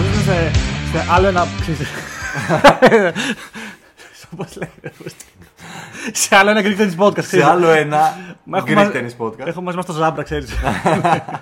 [0.00, 0.50] Καλωσορίζουμε σε,
[0.98, 1.44] σε άλλο ένα.
[4.36, 4.92] Πώς λέγεται.
[6.12, 7.22] Σε άλλο ένα Greek Tennis Podcast.
[7.24, 7.98] Σε άλλο ένα
[8.54, 9.46] Έχουμε Greek μαζί- Tennis Podcast.
[9.46, 10.52] Έχω μαζί μας το Ζάμπρα, ξέρεις.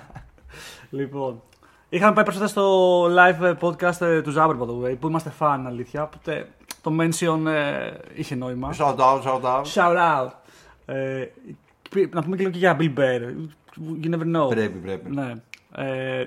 [0.89, 1.41] λοιπόν.
[1.89, 5.59] Είχαμε πάει περισσότερα στο live podcast ε, του Ζάμπρα, by the way, που είμαστε fan,
[5.67, 6.03] αλήθεια.
[6.03, 6.47] Οπότε
[6.81, 8.73] το mention ε, είχε νόημα.
[8.77, 9.63] Shout out, shout out.
[9.73, 10.29] Shout out.
[10.85, 11.25] Ε,
[11.89, 13.21] πι- να πούμε και λίγο και για Bill Bear.
[14.03, 14.49] You never know.
[14.49, 15.09] Πρέπει, πρέπει.
[15.15, 15.33] Ναι.
[15.75, 16.23] Ε,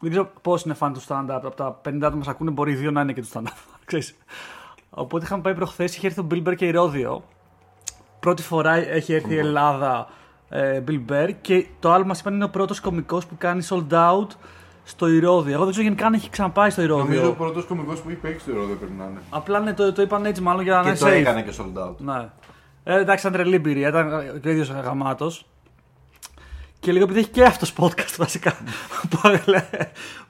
[0.00, 1.40] δεν ξέρω πώς είναι fan του stand-up.
[1.42, 3.56] Από τα 50 άτομα μας ακούνε, μπορεί οι δύο να είναι και του stand-up.
[3.84, 4.16] Ξέρεις.
[4.90, 7.22] Οπότε είχαμε πάει προχθές, είχε έρθει ο Bill Bear και η Ρόδιο.
[8.20, 10.08] Πρώτη φορά έχει έρθει η Ελλάδα
[10.48, 13.92] ε, Bill Bear και το άλλο μας είπαν είναι ο πρώτος κωμικός που κάνει sold
[13.92, 14.26] out
[14.84, 15.52] στο Ηρώδιο.
[15.52, 17.04] Εγώ δεν ξέρω γενικά αν έχει ξαναπάει στο Ηρώδιο.
[17.04, 19.20] Νομίζω ο πρώτος κωμικός που είπε έξω το ρόδο πρέπει να είναι.
[19.30, 21.10] Απλά ναι, το, το είπαν έτσι μάλλον για να Και είναι το safe.
[21.10, 21.96] έκανε και sold out.
[21.96, 22.28] Ναι.
[22.84, 23.88] Ε, εντάξει, ήταν τρελή εμπειρία.
[23.88, 25.46] Ήταν και ο ίδιος γαμάτος.
[26.80, 28.56] Και λίγο επειδή έχει και αυτός podcast βασικά.
[29.10, 29.18] που,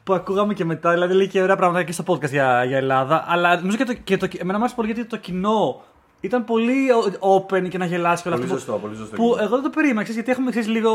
[0.05, 0.93] που ακούγαμε και μετά.
[0.93, 3.25] Δηλαδή λέει και ωραία πράγματα και στο podcast για, για Ελλάδα.
[3.29, 5.83] Αλλά νομίζω και το, και το, εμένα μου άρεσε πολύ γιατί το κοινό
[6.21, 6.87] ήταν πολύ
[7.21, 8.59] open και να γελάσει και όλα Πολύ αυτά.
[8.61, 9.17] σωστό, πολύ σωστό.
[9.17, 10.93] Που εγώ δεν το περίμενα, ξέρεις, γιατί έχουμε ξέρεις, λίγο.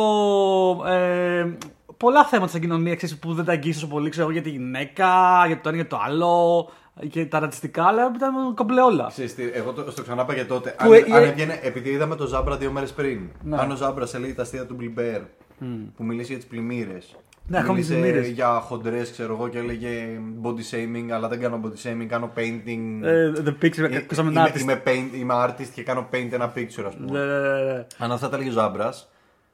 [0.88, 1.58] Ε,
[1.98, 4.10] πολλά θέματα στην κοινωνία ξέρεις, που δεν τα αγγίζεις τόσο πολύ.
[4.10, 5.08] Ξέρω εγώ για τη γυναίκα,
[5.48, 6.70] για το ένα για το άλλο,
[7.10, 9.08] και τα ρατσιστικά, αλλά ήταν κομπλέ όλα.
[9.10, 10.76] Ξέρεις τι, εγώ το, στο ξανά είπα και τότε.
[10.84, 13.30] Που, αν, ε, αν ε, έβγαινε, επειδή είδαμε το Ζάμπρα δύο μέρες πριν.
[13.44, 13.58] Ναι.
[13.60, 15.22] Αν ο Ζάμπρας έλεγε τα αστεία του Bill
[15.62, 15.66] Bear,
[15.96, 17.16] που μιλήσει για τις πλημμύρες.
[17.48, 18.32] Ναι, ακόμη τις Μίλησε πλημμύρες.
[18.34, 23.00] για χοντρές, ξέρω εγώ, και έλεγε body shaming, αλλά δεν κάνω body shaming, κάνω painting.
[23.04, 24.60] Ε, the picture, Ε, ακούσαμε είμαι, ένα artist.
[24.60, 27.20] είμαι, paint, είμαι artist και κάνω paint ένα picture, ας πούμε.
[27.20, 27.86] Ναι, ναι, ναι, ναι.
[27.98, 29.10] Αν αυτά τα έλεγε ο Ζάμπρας,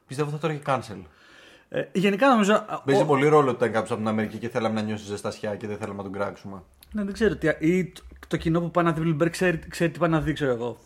[0.07, 1.01] πιστεύω θα το έλεγε cancel.
[1.69, 2.65] Ε, γενικά νομίζω.
[2.85, 5.55] Παίζει ο- πολύ ρόλο ότι ήταν κάποιος από την Αμερική και θέλαμε να νιώσει ζεστασιά
[5.55, 6.61] και δεν θέλαμε να τον κράξουμε.
[6.91, 7.47] Ναι, δεν ξέρω τι.
[7.59, 10.21] Ή το, το κοινό που πάει να δει Bill Burr ξέρει, ξέρει τι πάει να
[10.21, 10.77] δει, ξέρω εγώ.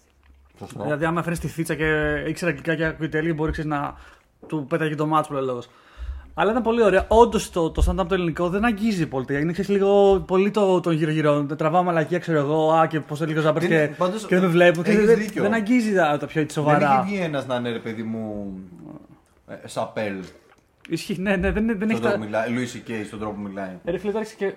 [0.59, 0.83] Σωστό.
[0.83, 3.95] Δηλαδή, άμα φέρνεις τη θίτσα και ήξερα αγγλικά και ακούει τέλειο, μπορεί ξέρεις, να
[4.47, 5.69] του πέταγε το μάτσο που λέει ο λόγος.
[6.35, 7.05] Αλλά ήταν πολύ ωραία.
[7.07, 9.25] Όντως το, το stand-up το ελληνικό δεν αγγίζει πολύ.
[9.29, 11.43] Είναι ξέρεις, λίγο πολύ το, τον γύρω-γύρω.
[11.57, 12.71] Τραβάω μαλακία, ξέρω εγώ.
[12.71, 14.83] Α, και πώς έλεγε ο Ζάμπερς Δεν- και, πάντως, και δεν με βλέπουν.
[14.85, 15.41] έχεις δεν, δίκιο.
[15.41, 16.93] δεν αγγίζει τα, τα πιο έτσι Δεν σοβαρά.
[16.93, 18.53] έχει βγει ένας να είναι ρε παιδί μου.
[19.47, 20.13] Ε, σαπέλ.
[20.89, 22.19] Ισχύει, ναι, ναι, δεν, δεν Στον έχει τρόπο τα.
[22.19, 22.49] που μιλάει.
[22.49, 23.69] Λουίση Κέι στον τρόπο που μιλάει.
[23.83, 24.51] Ε, Ρε φίλε, εντάξει, και, ε,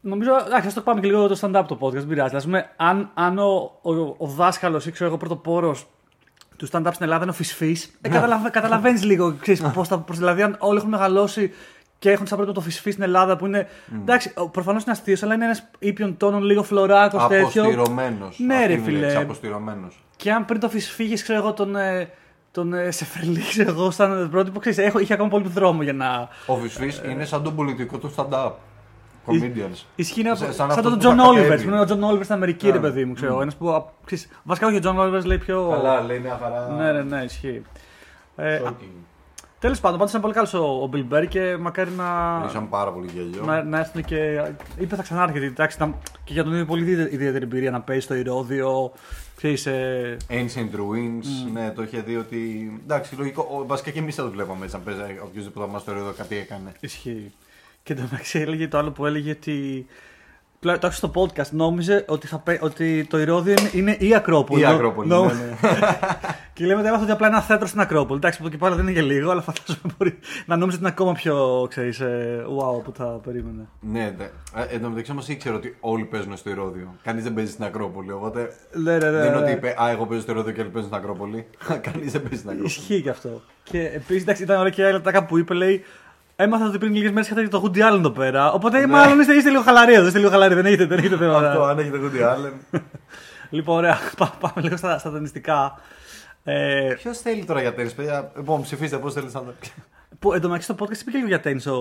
[0.00, 2.36] νομίζω, εντάξει, ας το πάμε και λίγο το stand-up το podcast, δεν πειράζει.
[2.36, 5.36] Ας πούμε, αν, αν ο, ο, ο δάσκαλος ή ξέρω εγώ πρώτο
[6.56, 10.18] του stand-up στην Ελλάδα είναι ο Φυσφής, ε, καταλαβα, καταλαβαίνεις λίγο, ξέρεις, πώς θα, πώς,
[10.18, 11.52] δηλαδή αν όλοι έχουν μεγαλώσει
[11.98, 13.68] και έχουν σαν πρώτο το Φυσφή στην Ελλάδα που είναι,
[14.00, 17.62] εντάξει, προφανώς είναι αστείος, αλλά είναι ένας ήπιον τόνων, λίγο φλωράκος τέτοιο.
[17.62, 18.38] Αποστηρωμένος.
[18.38, 19.16] Ναι, ρε φίλε.
[19.16, 20.04] Αποστηρωμένος.
[20.16, 22.10] Και αν πριν το Φυσφίγες, ξέρω εγώ, τον, ε,
[22.50, 26.28] τον ε, Σεφερλί, ξέρω εγώ, σαν πρότυπο, ξέρεις, έχω, είχε ακόμα πολύ δρόμο για να...
[26.46, 28.52] Ο Φυσφή είναι σαν τον πολιτικό του stand-up.
[29.26, 29.84] Comedians.
[29.96, 31.48] Ισχύει να- Σαν- σαν, σαν τον αυτός που Τζον τα Όλιβερς.
[31.48, 31.64] κατέβει.
[31.68, 32.72] Που είναι ο Τζον Όλιβερς στην Αμερική, Ναι.
[32.72, 33.40] ρε παιδί μου, ξέρω.
[33.40, 35.68] Ένας που, α, ξέρεις, βασικά όχι ο Τζον Όλιβερς λέει πιο.
[35.70, 36.68] Καλά, λέει μια χαρά.
[36.68, 37.62] Ναι, ναι, ναι, ισχύει.
[38.36, 38.90] Ε, Shocking.
[39.58, 42.92] Τέλος πάντων, πάντως ήταν πολύ καλός ο, ο Bill Burr και μακάρι να, Ήσαν πάρα
[42.92, 43.42] πολύ γέλιο.
[43.44, 44.42] να, να έρθουν και.
[44.78, 45.94] είπε θα ξανάρθει γιατί εντάξει, ήταν
[46.24, 48.92] και για τον ίδιο πολύ ιδιαίτερη ιδιαίτερη εμπειρία να παίζει στο Ηρώδιο.
[49.36, 52.70] Ξέρεις, ε, Ancient Ruins, ναι, το είχε δει ότι.
[52.84, 53.48] Εντάξει, λογικό.
[53.60, 54.76] ο- Βασικά και εμείς θα το βλέπαμε έτσι.
[54.76, 56.72] Αν παίζει οποιοδήποτε μα το εδώ κάτι έκανε.
[56.80, 57.32] Ισχύει.
[57.86, 59.86] Και το μεταξύ έλεγε το άλλο που έλεγε ότι.
[60.60, 61.50] πλά- Το άκουσα στο podcast.
[61.50, 64.60] Νόμιζε ότι, θα, πέ- ότι το Ηρώδιο είναι, είναι η Ακρόπολη.
[64.62, 65.30] Η Νο- Ακρόπολη, νο- ναι,
[65.70, 65.98] ναι.
[66.52, 68.18] και λέμε ότι έμαθα ότι απλά είναι ένα θέατρο στην Ακρόπολη.
[68.18, 70.94] Εντάξει, από εκεί πέρα δεν είναι και λίγο, αλλά φαντάζομαι μπορεί να νόμιζε ότι είναι
[70.98, 73.68] ακόμα πιο ξέρεις, ε, wow που θα περίμενε.
[73.80, 74.24] Ναι, ναι.
[74.62, 76.94] Ε, Εν τω μεταξύ όμως ήξερα ότι όλοι παίζουν στο Ηρώδιο.
[77.02, 78.12] Κανείς δεν παίζει στην Ακρόπολη.
[78.12, 79.42] Οπότε Ναι, ναι, ναι, δεν είναι ναι.
[79.42, 81.46] ότι είπε Α, εγώ παίζω στο Ηρώδιο και άλλοι παίζουν στην Ακρόπολη.
[81.92, 82.64] Κανείς δεν παίζει στην Ακρόπολη.
[82.66, 83.40] Ισχύει και αυτό.
[83.62, 85.84] Και επίσης ήταν ωραία και η άλλη τάκα που είπε, λέει.
[86.36, 88.52] Έμαθα ότι πριν λίγες μέρες είχατε το Woody Allen εδώ πέρα.
[88.52, 90.06] Οπότε μάλλον είστε, είστε λίγο χαλαροί εδώ.
[90.06, 91.40] Είστε λίγο χαλαροί, δεν έχετε, δεν έχετε θέματα.
[91.40, 91.46] Ναι.
[91.46, 92.80] Αυτό, αν έχετε Woody Allen.
[93.50, 93.98] Λοιπόν, ωραία.
[94.18, 95.78] Πά- Πάμε λίγο στα, στα ταινιστικά.
[96.44, 99.52] Ε, Ποιος θέλει τώρα για τέννη, παιδιά; Λοιπόν, ψηφίστε πώς θέλει να το.
[100.18, 101.72] Που εντωμεταξύ στο podcast είπε και λίγο για τέννη ο,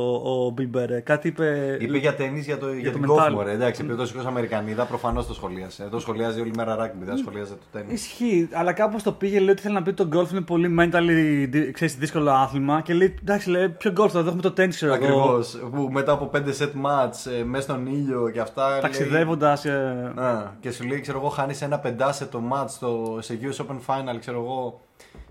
[0.45, 0.89] ο Bill Burr.
[0.89, 0.99] ε.
[0.99, 1.77] Κάτι είπε.
[1.79, 3.27] Είπε για τέννη για, το, για, το την mental.
[3.27, 3.51] golf, μωρέ.
[3.51, 5.83] Εντάξει, επειδή το σηκώσα Αμερικανίδα, προφανώς το σχολίασε.
[5.83, 7.93] Εδώ σχολιάζει όλη μέρα rugby, δεν σχολιάζει το τέννη.
[7.93, 10.75] Ισχύει, αλλά κάπως το πήγε, λέει ότι θέλει να πει ότι το golf είναι πολύ
[10.79, 12.81] mentally δι- ξέρεις, δύσκολο άθλημα.
[12.81, 15.03] Και λέει, εντάξει, λέει, ποιο golf θα έχουμε το tennis, ξέρω εγώ.
[15.05, 15.59] Ακριβώς.
[15.71, 18.69] Που μετά από 5 set match, ε, μέσα στον ήλιο και αυτά.
[18.69, 19.65] λέει- Ταξιδεύοντας.
[19.65, 23.77] Α, και σου λέει, ξέρω εγώ, χάνεις ένα πεντάσε το match στο, σε US Open
[23.87, 24.81] Final, ξέρω εγώ,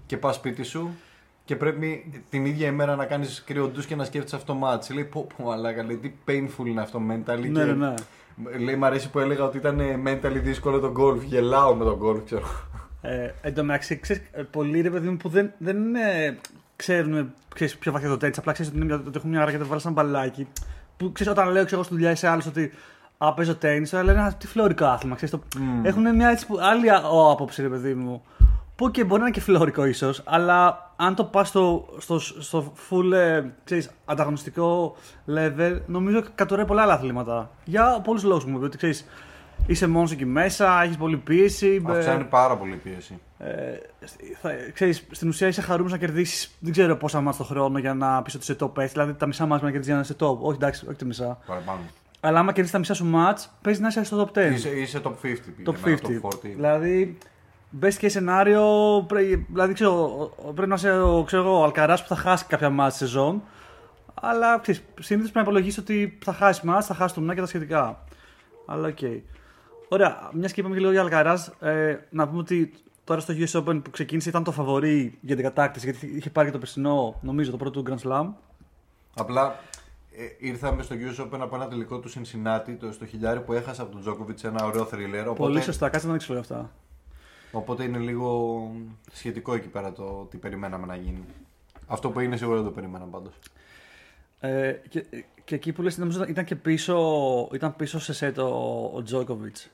[0.07, 0.91] και πας σπίτι σου
[1.45, 4.95] και πρέπει την ίδια ημέρα να κάνεις κρύο ντους και να σκέφτεσαι αυτό το match.
[4.95, 7.51] Λέει, πω, πω, μαλάκα, λέει, τι painful είναι αυτό mentally.
[7.51, 7.65] Ναι, και...
[7.65, 7.95] ναι, ναι.
[8.65, 11.21] Λέει, μ' αρέσει που έλεγα ότι ήταν mentally δύσκολο το golf.
[11.25, 12.47] Γελάω με το golf, ξέρω.
[13.01, 16.39] Ε, εν τω μεταξύ, ξέρεις, ε, πολλοί ρε παιδί μου που δεν, δεν είναι,
[16.77, 19.51] ξέρουν ξέρεις, πιο βαθιά το τέτοιο, απλά ξέρεις ότι, είναι μια- ότι έχουν μια ώρα
[19.51, 20.47] και το βάλεις σαν μπαλάκι.
[20.97, 22.73] Που ξέρεις, όταν λέω ξέρω, εγώ στη δουλειά ή σε άλλου ότι
[23.19, 25.15] Α, παίζω τέννη, αλλά λένε «Α, τι φλωρικό άθλημα.
[25.17, 25.43] Ξέρεις, το...
[25.83, 28.23] Έχουν μια έτσι που, άλλη α- ο, άποψη, ρε παιδί μου.
[28.77, 32.73] Που και μπορεί να είναι και φιλόρικο ίσως, αλλά αν το πας στο, στο, στο
[32.91, 34.97] full ε, ξέρεις, ανταγωνιστικό
[35.29, 37.51] level, νομίζω κατορρέει πολλά άλλα αθλήματα.
[37.65, 38.59] Για πολλούς λόγους μου.
[38.63, 39.07] Ότι ξέρεις,
[39.67, 41.83] είσαι μόνος εκεί μέσα, έχεις πολλή πίεση.
[41.89, 43.19] ε, Αυξάνει πάρα πολύ πίεση.
[43.39, 43.53] ε,
[44.41, 47.95] θα, ξέρεις, στην ουσία είσαι χαρούμενος να κερδίσεις δεν ξέρω πόσα μάτια το χρόνο για
[47.95, 48.87] να πεις ότι είσαι top 6.
[48.93, 50.39] Δηλαδή τα μισά μάτια να κερδίσει για να είσαι top.
[50.39, 51.39] Όχι, εντάξει, όχι τα μισά.
[51.47, 51.79] Παραπάνω.
[52.21, 54.53] Αλλά άμα κερδίσεις τα μισά σου μάτς, παίζει να είσαι στο top 10.
[54.53, 55.13] Είσαι, είσαι top 50.
[55.71, 56.27] top πήγαινε, 50.
[56.27, 56.39] Top 40.
[56.43, 57.19] Δηλαδή,
[57.81, 58.65] best case σενάριο,
[59.09, 62.71] πρέ- δηλαδή ξέρω, πρέπει να είσαι ο, ξέρω, εγώ, ο Αλκαράς που θα χάσει κάποια
[62.71, 63.43] μάτς σεζόν.
[64.15, 67.41] Αλλά ξέρεις, συνήθως πρέπει να υπολογίσεις ότι θα χάσει μάτς, θα χάσει το μνά και
[67.41, 68.05] τα σχετικά.
[68.67, 68.99] Αλλά οκ.
[69.89, 72.73] Ωραία, μιας και είπαμε και λίγο για Αλκαράς, ε, να πούμε ότι
[73.05, 76.47] τώρα στο US Open που ξεκίνησε ήταν το φαβορή για την κατάκτηση, γιατί είχε πάρει
[76.47, 78.27] και το περσινό, νομίζω, το πρώτο του Grand Slam.
[79.17, 79.59] Απλά
[80.17, 83.83] ε, ήρθαμε στο US Open από ένα τελικό του Cincinnati, το, στο χιλιάρι που έχασε
[83.83, 85.21] από τον Τζόκοβιτς ένα ωραίο thriller.
[85.21, 86.71] Οπότε, Πολύ σωστά, κάτσε να δείξω λίγο αυτά.
[87.55, 88.71] Οπότε είναι λίγο
[89.13, 91.25] σχετικό εκεί πέρα το τι περιμέναμε να γίνει.
[91.87, 93.35] Αυτό που είναι σίγουρα δεν το περίμενα πάντως.
[94.41, 95.07] Ε, και,
[95.45, 99.71] και εκεί που λες, νομίζω ήταν και πίσω, ήταν πίσω σε σετ ο, ο Τζόκοβιτς.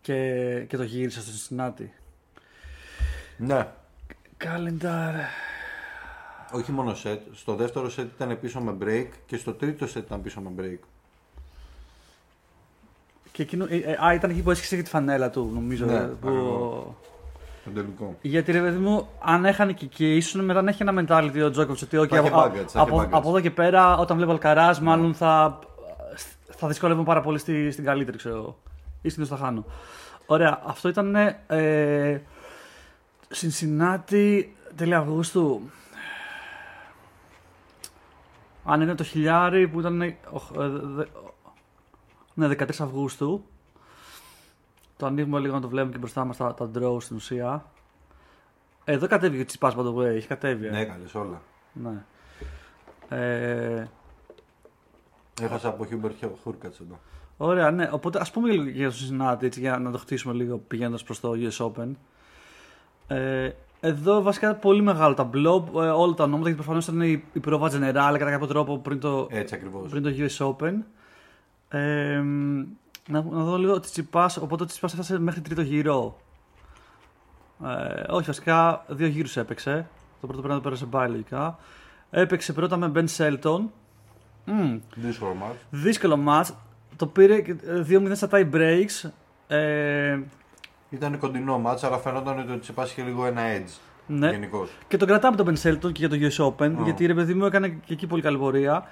[0.00, 1.86] Και, και το γύρισε στο Cincinnati.
[3.36, 3.68] Ναι.
[4.44, 5.14] Calendar.
[6.52, 7.18] Όχι μόνο set.
[7.32, 10.78] Στο δεύτερο set ήταν πίσω με break και στο τρίτο set ήταν πίσω με break.
[13.38, 15.84] Και εκείνο, ε, ε, α, ήταν εκεί που έσχισε και τη φανέλα του, νομίζω.
[15.86, 16.28] Ναι, ε, που...
[16.28, 16.84] ακριβώς.
[17.64, 18.16] Το τελικό.
[18.20, 21.50] Γιατί ρε παιδί μου, αν έχανε και εκεί, ίσως μετά να έχει ένα mentality ο
[21.50, 23.16] Τζόκοβιτς ότι okay, Θα είχε από, baggage, θα από, είχε baggage.
[23.16, 25.58] από εδώ και πέρα, όταν βλέπω Αλκαράς, μάλλον θα,
[26.48, 28.58] θα δυσκολεύομαι πάρα πολύ στη, στην καλύτερη, ξέρω εγώ.
[29.02, 29.64] Ή συνήθως θα χάνω.
[30.26, 31.14] Ωραία, αυτό ήταν
[31.46, 32.20] ε,
[33.34, 34.44] Cincinnati
[34.76, 35.60] τέλη Αυγούστου.
[38.64, 40.14] Αν είναι το χιλιάρι που ήταν.
[42.42, 43.44] Ε, οχ, ε, δε- ναι, 13 Αυγούστου.
[44.96, 47.64] Το ανοίγουμε λίγο να το βλέπουμε και μπροστά μας τα, τα draw στην ουσία.
[48.84, 50.04] Εδώ κατέβηκε ο Τσιπάς, by the way.
[50.04, 50.66] Έχει κατέβει.
[50.66, 50.70] ε.
[50.70, 51.42] Ναι, καλές όλα.
[51.72, 52.04] Ναι.
[53.08, 53.88] Ε,
[55.42, 56.10] Έχασα από Χούμπερτ
[56.42, 56.98] Χούρκατς εδώ.
[57.36, 57.88] Ωραία, ναι.
[57.92, 61.20] Οπότε ας πούμε λίγο για το Cincinnati, έτσι, για να το χτίσουμε λίγο πηγαίνοντας προς
[61.20, 61.88] το US Open.
[63.06, 63.50] Ε,
[63.80, 67.68] εδώ βασικά πολύ μεγάλο ταμπλό, ε, όλα τα ονόματα, γιατί προφανώς ήταν η, η πρόβα
[67.70, 69.90] τζενεράλε κατά κάποιο τρόπο πριν το, Έτσι ακριβώς.
[69.90, 70.74] πριν το US Open.
[71.68, 72.64] Ε, μ,
[73.08, 76.16] να, να δω λίγο ο Τσιτσιπάς, οπότε ο Τσιτσιπάς έφτασε μέχρι τρίτο γύρο.
[77.64, 79.88] Ε, όχι, βασικά δύο γύρους έπαιξε.
[80.20, 81.58] Το πρώτο πρέπει να το πέρασε μπάι λογικά.
[82.10, 83.60] Έπαιξε πρώτα με Ben Shelton.
[84.44, 85.56] Μμ, Δύσκολο μάτς.
[85.70, 86.54] Δύσκολο μάτς.
[86.96, 89.10] Το πήρε και, ε, 2-0 στα tie breaks.
[89.48, 90.18] Ε,
[90.90, 93.70] Ήταν κοντινό μάτς, αλλά φαινόταν ότι ο Τσιπάς είχε λίγο ένα edge.
[94.06, 94.30] ναι.
[94.30, 94.70] Γενικώς.
[94.88, 96.82] Και τον κρατάμε τον Ben Shelton και για το US Open, Ω.
[96.84, 98.86] γιατί ρε παιδί μου έκανε και εκεί πολύ καλή πορεία.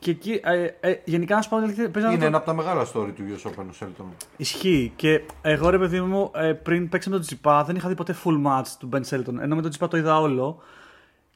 [0.00, 2.24] Και εκεί, ε, ε, γενικά να σου πω ότι παίζει Είναι το...
[2.24, 4.06] ένα από τα μεγάλα story του US Open ο Σέλτον.
[4.36, 4.92] Ισχύει.
[4.96, 8.46] Και εγώ ρε παιδί μου, ε, πριν παίξαμε τον Τσιπά, δεν είχα δει ποτέ full
[8.46, 9.38] match του Ben Shelton.
[9.40, 10.62] Ενώ με τον Τσιπά το είδα όλο.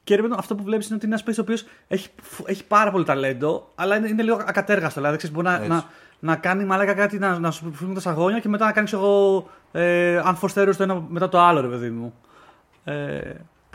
[0.03, 2.09] Και ρε παιδί μου, αυτό που βλέπεις είναι ότι είναι ένας παίκτης ο οποίος έχει,
[2.45, 4.99] έχει πάρα πολύ ταλέντο, αλλά είναι, είναι λίγο ακατέργαστο.
[4.99, 5.69] Δηλαδή, ξέρεις, μπορεί να, Έτσι.
[5.69, 5.85] να,
[6.19, 9.47] να κάνει μαλάκα κάτι, να, να σου φύγουν τα σαγόνια και μετά να κάνεις εγώ
[9.71, 12.13] ε, unforced errors το ένα μετά το άλλο, ρε παιδί μου.
[12.83, 13.19] Ε,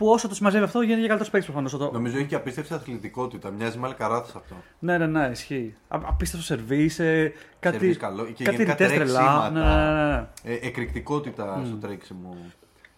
[0.01, 1.77] που όσο το συμμαζεύει αυτό γίνεται και καλύτερος παίκτης προφανώς.
[1.77, 1.91] Το...
[1.93, 3.51] Νομίζω έχει και απίστευτη αθλητικότητα.
[3.51, 4.55] Μοιάζει με Αλκαράθ αυτό.
[4.79, 5.75] Ναι, ναι, ναι, ισχύει.
[5.89, 7.29] Α, απίστευτο σερβί, ε,
[7.61, 8.25] κάτι, Σερβίς καλό.
[8.25, 9.05] Και κάτι γενικά ρητές τρελά.
[9.05, 9.51] τρέξιματα.
[9.51, 10.27] Ναι, ναι, ναι, ναι.
[10.43, 12.37] Ε, εκρηκτικότητα στο τρέξιμο.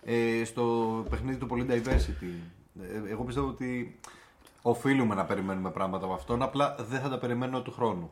[0.04, 0.64] Ε, στο
[1.10, 2.32] παιχνίδι του πολύ diversity.
[2.82, 3.98] Ε, εγώ πιστεύω ότι
[4.62, 6.42] οφείλουμε να περιμένουμε πράγματα από αυτόν.
[6.42, 8.10] Απλά δεν θα τα περιμένω του χρόνου.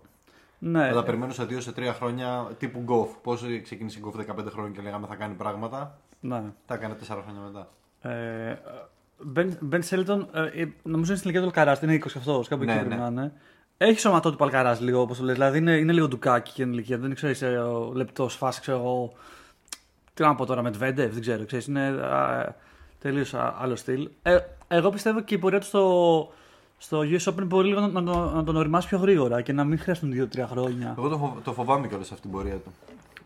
[0.59, 0.89] ναι.
[0.89, 3.09] Θα τα περιμένω σε 2 σε 3 χρόνια τύπου γκοφ.
[3.23, 5.99] Πώς ξεκίνησε η γκοφ 15 χρόνια και λέγαμε θα κάνει πράγματα.
[6.21, 6.43] ναι.
[6.67, 7.69] Τα έκανε 4 χρόνια μετά.
[8.03, 8.55] Ε,
[9.61, 12.81] Μπεν Σέλτον, ε, νομίζω είναι στην ηλικία του Αλκαράς, είναι 20 αυτός, κάπου Ναι, εκεί
[12.81, 13.01] πρέπει ναι.
[13.01, 13.33] να είναι.
[13.77, 15.35] Έχει σωματότυπο Αλκαράς λίγο, όπως το λες.
[15.35, 16.99] Δηλαδή είναι, είναι λίγο ντουκάκι και είναι ηλικία.
[16.99, 19.13] Δεν ξέρω, είσαι ο λεπτός φάση, ξέρω εγώ.
[20.15, 21.45] Τι να πω τώρα, με Τβέντεφ, δεν ξέρω.
[21.45, 21.95] Ξέρεις, είναι
[22.99, 24.09] τελείως άλλο στυλ.
[24.23, 24.39] Ε,
[24.69, 26.33] εγώ πιστεύω και η πορεία του στο,
[26.79, 29.65] στο US Open μπορεί λίγο να, να, το- να τον οριμάσει πιο γρήγορα και να
[29.65, 30.95] μην χρειαστούν 2-3 χρόνια.
[30.99, 32.73] Εγώ το, φοβ- το φοβάμαι κιόλας αυτή την πορεία του.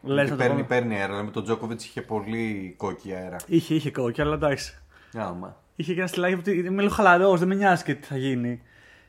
[0.04, 0.66] Λες Γιατί να το παίρνει, πω.
[0.68, 1.22] παίρνει αέρα.
[1.22, 3.36] Με τον Τζόκοβιτς είχε πολύ κόκκι αέρα.
[3.46, 4.78] Είχε, είχε κόκκι, αλλά εντάξει.
[5.16, 5.56] Άμα.
[5.76, 8.62] Είχε και ένα στυλάκι που είμαι λίγο χαλαρός, δεν με νοιάζει και τι θα γίνει.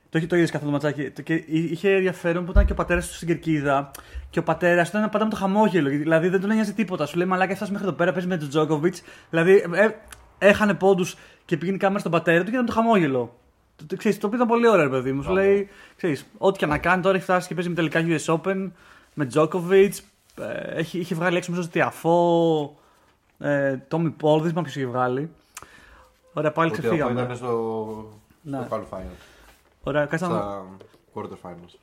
[0.09, 1.09] Το είχε το είδε αυτό το ματσάκι.
[1.09, 3.91] Το- Και είχε ενδιαφέρον που ήταν και ο πατέρας του στην κερκίδα.
[4.29, 5.89] Και ο πατέρας του ήταν πάντα με το χαμόγελο.
[5.89, 7.05] Δηλαδή δεν του νοιάζει τίποτα.
[7.05, 9.01] Σου λέει Μαλάκα, έφτασες μέχρι εδώ πέρα, παίζει με τον Τζόκοβιτς.
[9.29, 9.87] Δηλαδή ε,
[10.37, 13.35] έχανε πόντους και πήγαινε η κάμερα στον πατέρα του και ήταν το χαμόγελο.
[13.75, 15.21] Το, το, ξέρεις, το οποίο ήταν πολύ ωραίο, ρε παιδί μου.
[15.23, 15.47] Σου Μπράβο.
[15.47, 18.71] λέει, ξέρεις, ό,τι και να κάνει τώρα έχει φτάσει και παίζει με τελικά US Open,
[19.13, 20.03] με Τζόκοβιτς.
[20.41, 22.75] Ε, έχει, είχε βγάλει έξω νομίζω Τιαφό,
[23.39, 25.29] ε, Τόμι Πόλ, δεν θυμάμαι ποιος είχε βγάλει.
[26.33, 27.21] Ωραία, πάλι Ότι αυτό ξεφύγαμε.
[27.21, 28.65] ήταν στο, Ναι.
[28.65, 29.15] στο qualifying.
[29.83, 30.39] Ωραία, κάτσε να δω.
[30.39, 30.65] Στα
[31.13, 31.75] quarter finals.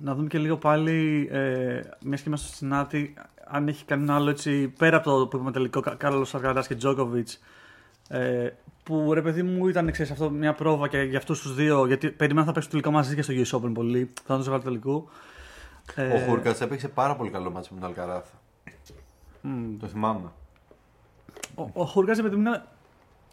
[0.00, 4.30] Να δούμε και λίγο πάλι, ε, μια και είμαστε στο Συνάτη, αν έχει κανένα άλλο
[4.30, 7.28] έτσι, πέρα από το που είπαμε τελικό, Κάρλος Αλκαράς και Τζόκοβιτ.
[8.08, 8.48] Ε,
[8.82, 11.86] που ρε παιδί μου ήταν ξέρεις, αυτό μια πρόβα και για αυτούς τους δύο.
[11.86, 14.10] Γιατί περιμένω θα παίξουν τελικό μαζί και στο US Open πολύ.
[14.24, 15.08] Θα τους βγάλω τελικού.
[15.96, 18.28] Ο Χούρκατ έπαιξε πάρα πολύ καλό μάτσο με τον Αλκαράθ.
[19.80, 20.32] Το θυμάμαι.
[21.54, 22.62] Ο, ο Χούρκατ, επειδή μου είναι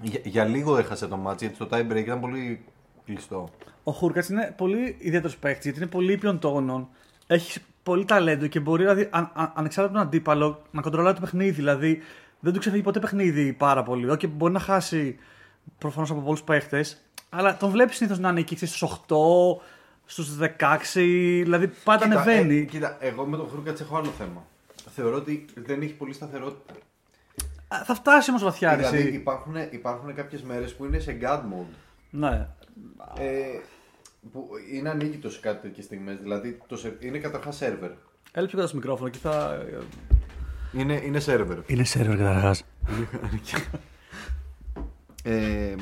[0.02, 2.66] Για, για λίγο έχασε το μάτσο γιατί το tie break ήταν πολύ
[3.06, 3.50] κλειστό.
[3.84, 6.88] Ο Χούρκατ είναι πολύ ιδιαίτερος παίκτης γιατί είναι πολύ ήπιον τόνων.
[7.28, 11.22] Έχει πολύ ταλέντο και μπορεί δηλαδή, αν, αν, ανεξάρτητα από τον αντίπαλο να κοντρολάρει το
[11.22, 11.52] παιχνίδι.
[11.52, 12.02] Δηλαδή
[12.40, 14.10] δεν του ξεφύγει ποτέ παιχνίδι πάρα πολύ.
[14.10, 15.18] Όχι, μπορεί να χάσει
[15.78, 16.86] προφανώς από πολλούς παίχτε,
[17.30, 19.16] αλλά τον βλέπεις συνήθως να είναι εκεί στους 8,
[20.06, 21.42] στους 16.
[21.44, 22.58] Δηλαδή πάντα Κοίτα, ανεβαίνει.
[22.58, 24.46] ε, κοίτα, εγώ με τον Χούρκατ έχω άλλο θέμα.
[24.96, 26.74] Θεωρώ ότι δεν έχει πολύ σταθερότητα.
[27.68, 28.76] Α, Θα φτάσει όμως βαθιά.
[28.76, 31.74] δηλαδή Δηλαδή, υπάρχουν, υπάρχουν κάποιες μέρες που είναι σε God mode.
[32.10, 32.48] ναι.
[33.20, 33.60] Ε,
[34.32, 36.18] που είναι ανίκητος σε κάτι τέτοιες στιγμές.
[36.22, 37.90] Δηλαδή το, σε- είναι καταρχάς σερβερ.
[38.32, 39.66] Έλειψε κοντά στο μικρόφωνο και θα.
[40.74, 41.58] Είναι, είναι σερβερ.
[41.66, 42.64] Είναι σερβερ καταρχάς.
[45.28, 45.76] Ε,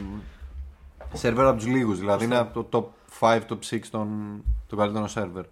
[1.14, 4.08] σερβερ από τους λίγους, δηλαδή είναι από το top 5, top 6 των,
[4.68, 5.44] των καλύτερων σερβερ.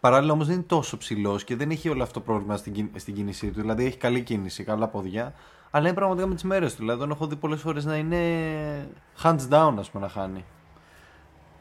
[0.00, 2.90] Παράλληλα όμως δεν είναι τόσο ψηλός και δεν έχει όλο αυτό το πρόβλημα στην, κιν-
[2.96, 3.60] στην κίνησή του.
[3.60, 5.34] Δηλαδή έχει καλή κίνηση, καλά ποδιά.
[5.70, 6.78] Αλλά είναι πραγματικά με τις μέρες του.
[6.80, 8.18] Δηλαδή τον έχω δει πολλές φορές να είναι
[9.22, 10.44] hands down, ας πούμε, να χάνει.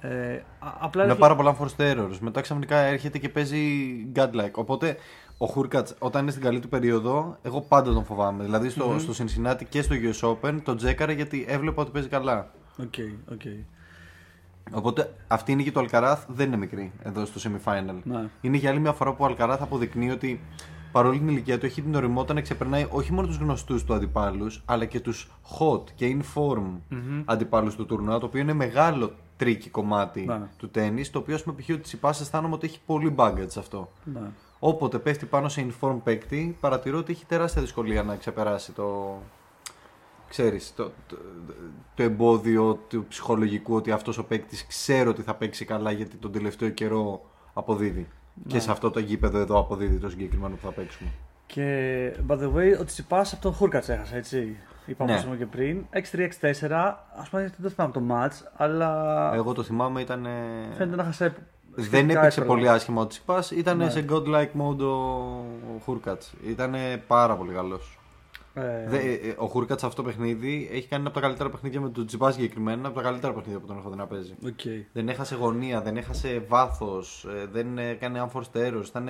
[0.01, 2.17] Ε, α- απλά Με έχει- πάρα πολλά forced errors.
[2.19, 3.61] Μετά ξαφνικά έρχεται και παίζει
[4.15, 4.51] godlike.
[4.53, 4.97] Οπότε
[5.38, 8.43] ο Χούρκατ, όταν είναι στην καλή του περίοδο, εγώ πάντα τον φοβάμαι.
[8.43, 12.51] Δηλαδή στο, στο Cincinnati και στο US Open τον τζέκαρα γιατί έβλεπα ότι παίζει καλά.
[12.79, 12.93] Οκ,
[13.31, 13.41] οκ.
[14.73, 17.95] Οπότε αυτή η νίκη του Αλκαράθ δεν είναι μικρή εδώ στο semi-final.
[18.03, 18.29] Ναι.
[18.41, 20.41] Είναι για άλλη μια φορά που ο Αλκαράθ αποδεικνύει ότι
[20.91, 24.61] παρόλη την ηλικία του έχει την ωριμότητα να ξεπερνάει όχι μόνο τους γνωστούς του αντιπάλους,
[24.65, 29.11] αλλά και τους hot και in form mm αντιπάλους του τουρνουά, το οποίο είναι μεγάλο
[29.38, 30.41] tricky κομμάτι Ναι.
[30.57, 31.69] του τένις, το οποίο ας πούμε π.χ.
[31.69, 33.91] ο Τσιτσιπάς αισθάνομαι ότι έχει πολύ baggage σε αυτό.
[34.03, 34.21] Ναι.
[34.59, 39.17] Όποτε πέφτει πάνω σε in form παίκτη, παρατηρώ ότι έχει τεράστια δυσκολία να ξεπεράσει το,
[40.31, 41.15] ξέρεις, το, το,
[41.95, 46.31] το εμπόδιο του ψυχολογικού ότι αυτός ο παίκτης ξέρει ότι θα παίξει καλά γιατί τον
[46.31, 47.21] τελευταίο καιρό
[47.53, 48.07] αποδίδει.
[48.47, 51.09] Και σε αυτό το γήπεδο εδώ αποδίδει το συγκεκριμένο που θα παίξουμε.
[51.45, 51.65] Και
[52.27, 54.57] by the way, ότι Τσιπά από τον Χούρκατς έχασε, έτσι.
[54.85, 55.17] Είπαμε Ναι.
[55.17, 55.85] όπως είπαμε και πριν.
[55.89, 56.71] 6-3-6-4.
[57.15, 60.25] Α πούμε δεν το θυμάμαι το match, αλλά Εγώ το θυμάμαι ήταν.
[60.25, 60.29] ε,
[60.77, 61.33] φαίνεται να χασε.
[61.75, 62.57] Δεν σχετικά έπαιξε εύκολα.
[62.59, 63.89] πολύ άσχημα ο Τσιπάς, ήταν Ναι.
[63.89, 66.33] σε godlike mode ο, ο Χούρκατς.
[66.47, 66.75] Ήταν
[67.07, 68.00] πάρα πολύ καλός.
[68.53, 71.20] Ε, Δε, ε, ε, ο Χούρκατς σε αυτό το παιχνίδι έχει κάνει ένα από τα
[71.25, 74.08] καλύτερα παιχνίδια με τον Τσιτσιπά συγκεκριμένα, από τα καλύτερα παιχνίδια που τον έχω δει να
[74.08, 74.36] παίζει.
[74.46, 74.60] οκ.
[74.93, 78.86] Δεν έχασε γωνία, δεν έχασε βάθος, δεν έκανε unforced errors.
[78.88, 79.08] Ήταν,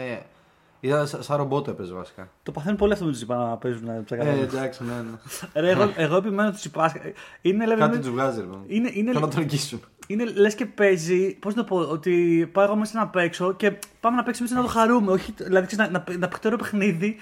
[0.79, 2.29] ήταν σαν, σαν ρομπότ έπαιζε βασικά.
[2.43, 4.39] Το παθαίνουν πολύ αυτό με τον Τσιτσιπά να παίζουν να Ε, ψακαλάνε.
[4.41, 5.61] εντάξει, ναι, ναι.
[5.61, 6.93] Ρε, εγώ, εγώ επιμένω ο Τσιτσιπά.
[7.41, 8.45] Είναι, λέμε, Κάτι τους βγάζει, ρε.
[8.45, 8.63] παιδί μου.
[8.67, 9.79] είναι, είναι, Θέλω να τον νικήσουν.
[10.11, 11.35] Είναι λες και παίζει.
[11.39, 14.61] Πώς να το πω, ότι πάω εγώ μέσα να παίξω και πάμε να παίξουμε έτσι
[14.61, 15.11] να το χαρούμε.
[15.11, 17.15] Όχι, δηλαδή ξέρεις, να, να, να παίξω παιχνίδι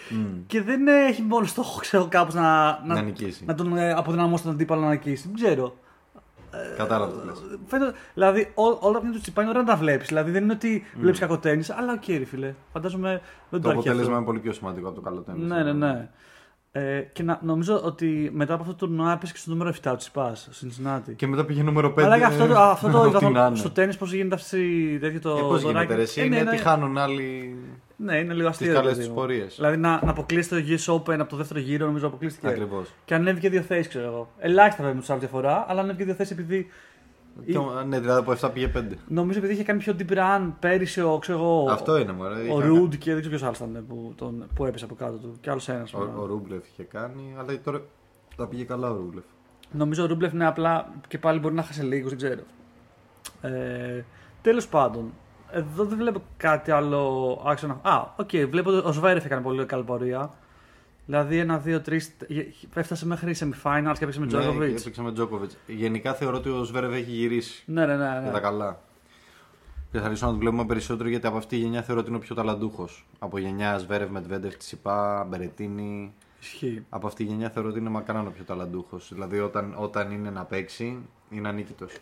[0.48, 3.46] και δεν έχει μόνο στόχο ξέρω, κάπως να, Να νικήσει.
[3.46, 5.27] να τον ε, αποδυναμώσει τον αντίπαλο να νικήσει.
[5.27, 5.75] Δεν ξέρω.
[6.77, 7.36] Κατάλαβα το λες.
[7.67, 10.08] Φαίνεται, δηλαδή ό, όλα τα παιχνίδια του Τσιτσιπά είναι ωραία να τα βλέπεις.
[10.08, 12.53] Δηλαδή δεν είναι ότι βλέπεις κακό τένις, αλλά οκ, ρε φίλε.
[12.74, 14.15] Φαντάζομαι δεν Το το έχει αποτέλεσμα αυτό.
[14.15, 15.48] είναι πολύ πιο σημαντικό από το καλό τένις.
[15.50, 16.10] Ναι, ναι, ναι.
[16.72, 19.74] Ε, και να, νομίζω ότι μετά από αυτό το τουρνουά έπεσε και στο νούμερο 7
[19.89, 21.16] ο Τσιτσιπάς, στο Cincinnati.
[21.16, 22.02] Και μετά πήγε νούμερο 5.
[22.04, 23.56] Αλλά και αυτό, το- αυτό το Ό,τι να είδα είναι.
[23.58, 25.30] στο τένις πώς γίνεται αυτή τέτοιο το.
[25.38, 25.94] Ε, πώς γίνεται, δωράκι.
[25.94, 26.62] ρε, εσύ Ε, είναι ναι, τι ναι.
[26.62, 27.56] χάνουν άλλοι
[27.96, 28.66] Ναι, είναι λίγο αστείο.
[28.68, 29.20] τις ρε καλές παιδί τους μου.
[29.22, 29.56] πορείες.
[29.56, 32.48] Δηλαδή να, να αποκλείσει το US Open από το δεύτερο γύρο, νομίζω αποκλείστηκε.
[32.48, 32.88] Ακριβώς.
[33.06, 34.32] Και ανέβηκε δύο θέσεις, ξέρω εγώ.
[34.40, 36.68] Ελάχιστα βέβαια με τους άλλους διαφορά, αλλά ανέβηκε δύο θέσεις επειδή.
[37.46, 38.81] Και, ναι, δηλαδή από 7 πήγε 5.
[39.08, 42.36] Νομίζω επειδή είχε κάνει πιο deep run πέρυσι ο, ξέρω εγώ, Αυτό είναι, μωρέ.
[42.36, 45.17] ο Είχα- Ρουντ και δεν ξέρω ποιος άλλος ήταν που, τον, που έπεσε από κάτω
[45.17, 45.38] του.
[45.41, 45.93] Και άλλος ένας.
[45.93, 47.81] Ο, ο Ρούμπλεφ είχε κάνει, αλλά τώρα
[48.36, 49.24] τα πήγε καλά ο Ρούμπλεφ.
[49.72, 52.41] Νομίζω ο Ρούμπλεφ είναι απλά και πάλι μπορεί να χάσει λίγο, δεν ξέρω.
[53.41, 54.03] Ε,
[54.41, 55.13] Τέλος πάντων,
[55.51, 57.79] εδώ δεν βλέπω κάτι άλλο άξονα.
[57.81, 60.29] Α, οκ, βλέπω ότι ο Ζβέρεφ έκανε πολύ καλή πορεία.
[61.10, 62.16] Δηλαδή ένα, δύο, τρεις.
[62.74, 64.79] Έφτασε μέχρι semifinals και έπαιξε με Ναι, Τζόκοβιτς.
[64.80, 65.51] έπαιξε με Τζόκοβιτς.
[65.68, 68.04] Γενικά θεωρώ ότι ο Ζβέρεφ έχει γυρίσει Ναι, ναι, ναι.
[68.04, 68.39] για τα ναι.
[68.39, 68.80] καλά.
[69.92, 72.18] Και θα αρχίσω να το βλέπουμε περισσότερο γιατί από αυτή τη γενιά θεωρώ ότι είναι
[72.18, 73.06] ο πιο ταλαντούχος.
[73.20, 76.13] Από γενιά Ζβέρεφ, Μεντβέντεφ, Τσιτσιπά, Μπερετίνι.
[76.42, 76.86] Ισχύει.
[76.89, 79.10] Από αυτή τη γενιά θεωρώ ότι είναι μακράν ο πιο ταλαντούχος.
[79.13, 80.98] Δηλαδή όταν, όταν είναι να παίξει,
[81.30, 81.94] είναι ανίκητος.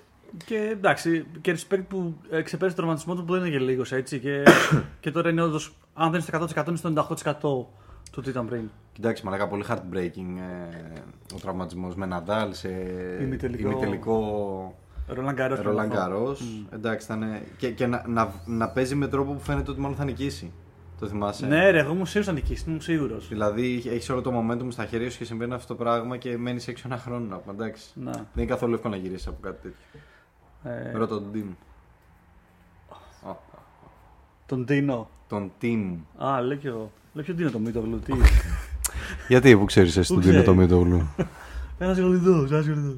[0.46, 3.92] Και εντάξει, και respect που ε, ξεπέρασε τον τραυματισμό του που δεν είναι και λίγος
[3.92, 4.20] έτσι.
[4.20, 4.44] Και,
[5.02, 7.87] και τώρα είναι όντως, αν δεν είναι στο 100% είναι στο 98%
[8.18, 8.70] του τι ήταν πριν.
[8.94, 11.00] Κοιτάξτε, μαλάκα πολύ heartbreaking ε,
[11.36, 12.70] ο τραυματισμός με Ναντάλ σε
[13.22, 13.70] Ημιτελικό.
[13.70, 14.76] ημιτελικό
[15.08, 15.60] Ρολάν Γκαρός.
[15.62, 16.64] Ρολάν Καρός.
[16.70, 17.24] Εντάξει, ήταν.
[17.58, 20.52] Και, και να, να, να παίζει με τρόπο που φαίνεται ότι μάλλον θα νικήσει.
[21.00, 23.28] Το θυμάσαι; Ναι, ρε, εγώ ήμουν σίγουρος να νικήσει, ήμουν σίγουρος.
[23.28, 26.68] Δηλαδή έχεις όλο το momentum στα χέρια σου και συμβαίνει αυτό το πράγμα και μένεις
[26.68, 27.54] έξω ένα χρόνο να πούμε.
[27.54, 27.90] Εντάξει.
[27.94, 28.12] Ναι.
[28.12, 30.00] Δεν είναι καθόλου εύκολο να γυρίσεις από κάτι τέτοιο.
[30.64, 31.48] Ε, Ρώτα τον Τιμ.
[34.46, 35.10] Τον Τίνο.
[35.28, 35.98] Τον Τιμ.
[36.18, 36.92] Α, λέω κι εγώ.
[37.18, 38.00] Λέω ποιο Τίνο το Μίτογλου.
[38.00, 38.14] Τι.
[39.28, 40.58] Γιατί, που ξέρεις εσύ Πού τον Τίνο το ξέρει.
[40.58, 41.08] Μίτογλου;
[41.78, 42.96] Ένας γολιδό, ένας γολιδό.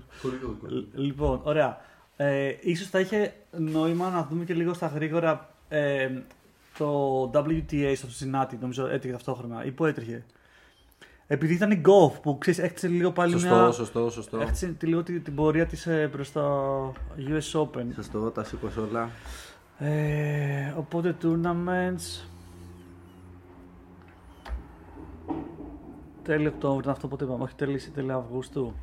[0.95, 1.77] Λοιπόν, ωραία.
[2.15, 6.09] Ε, ίσως θα είχε νόημα να δούμε και λίγο στα γρήγορα ε,
[6.77, 9.65] το WTA στο Cincinnati, νομίζω έτρεχε ταυτόχρονα.
[9.65, 10.23] Ή πού έτρεχε.
[11.27, 13.71] Επειδή ήταν η Golf που ξέρεις, έχτισε λίγο πάλι Σωστό, μια...
[13.71, 14.39] σωστό, σωστό.
[14.39, 17.85] Έχτισε τη- λίγο την, την πορεία της ε, προς το US Open.
[17.95, 19.09] Σωστό, τα σήκω όλα.
[19.77, 22.23] Ε, οπότε tournaments.
[26.29, 27.43] Τέλη Οκτώβρη ήταν αυτό που είπαμε.
[27.43, 28.73] Όχι τέλη, τέλη Αυγούστου.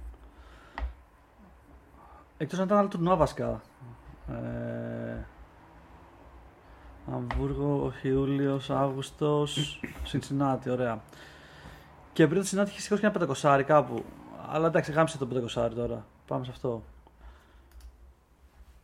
[2.37, 3.61] Εκτός αν ήταν άλλο τουρνουά βασικά.
[4.29, 5.25] Ε,
[7.13, 11.01] Αμβούργο, Ιούλιος, Αύγουστος, Σινσινάτη, ωραία.
[12.13, 14.05] Και πριν το Σινσινάτη είχε σηκώσει και ένα πεντακοσάρι κάπου.
[14.49, 16.07] Αλλά εντάξει, γάμισε το πεντακοσάρι τώρα.
[16.27, 16.83] Πάμε σε αυτό.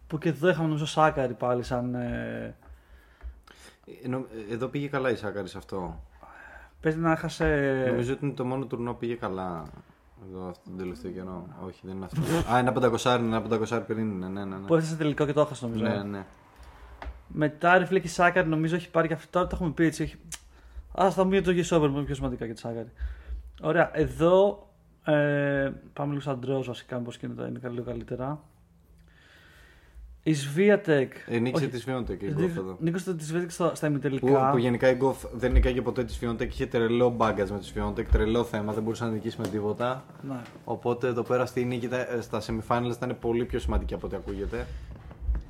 [0.07, 1.95] Που και εδώ είχαμε νομίζω Σάκαρη πάλι σαν.
[1.95, 2.57] Ε,
[4.04, 6.00] Ε, νο- ε, Εδώ πήγε καλά η Σάκαρη σε αυτό.
[6.83, 7.85] Παίζει να έχασε.
[7.89, 9.62] Νομίζω ότι είναι το μόνο τουρνό που πήγε καλά.
[10.29, 11.47] Εδώ αυτό τον τελευταίο καιρό.
[11.67, 12.21] Όχι, δεν είναι αυτό.
[12.53, 14.29] Α, ένα πεντακοσάρι, ένα πεντακοσάρι πριν είναι.
[14.29, 14.67] Ναι, ναι, ναι.
[14.67, 15.85] Που έφτασε τελικό και το έχασε νομίζω.
[15.85, 16.25] Ναι, ναι.
[17.27, 19.29] Μετά ρε φίλε και η Σάκαρη νομίζω έχει πάρει και αυτό.
[19.31, 20.03] Τώρα το έχουμε πει έτσι.
[20.03, 20.17] Έχει...
[21.03, 22.93] Α θα πούμε για το US Open που είναι πιο σημαντικά για τη Σάκκαρη.
[23.62, 24.67] Ωραία, εδώ
[25.05, 28.41] ε, πάμε λίγο σαν draws βασικά, μήπως και είναι, είναι λίγο καλύτερα.
[30.25, 31.12] Η Σβίατεκ.
[31.26, 32.76] Ε, νίκησε όχι, τη Σφιόντεκ η Γκοφ εδώ.
[32.81, 34.50] Νίκησε τη Σβίατεκ στα, στα Που, ημιτελικά.
[34.50, 36.52] που γενικά η Γκοφ δεν νικάγε ποτέ της Σφιόντεκ.
[36.52, 38.11] Είχε τρελό baggage με τη Σφιόντεκ.
[38.11, 38.73] Τρελό θέμα.
[38.73, 40.05] Δεν μπορούσε να νικήσει με τίποτα.
[40.29, 40.41] Ναι.
[40.64, 44.17] Οπότε εδώ πέρα στη νίκη ήταν- ε, στα semifinals ήταν πολύ πιο σημαντική από ό,τι
[44.17, 44.67] ακούγεται.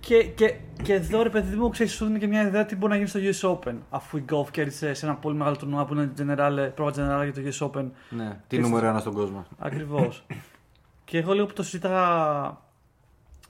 [0.00, 2.92] Και, και, και εδώ ρε παιδί μου, ξέρεις, σου δίνει και μια ιδέα τι μπορεί
[2.98, 3.74] να γίνει στο US Open.
[3.90, 7.42] Αφού η Golf κέρδισε σε ένα πολύ μεγάλο τουρνουά που είναι general, πρόβα general για
[7.42, 7.84] το US Open.
[8.10, 9.46] Ναι, τι Και νούμερο στη- ένα στον κόσμο.
[9.58, 10.26] Ακριβώς.
[11.04, 12.60] και εγώ λίγο που το συζήταγα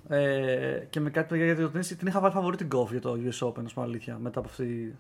[0.09, 3.01] ε, και με κάτι παιδιά για το tennis, την είχα βάλει φαβορή την Golf για
[3.01, 4.99] το US Open, ας πούμε αλήθεια, μετά από αυτή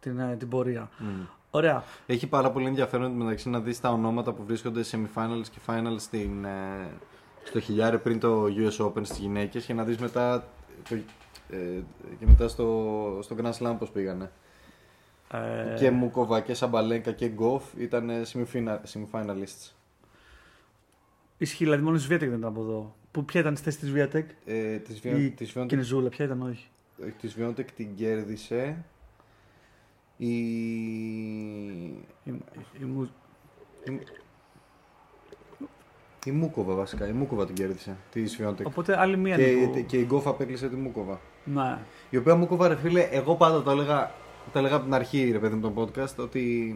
[0.00, 0.90] την, ε, την πορεία.
[0.98, 1.06] Μμ.
[1.50, 1.84] Ωραία.
[2.06, 5.96] Έχει πάρα πολύ ενδιαφέρον μεταξύ να δεις τα ονόματα που βρίσκονται σε semifinals και finals
[5.98, 6.88] στην, ε,
[7.42, 10.44] στο χιλιάρι πριν το US Open στις γυναίκες και να δεις μετά,
[10.88, 10.94] το,
[11.50, 11.82] ε,
[12.18, 14.30] και μετά στο, στο Grand Slam πώς πήγανε.
[15.30, 19.70] Ε, Και Μούχοβα και Σαμπαλένκα και Γκοφ ήταν ε, semifinal, semifinalists.
[21.38, 22.94] Ισχύει, δηλαδή μόνο η Σβιέτεκ δεν ήταν από εδώ.
[23.12, 26.24] Που ποια ήταν στη θέση της Σβιέτεκ, Ε, της, η Βιον, της, Βιοντεκ, Κινεζούλα, ποια
[26.24, 26.66] ήταν, όχι.
[27.20, 28.84] της Βιοντεκ την κέρδισε
[30.16, 30.26] η...
[30.26, 30.32] Η,
[32.80, 33.10] η, Μου-
[33.84, 33.98] η,
[36.26, 38.66] η Μούκοβα βασικά, η Μούκοβα την κέρδισε, της Βιοντεκ.
[38.66, 41.20] Οπότε άλλη μία είναι Και, που- και η Γκοφ απέκλεισε τη Μούκοβα.
[41.44, 41.78] Ναι.
[42.10, 44.10] Η οποία Μούκοβα, ρε φίλε, εγώ πάντα το έλεγα,
[44.52, 46.74] το έλεγα από την αρχή, ρε παιδί μου, τον podcast, ότι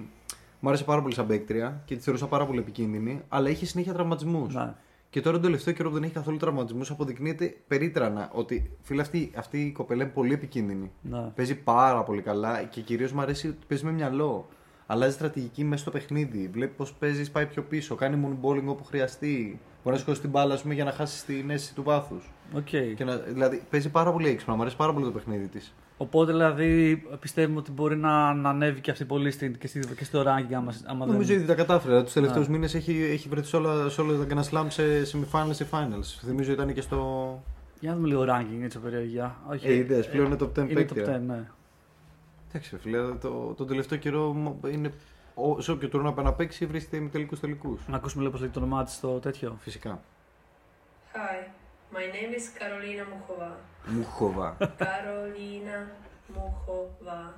[0.61, 3.93] μου άρεσε πάρα πολύ σαν παίκτρια και τη θεωρούσα πάρα πολύ επικίνδυνη, αλλά είχε συνέχεια
[3.93, 4.55] τραυματισμούς.
[4.55, 4.75] ναι.
[5.17, 9.33] Και τώρα τον τελευταίο καιρό που δεν έχει καθόλου τραυματισμούς, αποδεικνύεται περίτρανα ότι φίλε αυτή,
[9.37, 10.91] αυτή η κοπελά είναι πολύ επικίνδυνη.
[11.03, 11.33] ναι.
[11.35, 14.49] Παίζει πάρα πολύ καλά και κυρίως μου αρέσει ότι παίζει με μυαλό.
[14.87, 16.49] Αλλάζει στρατηγική μέσα στο παιχνίδι.
[16.53, 17.95] Βλέπεις πώς παίζει, πάει πιο πίσω.
[17.95, 19.61] Κάνει moonballing όπου χρειαστεί.
[19.83, 22.33] Μπορεί να σηκώσει την μπάλα ας πούμε, για να χάσει την αίσθηση του βάθους.
[22.55, 22.69] Οκ.
[22.97, 24.55] Και να, δηλαδή παίζει πάρα πολύ έξυπνα.
[24.55, 25.75] Μου αρέσει πάρα πολύ το παιχνίδι της.
[25.99, 30.05] Οπότε δηλαδή πιστεύουμε ότι μπορεί να, να ανέβει και αυτή πολύ στην, και, στη, και
[30.05, 31.37] στο ranking άμα, άμα Νομίζω δεν...
[31.37, 32.03] ήδη τα κατάφερε.
[32.03, 32.53] Τους τελευταίους Ναι.
[32.53, 34.83] μήνες έχει, έχει βρεθεί σε όλα, σε όλα τα Grand Slam σε
[35.13, 36.05] semifinals και finals.
[36.25, 37.43] Θυμίζω ήταν και στο.
[37.81, 39.21] Για να δούμε λίγο ranking έτσι περιοχή.
[39.49, 39.67] Όχι.
[39.67, 41.17] Ε, είδες, πλέον είναι top 10 Είναι top παίκτρια.
[41.17, 41.49] 10, ναι.
[42.49, 44.93] Εντάξει, ρε φίλε, το, το τελευταίο καιρό μ- είναι.
[45.35, 47.81] Ο, σε όποιο τουρνό να παίξει βρίσκεται με τελικούς τελικούς.
[47.89, 49.57] Να ακούσουμε λίγο πώς λέγεται το όνομά της στο τέτοιο.
[49.61, 50.01] Φυσικά.
[51.13, 51.49] Hi,
[51.93, 53.51] my name is Karolina Muchova.
[53.87, 54.57] Μουχοβά.
[54.61, 55.79] Karolina
[56.37, 57.33] Muchova.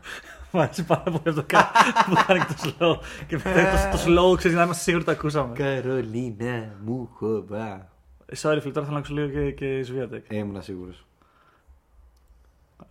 [0.51, 1.71] Μου αρέσει πάρα πολύ αυτό κα-
[2.07, 2.99] που κάνει και το slow.
[3.27, 5.57] Και μετά το, το slow ξέρεις να είμαστε σίγουροι ότι το ακούσαμε.
[5.57, 7.89] Καρολίνα Μουχοβά.
[8.41, 10.25] Sorry φίλε, τώρα θέλω να ακούσω λίγο και, και Σβιάτεκ.
[10.33, 11.07] Ήμουν σίγουρος.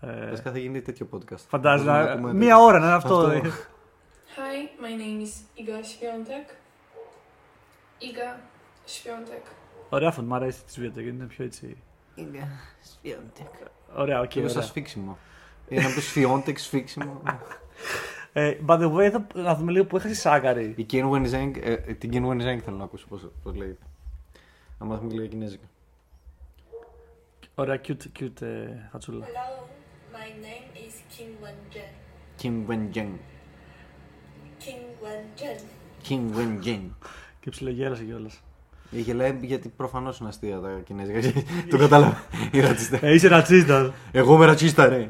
[0.01, 1.43] Ε, Βασικά θα γίνει τέτοιο podcast.
[1.47, 1.91] Φαντάζομαι.
[1.91, 2.63] Μπορούμε να να- ακούμε Μία τέτοιο.
[2.65, 3.15] ώρα να είναι αυτό.
[3.17, 3.31] Αυτό.
[3.31, 3.41] ε.
[4.37, 6.47] Hi, my name is Iga Świątek.
[8.01, 8.29] Iga
[8.85, 9.43] Świątek.
[9.89, 11.77] Ωραία αφού μου αρέσει τη Σβιάτεκ, είναι πιο έτσι.
[13.95, 14.27] Ωραία, οκ.
[14.27, 14.69] Και είναι σαν ωραία.
[14.69, 15.17] σφίξιμο.
[15.69, 17.21] Είναι να πει Σφιόντεκ σφίξιμο.
[18.33, 20.73] Ε, by the way, εδώ να δούμε λίγο που έχασε η Σάκκαρη.
[20.77, 23.85] Η Qinwen Zheng, ε, ε, την Qinwen Zheng θέλω να ακούσω πώς, πώς λέγεται.
[24.79, 25.65] Να μάθουμε και λίγα κινέζικα.
[27.55, 29.25] Ωραία, cute, cute ε, φατσούλα.
[29.25, 29.63] Hello,
[30.13, 31.91] my name is Kim Wen-jen.
[32.41, 33.13] Kim Wenjeng.
[34.59, 35.59] Kim Wen-jen.
[36.07, 36.89] Kim Wenjeng.
[37.39, 38.41] Και ψιλογέλασε κιόλας.
[38.89, 41.41] Γελάει γιατί προφανώς είναι αστεία τα κινέζικα.
[41.69, 42.17] το κατάλαβα.
[42.51, 43.01] Οι ρατσιστές.
[43.01, 43.91] Ε, είσαι ρατσίστας.
[44.11, 45.09] Εγώ είμαι ρατσίστα, ρε.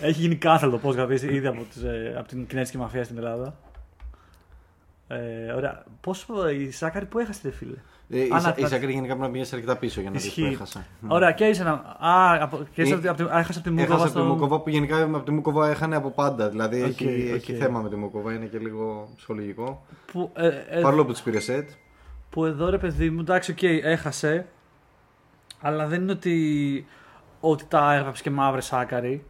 [0.00, 3.56] Έχει γίνει κάθελο πώς γραφεί ήδη από, τις, ε, από την κινέζικη μαφία στην Ελλάδα.
[5.08, 5.84] Ε, ωραία.
[6.00, 7.76] Πόσο η Σάκαρη που έχασε, ρε φίλε;
[8.10, 10.10] Ε, η, Α, Σα- να- η να- Σάκρη γενικά πρέπει να πηγαίνει αρκετά πίσω για
[10.10, 10.52] να δεις που Ισχύει.
[10.54, 10.86] έχασα.
[11.08, 11.72] Ωραία, και είσαι ένα.
[11.98, 13.94] Α, από, και είσαι Ε, από τη- από τη- α, έχασε από τη Έχασα Μούκοβα
[13.94, 14.24] από τη στο.
[14.24, 16.48] Μουκοβά που γενικά από τη Μουκοβά έχανε από πάντα.
[16.48, 17.34] Δηλαδή Οκ, έχει, οκ.
[17.34, 19.86] έχει θέμα με τη Μουκοβά, είναι και λίγο ψυχολογικό.
[20.12, 21.68] Που, ε, ε, Παρόλο που τη πήρε σετ.
[22.32, 24.46] Που εδώ ρε παιδί μου, εντάξει, οκ, έχασε.
[25.60, 26.86] Αλλά δεν είναι ότι,
[27.40, 29.26] ότι τα έγραψε και μαύρες Σάκαρη.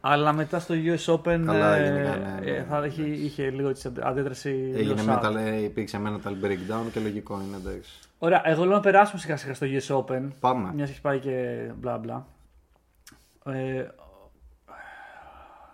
[0.00, 2.50] Αλλά μετά στο US Open Καλά, ε, γενικά, ναι, ναι.
[2.50, 4.48] ε, θα είχε, είχε λίγο έτσι αντίδραση.
[4.48, 5.22] λίγο Έγινε σάπ.
[5.24, 7.92] mental, ε, υπήρξε mental breakdown και λογικό είναι εντάξει.
[8.18, 10.28] Ωραία, εγώ λέω να περάσουμε σιγά σιγά στο US Open.
[10.40, 10.72] Πάμε.
[10.74, 12.26] Μιας έχει πάει και μπλα μπλα.
[13.44, 13.86] Ε,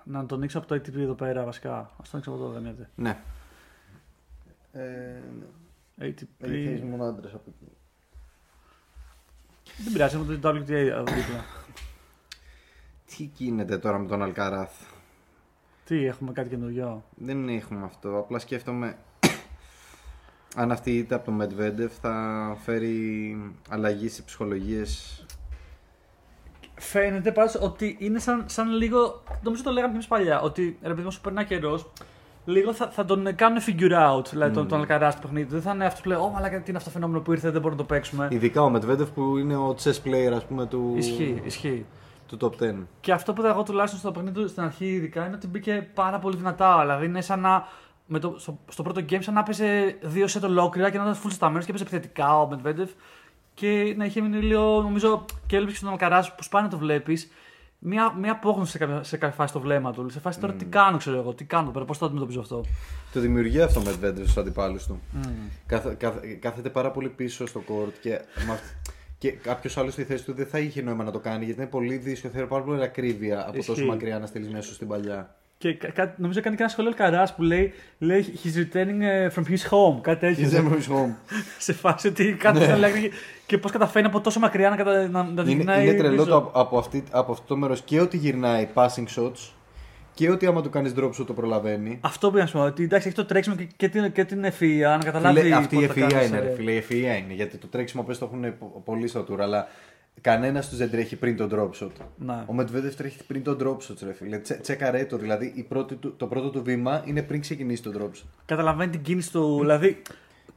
[0.05, 1.73] να τον ανοίξω από το ATP εδώ πέρα βασικά.
[1.75, 2.89] Α το ανοίξω από εδώ, δεν είναι.
[2.95, 3.19] Ναι.
[4.73, 5.21] Ε,
[6.01, 6.81] ATP.
[6.83, 7.73] μόνο άντρε από εκεί.
[9.77, 11.45] Δεν πειράζει, έχουμε το WTA εδώ δίπλα.
[13.17, 14.73] Τι γίνεται τώρα με τον Αλκαράθ;
[15.85, 18.19] Τι, έχουμε κάτι καινούριο; Δεν έχουμε αυτό.
[18.19, 18.97] Απλά σκέφτομαι
[20.57, 23.37] αν αυτή η ήττα από το Medvedev θα φέρει
[23.69, 25.23] αλλαγή σε ψυχολογίες
[26.81, 29.23] Φαίνεται πάντως ότι είναι σαν, σαν λίγο.
[29.43, 30.41] Νομίζω το λέγαμε και εμείς παλιά.
[30.41, 31.91] Ότι ρε παιδί μου, όσο περνάει καιρός,
[32.49, 34.25] λίγο θα, θα τον κάνουν figure out.
[34.31, 35.47] Δηλαδή τον, τον Αλκαρά στο παιχνίδι.
[35.51, 37.51] Δεν θα είναι αυτός που λέει: Ω, μαλάκα, τι είναι αυτό το φαινόμενο που ήρθε,
[37.51, 38.29] δεν μπορούμε να το παίξουμε.
[38.31, 41.87] Ειδικά ο Medvedev που είναι ο chess player ας πούμε του, Ισχύει, ισχύει.
[42.27, 42.75] του top 10.
[43.01, 45.89] Και αυτό που είδα εγώ τουλάχιστον στο παιχνίδι του στην αρχή, ειδικά, είναι ότι μπήκε
[45.95, 46.79] πάρα πολύ δυνατά.
[46.81, 47.67] Δηλαδή είναι σαν να.
[48.11, 51.17] Με το, στο, στο πρώτο game, σαν να έπαιζε δύο σετ ολόκληρα και να ήταν
[51.17, 52.89] full σταμένο και έπαιζε επιθετικά ο Medvedev.
[53.55, 57.31] Και να είχε μείνει λίγο, νομίζω, και έλειπε και στον Αλκαρά που σπάνια το βλέπεις.
[57.81, 60.09] Μια, μια απόγνωση σε κάποια, σε κάποια φάση το βλέμμα του.
[60.11, 62.65] Σε φάση τώρα τι κάνω, ξέρω εγώ, τι κάνω τώρα, πώς το αντιμετωπίζω αυτό.
[63.13, 65.01] Το δημιουργεί αυτό ο Medvedev στους αντιπάλους του.
[65.67, 68.63] Κάθε, κάθε, κάθεται πάρα πολύ πίσω στο court και, με αυ-
[69.19, 71.71] και κάποιος άλλος στη θέση του δεν θα είχε νόημα να το κάνει γιατί είναι
[71.71, 73.85] πολύ δύσκολο, θέλει πάρα πολύ ακρίβεια από τόσο Ισχύει.
[73.87, 75.35] μακριά να στείλεις μέσα στην παλιά.
[75.59, 79.29] Και κα- κα- νομίζω κάνει και ένα σχόλιο Αλκαράς που λέει, λέει He's returning ε,
[79.35, 80.01] from his home.
[80.01, 80.49] Κάτι τέτοιο.
[80.49, 81.15] He's never home.
[81.67, 83.11] σε φάση ότι κάτι θα λέγει
[83.47, 85.09] και πώς καταφέρει από τόσο μακριά να, κατα...
[85.09, 86.25] να, να είναι, γυρνάει είναι τρελό πίσω.
[86.25, 89.51] το, από, από, αυτή, από αυτό το μέρος και ότι γυρνάει passing shots
[90.15, 91.99] και ότι άμα του κάνεις drop shot το προλαβαίνει.
[92.01, 94.45] Αυτό που να σου πω, ότι εντάξει, έχει το τρέξιμο και, και, την, και την
[94.45, 95.41] ευφυα, να καταλάβει.
[95.41, 96.73] Φίλε, αυτή η πότε θα ευφυα κάνεις, είναι, ε, ρε φίλε.
[96.73, 97.33] Η ευφυα είναι.
[97.35, 99.69] Γιατί το τρέξιμο πες το έχουν πο- πολύ στο tour, αλλά
[100.21, 101.91] κανένας τους δεν τρέχει πριν τον drop shot.
[102.17, 102.33] Ναι.
[102.47, 104.39] Ο Medvedev τρέχει πριν τον drop shot, ρε φίλε.
[104.39, 105.17] Τσε, τσέκαρε το.
[105.17, 108.29] Δηλαδή η πρώτη του, το πρώτο του βήμα είναι πριν ξεκινήσει το drop shot.
[108.45, 109.59] Καταλαβαίνει την κίνηση του.
[109.61, 110.03] Δηλαδή.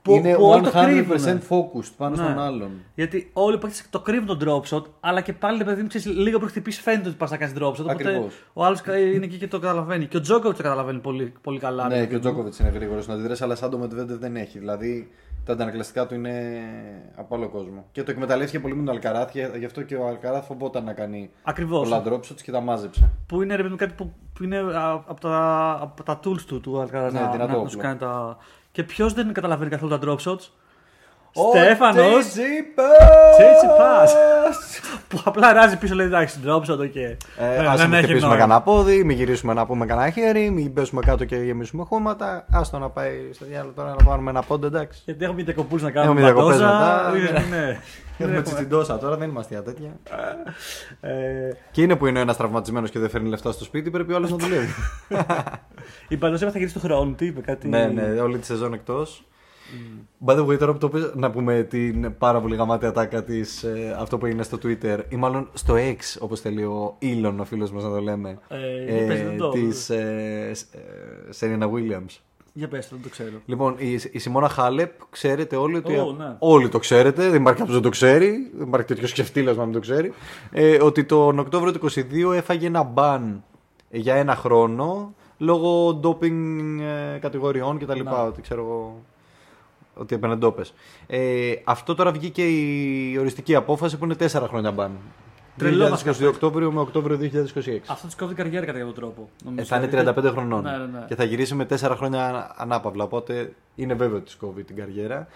[0.02, 1.42] Που, είναι που όλοι το 100% κρύβουνε.
[1.50, 2.22] focused πάνω Ναι.
[2.24, 2.72] στον άλλον.
[2.96, 5.88] Γιατί όλοι οι παίκτες το κρύβουν τον drop shot, αλλά και πάλι, ρε παιδί μου,
[5.88, 7.80] ξέρεις, λίγο πριν χτυπήσει φαίνεται ότι πας να κάνεις drop shot.
[7.80, 8.34] Οπότε Ακριβώς.
[8.54, 8.82] ο άλλος
[9.14, 10.06] είναι εκεί και το καταλαβαίνει.
[10.06, 11.88] Και ο Τζόκοβιτ το καταλαβαίνει πολύ, πολύ καλά.
[11.88, 12.24] ρε Ναι, παιδί και ο μου.
[12.24, 14.60] Τζόκοβιτ είναι γρήγορος να αντιδράσει, αλλά σαν το Medvedev δεν έχει.
[14.60, 15.10] Δηλαδή
[15.46, 16.62] τα αντανακλαστικά του είναι
[17.16, 17.86] από άλλο κόσμο.
[17.92, 20.94] Και το εκμεταλλεύτηκε πολύ με τον Αλκαράθ, γι' γι' αυτό και ο Αλκαράθ φοβόταν να
[20.94, 21.90] κάνει Ακριβώς.
[21.90, 23.10] πολλά drop shots και τα μάζεψε.
[23.28, 26.42] Που είναι ρε παιδί μου, κάτι που, που είναι α, από τα, από τα tools
[26.48, 27.70] του, του Αλκαρά Ναι, να, δυνατό να, να όπλο.
[27.70, 28.38] σου κάνει τα.
[28.72, 30.50] Και ποιος δεν καταλαβαίνει καθόλου τα drop shots.
[31.34, 32.06] Ο Στέφανος.
[32.06, 33.38] Tsitsipas!
[33.38, 33.68] Τσίτσι
[35.08, 36.96] που απλά αράζει πίσω λέει εντάξει, drop shot, οκ.
[36.96, 38.36] Ε, Ε, ας δεν μην έχει χτυπήσουμε νόημα.
[38.38, 42.46] κανένα πόδι, μην γυρίσουμε να πούμε κανένα χέρι, μην πέσουμε κάτω και γεμίσουμε χώματα.
[42.52, 45.02] Άστο να πάει στο διάολο τώρα να πάρουμε ένα πόντο, εντάξει.
[45.06, 46.22] Γιατί έχουμε διακοπούλες να κάνουμε.
[46.22, 47.18] Έχουμε διακοπές πατόζα, μετά.
[47.18, 47.78] είναι- ναι.
[48.26, 49.90] Έχουμε τσιτσιντόσα τώρα, δεν είμαστε για τέτοια.
[51.10, 51.12] Ε,
[51.72, 54.32] Και είναι που είναι ένας τραυματισμένος και δεν φέρνει λεφτά στο σπίτι, πρέπει ο άλλος
[54.32, 54.68] να δουλεύει.
[56.08, 57.68] Η Παντοσέβα θα γυρίσει του χρόνου, τι είπε, κάτι.
[57.68, 59.26] ναι, ναι, όλη τη σεζόν εκτός.
[60.26, 63.66] By the way, τώρα που το πες, να πούμε την πάρα πολύ γαμάτη ατάκα της,
[64.00, 67.72] αυτό που είναι στο Twitter, ή μάλλον στο X, όπως θέλει ο Elon, ο φίλος
[67.72, 68.40] μας να το λέμε.
[68.48, 68.58] Ε,
[68.98, 69.92] για πες, δεν το- Της
[71.30, 72.18] Σερίνα Williams.
[72.54, 73.42] Για πες, το, δεν το ξέρω.
[73.46, 75.98] Λοιπόν, η, η Σιμώνα Χάλεπ, ξέρετε όλοι ότι.
[75.98, 76.36] Ω, ναι.
[76.40, 78.52] Όλοι το ξέρετε, δεν υπάρχει κάποιος που δεν το ξέρει.
[78.58, 80.14] Δεν υπάρχει τέτοιος σκεφτήλας να μην το ξέρει.
[80.52, 83.44] Ε, ότι τον Οκτώβριο του 22 έφαγε ένα μπαν
[83.90, 88.02] για ένα χρόνο λόγω ντόπινγκ ε, κατηγοριών κτλ.
[88.04, 88.24] Να.
[88.24, 89.02] Ότι ξέρω εγώ.
[90.02, 90.74] Ότι έπαιρνε ντόπες.
[91.08, 94.92] Ε, αυτό τώρα βγήκε η οριστική απόφαση που είναι 4 χρόνια μπαν.
[95.58, 97.80] Τρελό μας 2022 Οκτώβριο με Οκτώβριο 2026.
[97.88, 99.30] Αυτό της κόβει την καριέρα κατά κάποιο τρόπο.
[99.42, 99.66] Ε, νομίζω.
[99.66, 100.64] θα είναι Δηλαδή, 35 χρονών.
[100.64, 101.06] Ναι, ναι, ναι.
[101.08, 103.04] Και θα γυρίσει με 4 χρόνια ανάπαυλα.
[103.04, 105.28] Οπότε είναι βέβαιο ότι της κόβει την καριέρα.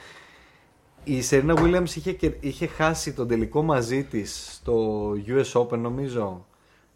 [1.03, 6.45] Η Σερίνα Williams είχε, και- είχε χάσει τον τελικό μαζί της στο US Open νομίζω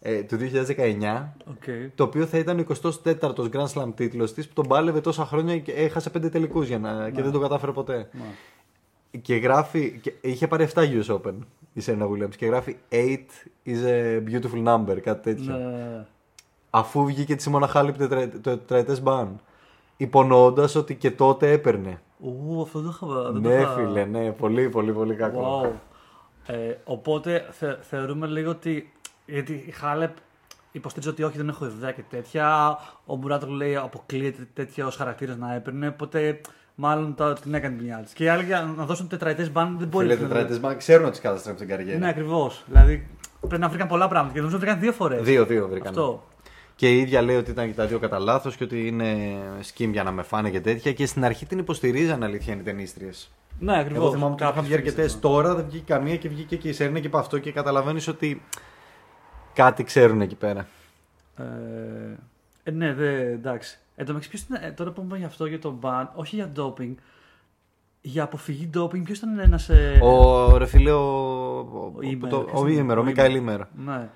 [0.02, 1.62] ε, του 2019 Οκ.
[1.94, 5.58] το οποίο θα ήταν ο 24ος Grand Slam τίτλος της που τον πάλευε τόσα χρόνια
[5.58, 7.10] και έχασε 5 τελικούς για να, Ναι.
[7.10, 8.08] και δεν το κατάφερε ποτέ.
[8.12, 8.24] Μα.
[9.22, 11.34] Και γράφει, και είχε πάρει 7 US Open
[11.72, 12.96] η Σερίνα Williams και γράφει 8
[13.66, 16.06] is a beautiful number, κάτι τέτοιο Ναι.
[16.70, 19.40] αφού βγήκε της Σιμόνα Χάλεπ το τετρα- το τετραετές ban.
[19.96, 22.00] Υπονοώντας ότι και τότε έπαιρνε.
[22.18, 23.06] Ου, αυτό δεν είχα.
[23.32, 25.62] δεν το ναι, είχα- φίλε, ναι, πολύ, πολύ, πολύ κακό.
[25.64, 25.70] Wow.
[26.46, 28.92] Ε, οπότε θε, θεωρούμε λίγο ότι.
[29.30, 30.16] Γιατί η Χάλεπ
[30.72, 32.78] υποστηρίζει ότι όχι, δεν έχω ιδέα και τέτοια.
[33.04, 35.88] Ο Μπουράτο λέει αποκλείεται τέτοιο χαρακτήρας να έπαιρνε.
[35.88, 36.40] Οπότε
[36.74, 38.12] μάλλον το, την έκανε την μια της.
[38.12, 41.20] Και οι άλλοι για να δώσουν τετραετές μπαν δεν μπορεί Φίλε, τετραετές μπαν ξέρουν ότι
[41.20, 41.98] καταστρέφουν την καριέρα.
[41.98, 42.64] Ναι, ακριβώς.
[42.66, 43.08] Δηλαδή
[43.40, 45.22] πρέπει να βρήκαν πολλά πράγματα και νομίζω ότι βρήκαν δύο φορές.
[45.22, 45.88] Δύο-δύο βρήκαν.
[45.88, 46.24] Αυτό.
[46.74, 49.92] Και η ίδια λέει ότι ήταν και τα δύο κατά λάθος και ότι είναι σκιμ
[49.92, 50.92] για να με φάνε και τέτοια.
[50.92, 53.30] Και στην αρχή την υποστηρίζαν αλήθεια είναι οι ταινίστριες.
[53.58, 54.02] Ναι, ακριβώς.
[54.02, 55.20] Εγώ θυμάμαι ότι είχαν βγει αρκετές.
[55.20, 58.42] Τώρα δεν βγήκε καμία και βγήκε και η Σέρνα και από αυτό και καταλαβαίνεις ότι
[59.54, 60.66] κάτι ξέρουν εκεί πέρα.
[61.36, 61.42] Ε,
[62.62, 63.78] ε, ναι, δε, εντάξει.
[63.96, 66.34] Εν τω μεταξύ, ποιος ήταν, ε, τώρα που είπαμε για αυτό, για το ban, όχι
[66.36, 66.94] για doping,
[68.00, 69.68] για αποφυγή doping, ποιος ήταν ένας.
[69.68, 71.04] Ε, Ο ρε φίλε, ο.
[71.58, 73.60] Ο, Ήμερ, το- ποιος ο είναι; Ήμερ, ο Ο Μικαήλ Ήμερ.
[73.78, 73.96] Ήμερ.
[73.98, 74.08] Ναι.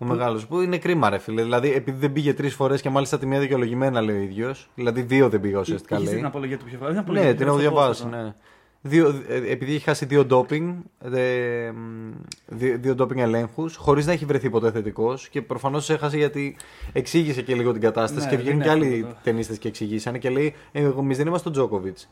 [0.00, 0.46] Ο μεγάλος.
[0.46, 1.42] Που είναι κρίμα, ρε φίλε.
[1.42, 4.70] Δηλαδή, επειδή δεν πήγε τρεις φορές και μάλιστα τη μία δικαιολογημένα λέει ο ίδιος.
[4.74, 6.16] Δηλαδή, δύο δεν πήγα ουσιαστικά Είχες λέει.
[6.16, 6.90] την απολογία του πιο φορά.
[6.90, 8.04] Δεν απολογία, Ναι, την την έχω στο διαβάσει.
[8.06, 8.34] post, Ναι.
[8.80, 10.74] Δύο, ε, επειδή έχει χάσει δύο ντόπινγκ,
[11.14, 12.10] ε, μ,
[12.46, 16.56] δύο, δύο ντόπινγκ ελέγχους, χωρίς να έχει βρεθεί ποτέ θετικός και προφανώς έχασε γιατί
[16.92, 19.16] εξήγησε και λίγο την κατάσταση Ναι, και δεν βγαίνουν και είναι άλλοι εύκολο.
[19.22, 22.08] ταινίστες και εξηγήσανε και λέει: «Ε, Εμείς δεν είμαστε ο Τζόκοβιτς.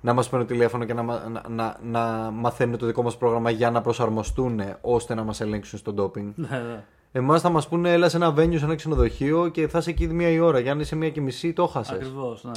[0.00, 3.50] Να μας παίρνουν τηλέφωνο και να, μα- να, να, να μαθαίνουν το δικό μας πρόγραμμα
[3.50, 6.32] για να προσαρμοστούν ώστε να μας ελέγξουν στο ντόπινγκ.
[6.34, 6.84] Ναι, ναι.
[7.12, 10.06] Εμάς θα μας πούνε: Έλα σε ένα venue, σε ένα ξενοδοχείο και θα είσαι εκεί
[10.06, 10.58] μία η ώρα.
[10.58, 11.96] Για αν είσαι μία και μισή, το χάσες.
[11.96, 12.52] Ακριβώς, ναι.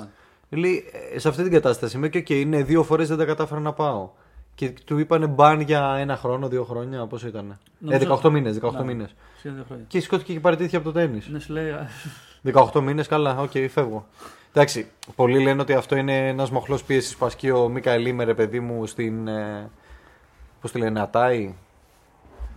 [0.57, 0.83] Λέει,
[1.13, 3.73] «Ε, σε αυτή την κατάσταση είμαι και οκ, είναι δύο φορές δεν τα κατάφερα να
[3.73, 4.09] πάω.
[4.55, 8.55] Και του είπανε ban για ένα χρόνο, δύο χρόνια, πόσο ήταν; Ε, Νομίζω- 18 μήνες,
[8.59, 8.83] 18 Ναι.
[8.83, 9.15] μήνες.
[9.37, 9.85] Σχεδόν δύο χρόνια.
[9.87, 11.21] Και σηκώθηκε και παραιτήθηκε από το τένις.
[11.27, 11.69] Ναι, σου λέει.
[11.69, 11.89] α,
[12.41, 14.05] 18 μήνες, καλά, οκ, φεύγω.
[14.53, 18.33] Εντάξει, πολλοί λένε ότι αυτό είναι ένας μοχλός πίεσης που ασκεί ο Μίκαελ Ίμερ, ρε
[18.33, 19.27] παιδί μου, στην.
[19.27, 19.69] Ε,
[20.61, 21.55] Πώς τη λένε, ITIA,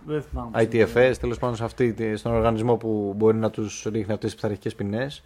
[0.05, 0.49] Δεν θυμάμαι.
[0.51, 0.83] πώς είναι.
[0.93, 4.35] ITF, τέλος πάντων σε αυτή, τη- στον οργανισμό που μπορεί να τους ρίχνει αυτές τις
[4.35, 5.23] πειθαρχικές ποινές.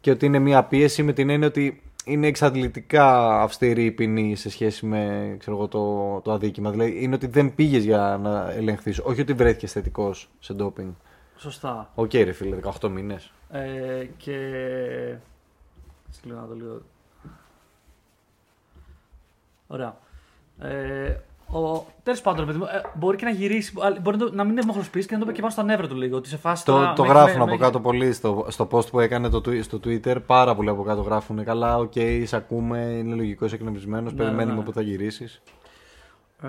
[0.00, 4.50] Και ότι είναι μια πίεση με την έννοια ότι είναι εξαντλητικά αυστηρή η ποινή σε
[4.50, 6.70] σχέση με ξέρω εγώ, το, το αδίκημα.
[6.70, 10.92] Δηλαδή είναι ότι δεν πήγες για να ελεγχθείς, όχι ότι βρέθηκες θετικός σε ντόπινγκ.
[11.36, 11.90] Σωστά.
[11.94, 13.32] Οκ, ρε φίλε, 18 μήνες.
[13.50, 14.36] Ε, και.
[16.08, 16.82] Έτσι λίγο να το λίγο.
[19.66, 19.98] Ωραία.
[20.58, 21.16] Ε,
[21.52, 21.86] ο...
[22.02, 23.72] Τέλος πάντων, ρε παιδί μου, ε, μπορεί και να γυρίσει.
[23.80, 25.52] α, Μπορεί να, το- να μην είναι μοχλός πίεσης και να το πει και πάνω
[25.52, 26.16] στα νεύρα του λίγο.
[26.16, 28.68] Ότι σε φάση Το, τώρα το με- γράφουν με- από με- κάτω πολύ στο, στο
[28.70, 30.16] post που έκανε το, twi- στο Twitter.
[30.26, 31.44] Πάρα πολλοί από κάτω γράφουν.
[31.44, 31.92] Καλά, οκ,
[32.24, 34.12] σε ακούμε, είναι λογικό, είσαι εκνευρισμένος.
[34.12, 34.64] Ναι, περιμένουμε ναι.
[34.64, 35.42] που θα γυρίσεις.
[36.42, 36.48] Ε,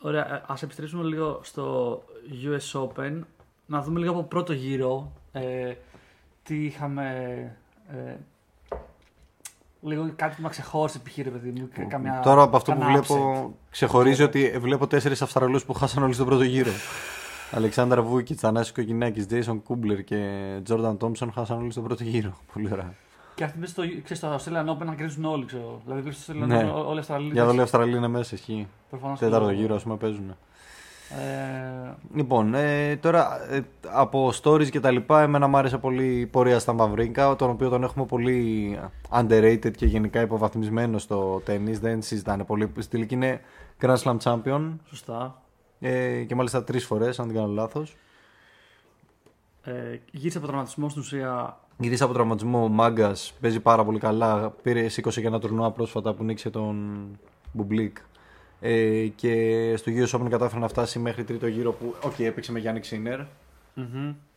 [0.00, 1.96] ωραία, ε, ας επιστρέψουμε λίγο στο
[2.44, 3.18] US Open.
[3.66, 5.72] Να δούμε λίγο από πρώτο γύρο ε,
[6.42, 7.06] τι είχαμε.
[7.88, 8.14] Ε,
[9.84, 11.16] λίγο κάτι που με ξεχώρισε π.χ.
[11.16, 11.68] ρε παιδί μου.
[11.74, 13.52] κα- Καμιά, Τώρα από αυτό που κανένα βλέπω, upset.
[13.70, 16.70] ξεχωρίζει ότι βλέπω τέσσερις Αυστραλούς που χάσαν όλοι στον πρώτο γύρο.
[17.56, 20.28] Αλεξάνδρα Βούκη, Θανάσης Κοκκινάκης, Τζέισον Κούμπλερ και
[20.64, 22.36] Τζόρνταν Τόμψον χάσαν όλοι στον πρώτο γύρο.
[22.52, 22.94] Πολύ ωραία.
[23.34, 25.80] Και αυτοί μέσα στο, ξέρεις, στο Australian Open να κερδίσουν όλοι, ξέρω.
[25.84, 26.70] Δηλαδή πίσω στο Australian Ναι.
[26.74, 27.30] Open όλοι οι Αυστραλοί.
[27.32, 28.68] Για το λέω Αυστραλία είναι μέσα, ισχύει.
[28.90, 30.36] προφανώς Τέταρτο το- γύρο, ας πούμε, παίζουν.
[31.18, 31.62] Ε,
[32.14, 33.60] Λοιπόν, ε, τώρα ε,
[33.92, 37.50] από stories και τα λοιπά, εμένα μου άρεσε πολύ η πορεία του Σταν Βαβρίνκα, τον
[37.50, 38.78] οποίο τον έχουμε πολύ
[39.10, 42.72] underrated και γενικά υποβαθμισμένο στο τένις, δεν συζητάνε πολύ.
[42.78, 43.40] Στη τελική είναι
[43.80, 45.42] Grand Slam Champion σωστά.
[45.80, 47.96] ε, και μάλιστα τρεις φορές, αν δεν κάνω λάθος.
[49.64, 49.72] Ε,
[50.12, 51.58] γύρισε από τραυματισμό στην ουσία.
[51.78, 54.50] Γύρισε από τραυματισμό ο μάγκας, παίζει πάρα πολύ καλά.
[54.62, 57.06] Πήρε, σήκωσε και ένα τουρνουά πρόσφατα που νίκησε τον
[57.52, 57.96] Μπούμπλικ.
[58.64, 62.58] Ε, και στο US Open κατάφερε να φτάσει μέχρι τρίτο γύρο που οκ, έπαιξε με
[62.58, 63.20] Γιάνικ Σίνερ.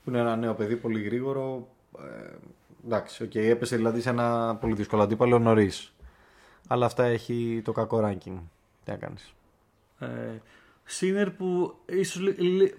[0.03, 1.67] Που είναι ένα νέο παιδί, πολύ γρήγορο.
[1.99, 2.33] Ε,
[2.85, 5.93] εντάξει, οκ, έπεσε δηλαδή σε ένα πολύ δύσκολο αντίπαλο νωρίς.
[6.67, 8.39] Αλλά αυτά έχει το κακό ranking.
[8.83, 9.33] Τι να κάνεις.
[9.99, 10.07] Ε,
[10.87, 12.21] Σίνερ που ίσως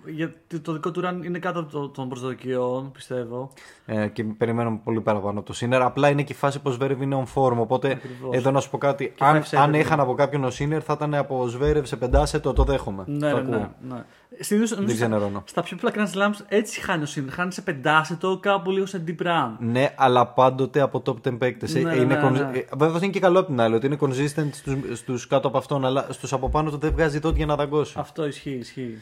[0.07, 3.51] γιατί το δικό του run είναι κάτω από το- των προσδοκιών, πιστεύω.
[3.87, 5.83] Ε, και περιμένουμε πολύ παραπάνω από το Σίνερ.
[5.83, 7.57] Απλά είναι και η φάση που ο Σβέρεφ είναι on form.
[7.57, 8.37] Οπότε Ακριβώς.
[8.37, 9.13] εδώ να σου πω κάτι.
[9.17, 9.79] Και Αν, 5-7 αν είναι.
[9.79, 13.05] έχανα από κάποιον ο Σίνερ θα ήταν από Σβέρεφ σε πεντάσετο, το δέχομαι.
[13.07, 13.75] Ναι, το ναι, ακούω.
[13.81, 14.05] ναι, ναι.
[14.39, 15.43] Συνήθως, Δεν νομίζω, στα, ξενερώνω.
[15.47, 17.33] στα πιο πολλά Grand Slams έτσι χάνει ο Σίνερ.
[17.33, 19.51] Χάνει σε πεντάσετο, κάπου λίγο σε deep run.
[19.59, 21.75] Ναι, αλλά πάντοτε από top 10 παίκτες.
[21.75, 22.51] Ναι, ναι, ναι, ναι.
[22.77, 25.85] Βέβαια είναι και καλό από την άλλη ότι είναι consistent στους, στους κάτω από αυτόν,
[25.85, 27.95] αλλά στους από πάνω του δεν βγάζει τότε για να δαγκώσει.
[27.97, 28.99] Αυτό ισχύει, ισχύει.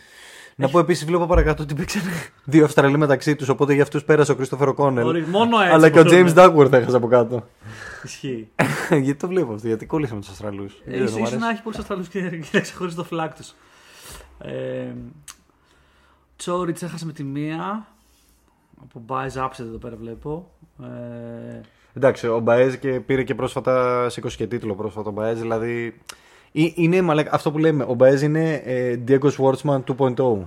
[0.57, 2.03] Να πω επίσης, βλέπω παρακάτω ότι παίξαν
[2.45, 5.07] δύο Αυστραλοί μεταξύ τους, οπότε για αυτούς πέρασε ο Κρίστοφερ Κόνελ.
[5.07, 6.33] Ωραία, μόνο έτσι Αλλά και ο μπορούμε.
[6.35, 7.49] James Duckworth έχασε από κάτω.
[8.05, 8.49] Ισχύει.
[8.91, 10.75] γιατί το βλέπω αυτό, γιατί κόλλησα με τους Αυστραλούς.
[10.87, 13.55] Ε, ίσως, ίσως να έχει πολλούς Αυστραλούς και, και να ξεχωρίζει το φλάκ τους.
[14.39, 14.93] Ε,
[16.37, 17.87] Τσόριτ έχασε με τη μία.
[18.83, 20.51] Από Μπάιζ άψετε εδώ πέρα βλέπω.
[20.83, 21.61] Ε,
[21.97, 26.01] Εντάξει, ο Μπαέζ και πήρε και πρόσφατα, σήκωσε και τίτλο πρόσφατα ο Μπαέζ, δηλαδή.
[26.53, 30.39] Ε- Είναι μαλάκα, αυτό που λέμε, ο Μπαέζ είναι ε, Diego Schwartzman 2.0.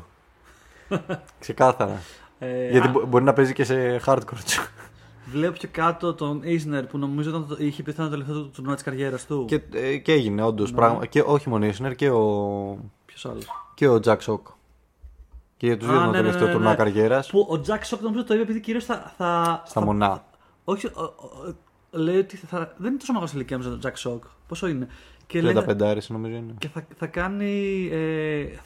[1.39, 2.01] Ξεκάθαρα.
[2.39, 4.67] ε, Γιατί α, μπο- μπορεί να παίζει και σε hardcore.
[5.31, 8.43] Βλέπω πιο κάτω τον Ισνερ που νομίζω ήταν, το- είχε πει θα είναι το τελευταίο
[8.43, 9.45] του τουρνουά της καριέρας του.
[9.47, 10.75] και, ε, και έγινε όντως Ναι.
[10.77, 11.05] πράγμα.
[11.05, 12.19] Και όχι μόνο η Isner, και ο,
[13.17, 14.39] Ποιος άλλος; και ο Jack Sock.
[15.57, 16.75] Και για τους Α, δύο ναι, το ναι, τελευταίο ναι, τουρνουά ναι.
[16.77, 17.29] καριέρας.
[17.29, 19.61] Που ο Jack Sock νομίζω το είπε επειδή κυρίως θα, θα.
[19.65, 20.25] Στα θα- μονά.
[20.63, 21.55] Όχι, ο- ο- ο-
[21.91, 24.19] λέει ότι θα, δεν είναι τόσο μεγάλο ηλικία με τον Jack Sock.
[24.47, 24.87] Πόσο είναι;
[25.27, 26.53] Και, λέει, 35 νομίζω είναι.
[26.57, 27.89] και θα, θα κάνει.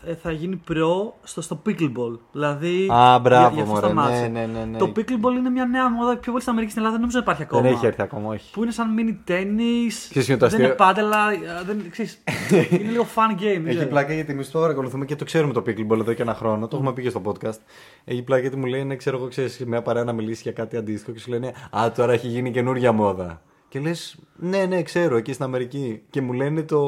[0.06, 2.20] Ε, θα γίνει προ στο, στο pickleball.
[2.32, 2.88] Δηλαδή.
[2.92, 4.28] Α, μπράβο, για, για αυτό μωρέ, σταμάτησε.
[4.28, 4.78] ναι, ναι, ναι, ναι.
[4.78, 6.72] Το pickleball είναι μια νέα μόδα πιο πολύ στην Αμερική.
[6.72, 7.62] Στην Ελλάδα δεν νομίζω να υπάρχει ακόμα.
[7.62, 8.52] Δεν έχει έρθει ακόμα, όχι.
[8.52, 9.94] Που είναι σαν mini tennis.
[10.10, 12.24] Ξέρεις ποιο είναι το δεν είναι αστείο; πάντα, αλλά ε, δεν, ξέρεις,
[12.80, 13.38] είναι λίγο fun game.
[13.40, 13.90] δεν Έχει ξέρω.
[13.90, 16.68] πλάκα γιατί εμείς το παρακολουθούμε και το ξέρουμε το pickleball εδώ και ένα χρόνο.
[16.68, 17.60] Το έχουμε πει και στο podcast.
[18.04, 21.12] Έχει πλάκα γιατί μου λένε, ξέρω εγώ, ξέρεις, μια παρέα να μιλήσει για κάτι αντίστοιχο
[21.12, 23.42] και σου λένε Α, τώρα έχει γίνει καινούργια μόδα.
[23.72, 26.02] Και λες, Ναι, ναι, ξέρω, εκεί στην Αμερική.
[26.10, 26.80] Και μου λένε το.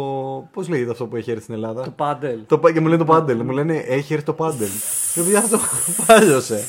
[0.54, 2.40] Πώς λέγεται αυτό που έχει έρθει στην Ελλάδα; Το paddle.
[2.48, 3.44] Το, πα- και μου λένε το πάντελ.
[3.44, 4.68] Μου λένε έχει έρθει το πάντελ.
[5.14, 5.60] Και παιδιά αυτό
[6.08, 6.64] πάλιωσε.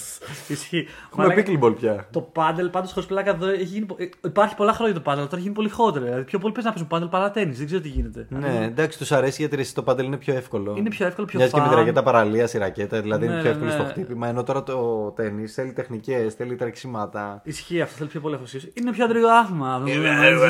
[0.48, 0.86] Ισχύει.
[1.12, 2.06] Έχουμε Μαλάκα, pickleball πια.
[2.10, 3.86] Το πάντελ πάντως χωρίς πλάκα εδώ έχει γίνει.
[3.86, 6.04] πο- ε, Υπάρχει πολλά χρόνια το πάντελ, τώρα έχει γίνει πολύ χότερο.
[6.04, 7.54] Δηλαδή πιο πολύ παίζει να παίζουν πάντελ παρά τέννη.
[7.54, 8.26] Δεν ξέρω τι γίνεται.
[8.28, 10.74] Ναι, εντάξει, τους αρέσει γιατί ρε, εσύ το πάντελ είναι πιο εύκολο.
[10.78, 11.76] Είναι πιο εύκολο, πιο Μοιάζει και με τη fun.
[11.76, 13.76] ρακέτα παραλίας η ρακέτα, δηλαδή Ναι, είναι πιο ναι, εύκολο ναι.
[13.84, 14.28] στο χτύπημα.
[14.28, 17.40] Ενώ τώρα το τέννη θέλει τεχνικές, θέλει τρεξίματα.
[17.44, 18.72] Ισχύει αυτό, θέλει πιο πολύ αφοσίωση.
[18.74, 19.74] Είναι πιο αντρικό άθλημα.
[19.74, 20.42] αυτό που λέμε, έτσι.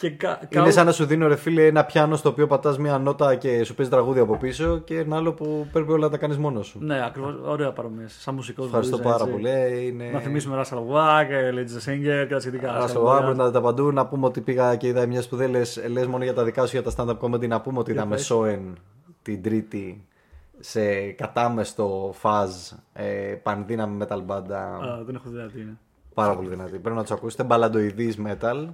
[0.00, 2.78] Και κα, Είναι κα- σαν να σου δίνω ρε φίλε ένα πιάνο στο οποίο πατάς
[2.78, 6.10] μία νότα και σου παίζει τραγούδι από πίσω και ένα άλλο που πρέπει όλα να
[6.10, 6.78] τα κάνεις μόνος σου.
[6.82, 7.34] Ναι, ακριβώς.
[7.44, 7.97] Ωραία παρομοία.
[8.06, 8.66] Σαν μουσικός.
[8.66, 9.36] Ευχαριστώ μπορείς, πάρα έτσι.
[9.36, 9.48] πολύ.
[9.48, 10.10] Ε, Είναι...
[10.12, 12.72] Να θυμίσουμε Russell Wack, Lady Singer και τα σχετικά.
[12.74, 13.16] Άρα στο Ωραία.
[13.18, 16.06] Άμπρον να τα παντού να πούμε ότι πήγα και είδα μιας που δεν λες, λες
[16.06, 18.24] μόνο για τα δικά σου για τα stand-up comedy να πούμε ότι είδαμε πες.
[18.24, 18.78] Σόεν
[19.22, 20.06] την Τρίτη
[20.60, 22.50] σε κατάμεστο φαζ
[22.92, 23.04] ε,
[23.42, 25.76] πανδύναμη metal μπάντα Α, δεν έχω δει τι είναι.
[26.14, 26.78] πάρα πολύ δυνατή.
[26.78, 27.44] Πρέπει να τους ακούσετε.
[27.44, 28.66] Μπαλαντοειδής metal,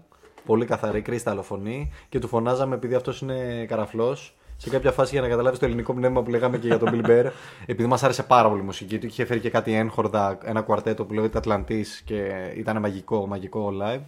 [0.44, 5.20] πολύ καθαρή, κρίσταλο φωνή και του φωνάζαμε επειδή αυτός είναι καραφλός σε κάποια φάση για
[5.20, 7.30] να καταλάβεις το ελληνικό πνεύμα που λέγαμε και για τον Bill Bear,
[7.66, 11.04] επειδή μας άρεσε πάρα πολύ η μουσική του, είχε φέρει και κάτι έγχορδα, ένα κουαρτέτο
[11.04, 14.00] που λέγεται Atlantis και ήταν μαγικό, μαγικό live.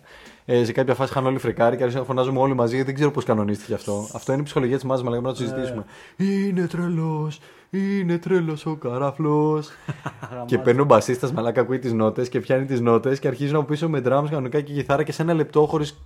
[0.45, 2.83] Ε, σε κάποια φάση είχαν όλοι φρικάρει και άρχισαν να φωνάζουμε όλοι μαζί.
[2.83, 4.09] Δεν ξέρω πώς κανονίστηκε αυτό.
[4.13, 5.85] Αυτό είναι η ψυχολογία της μάζας, μα λέγαμε να το συζητήσουμε.
[6.17, 9.63] Είναι τρελός, είναι τρελός ο καραφλό.
[10.47, 13.65] και παίρνει ο μπασίστας μαλάκα, ακούει τις νότες και πιάνει τις νότες και αρχίζει να
[13.65, 15.99] πίσω με drums κανονικά και κιθάρα και σε ένα λεπτό χωρίς.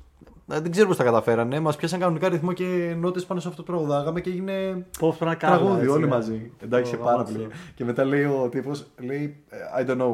[0.53, 1.61] Δεν ξέρω πώς τα καταφέρανε.
[1.61, 5.31] Μας πιάσαν κανονικά ρυθμό και νότες πάνω σε αυτό που τραγουδάγαμε και έγινε Πώς πρέπει
[5.31, 5.57] να κάνω.
[5.57, 6.11] τραγούδι έτσι, όλοι ναι.
[6.11, 6.51] μαζί.
[6.65, 7.33] Εντάξει, Ω, πάρα γαμάτο.
[7.33, 7.49] πολύ.
[7.75, 9.37] Και μετά λέει ο τύπος, λέει,
[9.81, 10.13] I don't know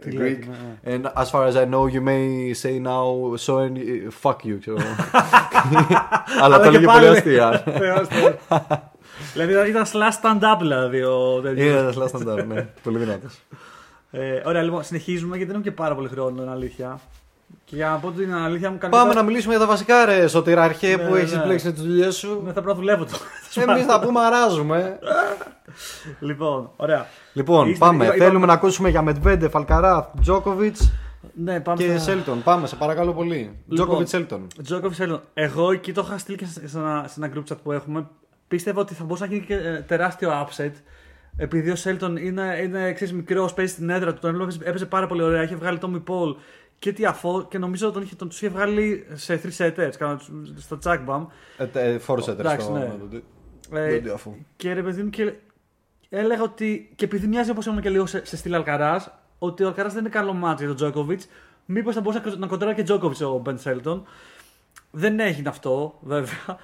[0.00, 0.14] Τι Greek.
[0.18, 0.48] λέει,
[0.84, 3.76] ναι, And as far as I know, you may say now, so and
[4.22, 4.56] fuck you.
[4.60, 4.94] ξέρω εγώ.
[6.42, 7.62] Αλλά το και έλεγε πάλι πολύ λέει- αστεία.
[7.78, 8.34] Θεός, Θεός.
[9.32, 11.66] Δηλαδή ήταν- ήταν slash stand-up δηλαδή ο τέτοιος.
[11.68, 12.66] Είναι ένα last stand-up, ναι.
[12.84, 13.38] Πολύ δυνατός.
[14.10, 17.00] Ε, ωραία, λοιπόν, συνεχίζουμε γιατί δεν έχουμε και πάρα πολύ χρόνο, είναι αλήθεια.
[17.70, 18.92] Και για να πω την αλήθεια μου κάνει.
[18.92, 21.42] Πάμε να μιλήσουμε για τα βασικά, ρε Σωτηράρχε, Ναι, που ναι, έχεις ναι.
[21.42, 22.28] πλέξει τις δουλειές σου.
[22.44, 23.18] Ναι, θα πρέπει να δουλεύω το.
[23.54, 24.98] Εμείς θα πούμε αράζουμε.
[26.20, 27.06] λοιπόν, ωραία.
[27.32, 28.04] Λοιπόν, Είστε- πάμε.
[28.04, 30.92] είπα- Θέλουμε είπα- να ακούσουμε για Μετβέντε, Φαλκαρά, Τζόκοβιτς
[31.34, 32.42] Ναι, πάμε και στα- Σέλτον.
[32.42, 33.34] Πάμε, σε παρακαλώ πολύ.
[33.36, 34.46] Λοιπόν, Τζόκοβιτς Σέλτον.
[34.62, 35.20] Τζόκοβιτς Σέλτον.
[35.34, 38.06] Εγώ εκεί το είχα στείλει και σε σε ένα, σε ένα group chat που έχουμε.
[38.48, 40.72] Πίστευα ότι θα μπορούσε να γίνει και ε, τεράστιο upset.
[41.36, 45.06] Επειδή ο Σέλτον είναι, είναι ξέρεις, μικρός, παίζει στην έδρα του, τον έπαιζε, έπαιζε πάρα
[45.06, 45.42] πολύ ωραία.
[45.42, 46.34] Είχε βγάλει τον Paul
[46.80, 50.16] και τι αφό και νομίζω τον είχε, τον, τους είχε βγάλει σε 3 setters κάνα
[50.16, 50.30] τους-
[50.62, 51.26] στο Jackbam.
[51.98, 52.72] Φόρσε Εντάξει, στο.
[52.72, 52.90] ναι.
[53.80, 54.02] Ε, Ε,
[54.56, 55.32] και ρε παιδί μου, και
[56.08, 56.92] έλεγα ότι.
[56.96, 60.00] και επειδή μοιάζει όπως ήμουν και λίγο σε, σε στυλ Αλκαράς, ότι ο Αλκαράς δεν
[60.04, 61.20] είναι καλό μάτι για τον Τζόκοβιτ.
[61.64, 64.04] Μήπως θα μπορούσε να- να κοντράρει και Τζόκοβιτ ο Μπεν Σέλτον.
[64.90, 66.58] Δεν έγινε αυτό, βέβαια.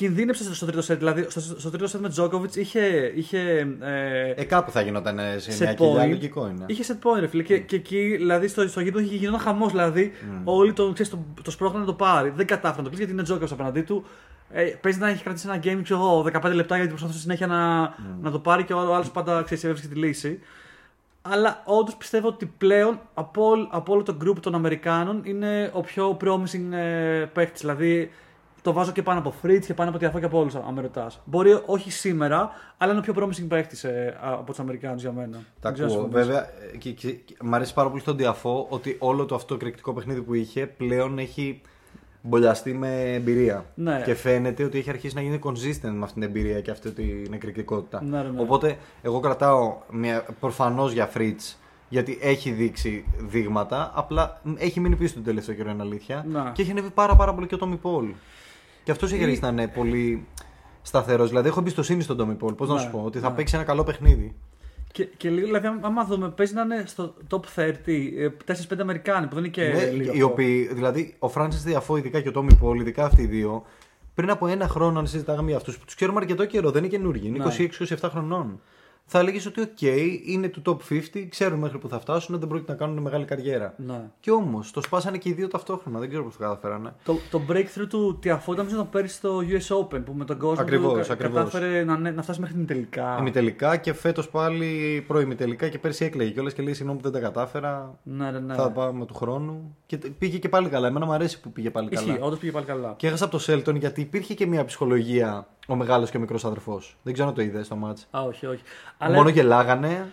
[0.00, 0.98] Κινδύνεψε στο, στο τρίτο σετ.
[0.98, 3.12] Δηλαδή, στο, στο τρίτο σετ με Τζόκοβιτ είχε.
[3.14, 3.38] είχε
[3.80, 6.08] ε, Ε, κάπου θα γινόταν ε, σε set μια κοιλιά, point.
[6.08, 6.64] λογικό είναι.
[6.66, 7.42] Είχε set point, ρε φίλε.
[7.42, 9.70] Και, και εκεί, δηλαδή, στο, στο γήπεδο είχε γινόταν χαμός.
[9.70, 10.12] Δηλαδή,
[10.44, 12.32] όλοι το, ξέρεις, το, το σπρώχναν να το πάρει.
[12.36, 14.04] Δεν κατάφεραν να το κλείσει γιατί είναι Τζόκοβιτ απέναντί του.
[14.52, 17.80] Ε, παίζει να έχει κρατήσει ένα game, ξέρω εγώ, 15 λεπτά γιατί προσπαθούσε συνέχεια να,
[18.22, 20.40] να το πάρει και ο άλλος πάντα ξέρεις, έβρισκε τη λύση.
[21.22, 25.80] Αλλά όντως πιστεύω ότι πλέον από, όλ- από όλο το group των Αμερικάνων είναι ο
[25.80, 27.60] πιο promising ε, παίκτης.
[27.60, 28.10] Δηλαδή
[28.62, 30.80] το βάζω και πάνω από Fritz και πάνω από Τιαφό και από όλους, αν με
[30.80, 31.20] ρωτάς.
[31.24, 35.36] Μπορεί όχι σήμερα, αλλά είναι ο πιο promising παίκτη ε, από τους Αμερικάνους για μένα.
[35.60, 36.02] Τα Δεν ξέρω αν ακούω.
[36.04, 36.26] συμφωνείς.
[36.26, 39.54] Βέβαια, ε, και, και, και μ' αρέσει πάρα πολύ στον Διαφό ότι όλο το αυτό
[39.54, 41.60] εκρηκτικό παιχνίδι που είχε πλέον έχει
[42.22, 43.64] μπολιαστεί με εμπειρία.
[43.74, 44.02] Ναι.
[44.04, 47.32] Και φαίνεται ότι έχει αρχίσει να γίνει consistent με αυτή την εμπειρία και αυτή την
[47.32, 48.02] εκρηκτικότητα.
[48.02, 48.40] Ναι, ρε, ναι.
[48.40, 49.76] Οπότε, εγώ κρατάω
[50.40, 51.54] προφανώς για Fritz
[51.88, 53.92] γιατί έχει δείξει δείγματα.
[53.94, 56.24] Απλά μ, έχει μείνει πίσω τον τελευταίο καιρό, είναι αλήθεια.
[56.28, 56.50] Να.
[56.54, 58.06] Και έχει ανέβει πάρα, πάρα πολύ και ο Τόμι Πολ.
[58.84, 60.26] Και αυτός έχει Ε, αρχίσει να είναι πολύ
[60.82, 61.28] σταθερός.
[61.28, 62.52] Δηλαδή, έχω εμπιστοσύνη στον Τόμι Πολ.
[62.54, 63.34] Πώς να Ναι, σου πω, ότι θα ναι.
[63.36, 64.34] παίξει ένα καλό παιχνίδι.
[64.92, 67.72] Και, και λίγο, δηλαδή, άμα δούμε, παίζει να είναι στο top 30
[68.18, 69.62] ε, 4-5 Αμερικάνοι που δεν είναι και.
[69.62, 70.26] Ναι, λίγο οι αυτό.
[70.26, 73.64] οποίοι, δηλαδή ο Φράνσις Τιαφό, ειδικά και ο Τόμι Πολ, ειδικά αυτοί οι δύο,
[74.14, 76.92] πριν από ένα χρόνο, αν συζητάγαμε για αυτούς που τους ξέρουμε αρκετό καιρό, δεν είναι
[76.92, 77.68] καινούργοι, είναι Ναι.
[78.00, 78.60] 26-27 χρονών.
[79.12, 79.80] Θα έλεγες ότι οκ,
[80.26, 83.74] είναι του top 50, ξέρουν μέχρι που θα φτάσουν, δεν πρόκειται να κάνουν μεγάλη καριέρα.
[83.76, 84.00] Ναι.
[84.20, 86.94] Και όμως το σπάσανε και οι δύο ταυτόχρονα, δεν ξέρω πώς το καταφέρανε.
[87.04, 90.38] Το, το breakthrough του Τιαφό ήταν νομίζω το πέρυσι στο US Open που με τον
[90.38, 91.36] κόσμο Ακριβώς, του κα- ακριβώς.
[91.36, 93.16] κατάφερε να, να φτάσει μέχρι ημιτελικά.
[93.20, 97.26] Ημιτελικά και φέτος πάλι προημιτελικά και πέρσι έκλαιγε κιόλας και λέει συγγνώμη που δεν τα
[97.28, 97.98] κατάφερα.
[98.02, 98.54] Ναι, ναι, ναι.
[98.54, 99.76] Θα πάμε του χρόνου.
[99.90, 100.86] Και τε- πήγε και πάλι καλά.
[100.86, 102.24] Εμένα μου αρέσει που πήγε πάλι Ισχύει, καλά.
[102.24, 102.94] όντως πήγε πάλι καλά.
[102.96, 106.44] Και έχασε από το Σέλτον γιατί υπήρχε και μια ψυχολογία ο μεγάλος και ο μικρός
[106.44, 106.96] αδερφός.
[107.02, 108.06] Δεν ξέρω αν το είδες στο ματς.
[108.10, 108.62] Α, όχι, όχι.
[109.14, 110.06] Μόνο γελάγανε.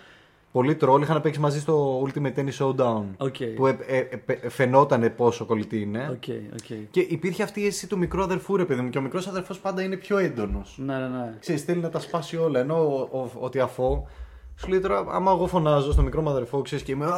[0.51, 3.03] Πολύ τρολ είχαν παίξει μαζί στο Ultimate Tennis Showdown.
[3.17, 3.35] Οκ.
[3.55, 6.07] Που ε, ε, ε, φαινόταν πόσο κολλητοί είναι.
[6.11, 6.23] Οκ,
[6.53, 6.77] οκ.
[6.91, 8.89] Και υπήρχε αυτή η αίσθηση του μικρού αδερφού, ρε παιδί μου.
[8.89, 10.77] Και ο μικρός αδερφός πάντα είναι πιο έντονος.
[10.85, 11.33] Ναι, ναι, ναι.
[11.39, 12.59] Ξέρεις, θέλει να τα σπάσει όλα.
[12.59, 14.07] Ενώ ο, ο, ο Τιαφό
[14.55, 17.05] σου λέει τώρα, άμα εγώ φωνάζω στο μικρό μου αδερφό, ξέρεις και είμαι.
[17.05, 17.11] Α,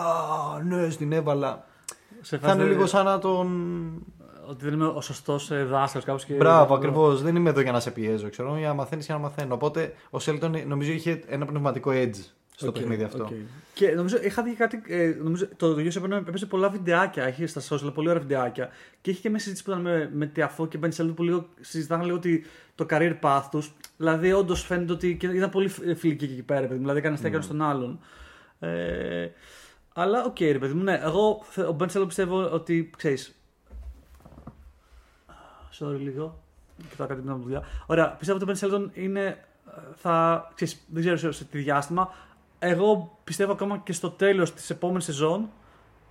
[0.67, 1.65] ναι, στην έβαλα.
[2.21, 3.47] Σε Θα είναι φάση- λίγο σαν να τον.
[4.47, 6.33] Ότι δεν είμαι ο σωστός δάσκαλος κάπως και.
[6.33, 7.21] Μπράβο, ακριβώς.
[7.21, 9.53] Δεν είμαι εδώ για να σε πιέζω, ξέρω, για να μαθαίνεις και να μαθαίνω.
[9.53, 12.15] Οπότε ο Σέλτον νομίζω είχε ένα πνευματικό edge
[12.55, 13.23] στο Οκ, παιχνίδι αυτό.
[13.23, 13.29] οκ.
[13.73, 14.81] Και νομίζω είχα δει κάτι.
[14.87, 17.27] Ε, νομίζω, το US Open έπαιζε πολλά βιντεάκια.
[17.29, 18.69] Είχε στα social πολύ ωραία βιντεάκια.
[19.01, 21.47] Και είχε και μια συζήτηση που ήταν με, με Τιαφό και Ben Shelton που λίγο
[21.59, 22.45] συζητάγαν λίγο ότι,
[22.75, 23.71] το career path τους.
[23.97, 26.61] Δηλαδή, όντως φαίνεται ότι και ήταν πολύ φιλικοί και εκεί πέρα.
[26.61, 27.99] παιδί μου, Δηλαδή, έκανε steal από τον άλλον.
[28.59, 29.27] Ε,
[29.93, 30.99] αλλά, οκ, ρε παιδί μου, ναι.
[31.03, 33.35] Εγώ, θε- ο Ben Shelton πιστεύω ότι ξέρεις.
[35.79, 36.39] Sorry λίγο.
[36.89, 37.63] Κοιτάω κάτι με την δουλειά.
[37.85, 39.25] Ωραία, πιστεύω ότι ο Ben Shelton είναι.
[39.25, 42.09] ε, Θα, ξέρεις, δεν ξέρω σε, σε τι διάστημα.
[42.59, 45.49] Εγώ πιστεύω ακόμα και στο τέλος της επόμενης σεζόν,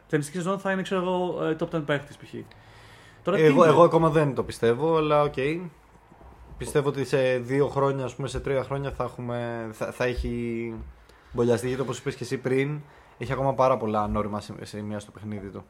[0.08, 2.34] τενιστική σεζόν θα είναι ξέρω εγώ ε, top 10 παίχτη π.χ.
[3.22, 5.34] Τώρα τι Εγώ, είναι; εγώ ακόμα δεν το πιστεύω, αλλά οκ.
[6.58, 10.74] Πιστεύω ότι σε δύο χρόνια, ας πούμε, σε τρία χρόνια θα, έχουμε, θα, θα έχει
[11.32, 11.66] μπολιαστεί.
[11.66, 12.80] Γιατί όπως είπες και εσύ πριν,
[13.18, 15.64] έχει ακόμα πάρα πολλά ανώριμα σε- σημεία στο παιχνίδι του.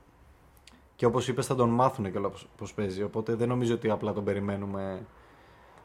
[0.97, 3.03] Και όπως είπες, θα τον μάθουν και όλα πώς παίζει.
[3.03, 5.07] Οπότε δεν νομίζω ότι απλά τον περιμένουμε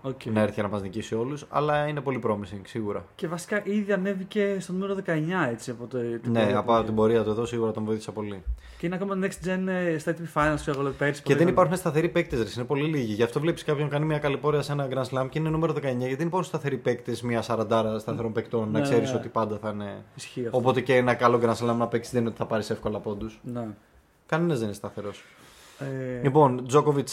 [0.06, 0.26] Οκ.
[0.26, 1.46] να έρθει για να μας νικήσει όλους.
[1.50, 3.06] Αλλά είναι πολύ promising, σίγουρα.
[3.16, 5.98] Και βασικά ήδη ανέβηκε στο νούμερο 19 έτσι από το.
[5.98, 6.84] την Ναι, πορεία που από είχε.
[6.86, 8.44] την πορεία του εδώ σίγουρα τον βοήθησε πολύ.
[8.78, 11.22] Και είναι ακόμα next gen ε, στα ATP Finals, ξέρω εγώ, πέρυσι.
[11.22, 13.14] που Και δεν ήταν- υπάρχουν σταθεροί παίκτες, είναι πολύ λίγοι.
[13.14, 15.74] Γι' αυτό βλέπεις κάποιον κάνει μια καλή πορεία σε ένα Grand Slam και είναι νούμερο
[15.74, 15.82] 19.
[15.82, 19.18] Γιατί δεν υπάρχουν σταθεροί παίκτες, μια σαραντάρα σταθερών παικτών, να Ναι, ξέρεις ναι.
[19.18, 20.04] ότι πάντα θα είναι.
[20.16, 20.58] Ισχύει αυτό.
[20.58, 23.40] Οπότε και ένα καλό Grand Slam να παίξεις δεν είναι ότι θα πάρεις εύκολα πόντους.
[23.44, 23.68] Ναι.
[24.26, 25.24] Κανένας δεν είναι σταθερός.
[25.84, 27.10] Ε, Λοιπόν, Τζόκοβιτ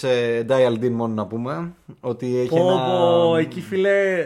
[0.49, 1.73] Dial D μόνο να πούμε.
[2.01, 2.85] Ότι έχει πω, ένα.
[2.87, 4.19] πω, εκεί φίλε.
[4.21, 4.25] ε,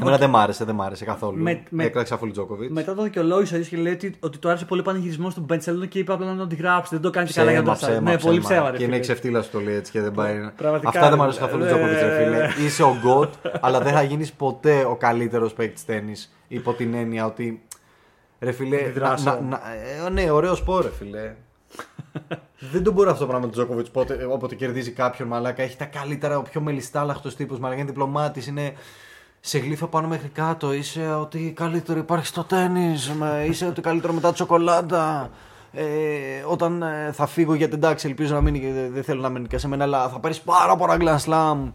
[0.00, 1.42] Εμένα δεν μ' άρεσε, δεν μ' άρεσε καθόλου.
[1.42, 2.70] Με- με- Έκραξα αφού Τζόκοβιτ.
[2.70, 5.46] Μετά το δικαιολόγησε ο ίδιος και λέει ότι, ότι του άρεσε πολύ ο πανηγυρισμός του
[5.50, 6.88] Ben Sheldon και είπε απλά να τον τη γράψει.
[6.94, 8.54] Δεν το κάνει και καλά για να το ψέμα, Ναι, πολύ ψέμα.
[8.54, 8.70] ψέμα.
[8.70, 9.02] ρε Και είναι φίλε.
[9.04, 10.50] ξεφτύλα το λέει έτσι και δεν πάει.
[10.56, 12.66] Πραγματικά, Αυτά δεν μου ρε, αρέσουν καθόλου ε, Τζόκοβιτ, ρε ε, φίλε.
[12.66, 16.34] Είσαι ο γκοτ, αλλά δεν θα γίνεις ποτέ ο καλύτερος παίκτης τέννης.
[16.48, 17.62] Υπό την έννοια ότι.
[18.40, 18.76] Ρε φίλε.
[18.76, 19.24] Να, Αντιδράσω.
[19.24, 19.60] να, να,
[20.06, 21.34] ε, ναι, ωραίος σπορ, ρε φίλε.
[22.72, 23.90] Δεν τον μπορεί αυτό το πράγμα του Τζόκοβιτς
[24.32, 25.62] όποτε κερδίζει κάποιον μαλάκα.
[25.62, 27.58] Έχει τα καλύτερα, ο πιο μελιστάλαχτος τύπος.
[27.58, 28.72] Μαλάκα είναι διπλωμάτης, είναι
[29.40, 30.72] σε γλύφα πάνω μέχρι κάτω.
[30.72, 32.94] Είσαι ότι καλύτερο υπάρχει στο τέννη.
[33.48, 35.30] Είσαι ότι καλύτερο μετά τη σοκολάτα.
[35.74, 35.84] Ε,
[36.46, 39.28] όταν ε, θα φύγω για την τάξη, ελπίζω να μείνει και δεν- δεν θέλω να
[39.28, 41.72] μείνει και σε μένα, αλλά θα πάρεις πάρα πολλά Grand Slam.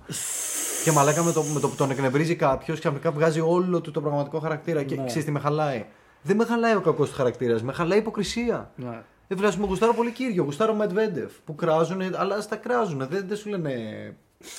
[0.83, 4.01] και μαλάκα με το, με το που τον εκνευρίζει κάποιος, ξαφνικά βγάζει όλο του το
[4.01, 4.83] πραγματικό χαρακτήρα.
[4.83, 5.05] Και Ναι.
[5.05, 5.85] ξέρεις τι με χαλάει.
[6.21, 8.71] Δεν με χαλάει ο κακός του χαρακτήρας, με χαλάει η υποκρισία.
[8.75, 9.01] Ναι.
[9.27, 13.07] Ε, βέβαια, μου γουστάρω πολύ κύριο, γουστάρω Μετβέντεφ που κράζουν, αλλά στα κράζουν.
[13.09, 13.71] Δεν, δεν σου λένε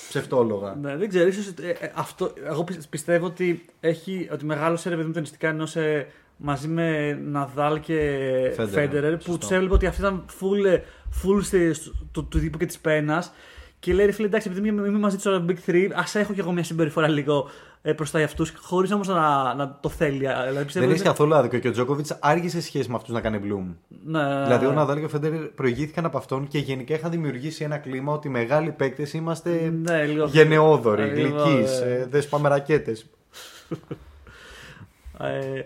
[0.09, 0.75] ψευτόλογα.
[0.81, 4.95] Ναι, δεν ξέρω, ίσως, ε, ε, αυτό, εγώ πι- πιστεύω ότι, έχει, ότι μεγάλωσε ρε
[4.95, 6.07] παιδί μου ταινιστικά ενώ σε,
[6.37, 7.95] μαζί με Ναδάλ και
[8.57, 9.47] Φέντερερ, Φέντερερ που σωστό.
[9.47, 10.79] του έβλεπε ότι αυτή ήταν full, ε,
[11.23, 13.33] full στη- στο- του, του τύπου και της πένας.
[13.81, 16.33] Και λέει ρε φίλε, εντάξει, επειδή είμαι, είμαι μαζί τους όλα Big 3, ας έχω
[16.33, 17.51] κι εγώ μια συμπεριφορά λίγο
[17.83, 20.25] ε, μπροστά για αυτού, χωρίς όμως να, να το θέλει.
[20.25, 23.15] Ε, Δηλαδή, πιστεύω Δεν έχει ότι- καθόλου άδικο και ο Τζόκοβιτς άργησε σχέση με αυτούς
[23.15, 23.75] να κάνει bloom.
[24.05, 27.79] Ναι, Δηλαδή, ο Ναδάλ και ο Φέντερ προηγήθηκαν από αυτόν και γενικά είχαν δημιουργήσει ένα
[27.79, 32.49] κλίμα ότι οι μεγάλοι παίκτες είμαστε ναι, λίγο- γενναιόδοροι, Ε, λίγο, γλυκείς, ε, δεν σπάμε
[32.49, 33.07] ρακέτες.
[35.21, 35.63] Ε,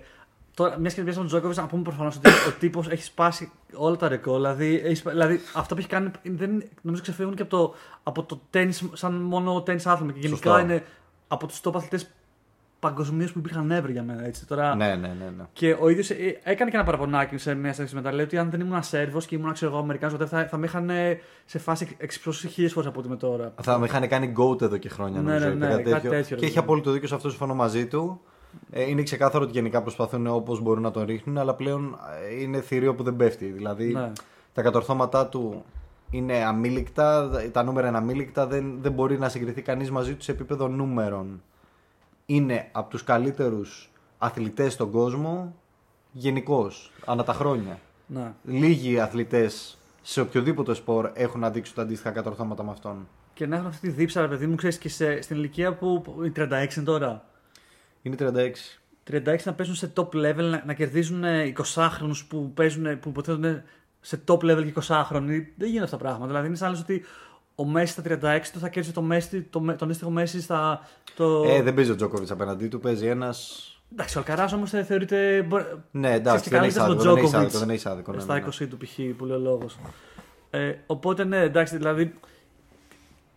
[0.55, 3.97] τώρα, μιας και πιάσαμε τον Τζόκοβιτς, να πούμε προφανώς ότι ο τύπος έχει σπάσει όλα
[3.97, 4.35] τα ρεκόρ.
[4.37, 8.23] Δηλαδή, έχει σπα- δηλαδή αυτό που έχει κάνει δεν, νομίζω ξεφεύγουν και από το, από
[8.23, 10.13] το τέννις σαν μόνο τέννις άθλημα.
[10.13, 10.59] Και γενικά Σωστό.
[10.65, 10.85] είναι
[11.33, 12.11] από τους top αθλητές
[12.79, 14.25] παγκοσμίως που υπήρχαν ever για μένα.
[14.27, 14.47] Έτσι.
[14.47, 15.33] Τώρα, Ναι, ναι, ναι.
[15.37, 15.45] ναι.
[15.53, 16.11] Και ο ίδιος
[16.43, 18.13] έκανε και ένα παραπονάκι σε μια στιγμή μετά.
[18.13, 20.91] Λέει ότι αν δεν ήμουν Σέρβος και ήμουν ξέρω εγώ Αμερικάνος, θα, θα με είχαν
[20.91, 23.53] ε, σε φάση εξυψώσει χίλιες φορές από ό,τι είμαι τώρα.
[23.63, 25.49] Θα με είχαν κάνει goat εδώ και χρόνια, Ναι, νομίζω.
[25.49, 26.11] ναι, ή ναι, κάτι κάτι τέτοιο.
[26.11, 26.59] τέτοιο, και ρε έχει παιδί.
[26.65, 28.21] απόλυτο δίκιο σε αυτό, συμφωνώ μαζί του.
[28.71, 31.99] Ε, είναι ξεκάθαρο ότι γενικά προσπαθούν όπως μπορούν να τον ρίχνουν, αλλά πλέον
[32.31, 33.47] ε, είναι θηρίο που δεν πέφτει.
[33.47, 34.13] Δηλαδή, Ναι.
[34.53, 35.65] τα κατορθώματά του
[36.13, 40.33] είναι αμήλικτα, τα νούμερα είναι αμήλικτα, δεν, δεν μπορεί να συγκριθεί κανείς μαζί τους σε
[40.33, 41.43] επίπεδο νούμερων.
[42.27, 45.55] Είναι από τους καλύτερους αθλητές στον κόσμο
[46.13, 47.79] γενικώς, ανά τα χρόνια.
[48.07, 48.33] Ναι.
[48.45, 53.09] Λίγοι αθλητές σε οποιοδήποτε σπορ έχουν να δείξουν τα αντίστοιχα κατορθώματα με αυτόν.
[53.35, 56.01] Και να έχουν αυτή τη δίψα, ρε παιδί μου, ξέρεις και σε, στην ηλικία που.
[56.05, 57.25] που- η 36 είναι τώρα.
[58.03, 58.79] Είναι 36.
[59.11, 61.23] 36 να παίζουν σε top level, να, να κερδίζουν
[61.57, 63.63] 20χρονου που παίζουν, που υποθέτουν
[64.03, 65.43] σε top level και 20χρονοι.
[65.57, 66.27] Δεν γίνονται αυτά τα πράγματα.
[66.27, 67.05] Δηλαδή είναι σαν να λες ότι
[67.55, 70.81] ο Μέση στα 36 του θα κέρδισε το Μέση, το, τον αντίστοιχο Μέση στα.
[71.17, 71.43] Το...
[71.47, 73.35] Ε, δεν παίζει ο Τζόκοβιτς απέναντί του, παίζει ένα.
[73.93, 75.47] Εντάξει, ο Αλκαράς όμως θεωρείται.
[75.91, 77.03] Ναι, εντάξει, δεν έχει άδικο.
[77.03, 78.99] Δεν έχει άδικο, δεν έχεις άδικο ναι, στα ναι, 20 του π.χ.
[79.17, 79.79] που λέει ο λόγος.
[80.51, 82.15] Ε, οπότε ναι, εντάξει, δηλαδή.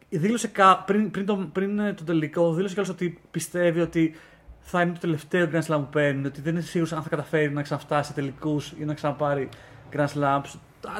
[0.09, 4.15] Δήλωσε κα, πριν, πριν, το, πριν το τελικό, δήλωσε κιόλας ότι πιστεύει ότι
[4.59, 7.51] θα είναι το τελευταίο Grand Slam που παίρνει, ότι δεν είναι σίγουρος αν θα καταφέρει
[7.51, 9.49] να ξαναφτάσει σε τελικούς ή να ξαναπάρει
[9.93, 10.53] Grand Slams.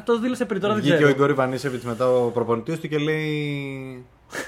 [0.03, 0.97] Το δήλωσε πριν τώρα, δεν ξέρω.
[0.97, 4.05] Βγήκε ο Ιγκόρη Βανίσεβιτ μετά ο προπονητής του και λέει.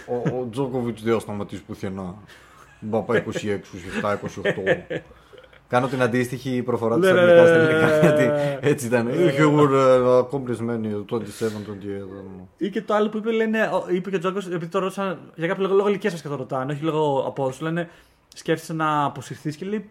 [0.08, 2.16] ο, ο Τζόκοβιτς δεν θα σταματήσεις πουθενά.
[2.80, 4.98] Μπα πάει 26, 27, 28.
[5.68, 7.88] Κάνω την αντίστοιχη προφορά του Ναι, στα ναι, αγγλικά ναι, στα ναι, ελληνικά.
[7.88, 8.60] ναι, Γιατί ναι.
[8.62, 9.08] έτσι ήταν.
[9.08, 11.20] Είχε were accomplished many 27, 28.
[12.58, 15.20] Ή και το άλλο που είπε, λένε, ο- είπε και ο Τζόκος, επειδή το ρώτησαν
[15.36, 17.64] για κάποιο λόγο, λόγω ηλικίας σας και το ρωτάνε, όχι λόγω απόδοση.
[17.64, 17.90] Λένε,
[18.36, 19.90] σκέφτεσαι να αποσυρθείς και λέει,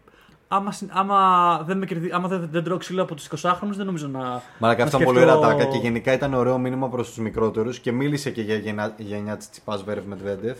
[0.49, 3.87] άμα, συν- άμα, δεν, με κερδί, άμα δεν, δεν τρώω ξύλο από τους 20χρονου, δεν
[3.87, 4.19] νομίζω να.
[4.59, 7.79] Μαλάκα να αυτά σκεφτώ- πολύ ωραία τάκα και γενικά ήταν ωραίο μήνυμα προς τους μικρότερους
[7.79, 10.59] και μίλησε και για γενιά, γενιά της Τσιπάς Βέρευ Μετβέντεφ.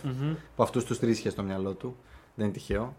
[0.55, 1.95] Που αυτούς τους τρεις είχε στο μυαλό του.
[2.35, 2.95] Δεν είναι τυχαίο.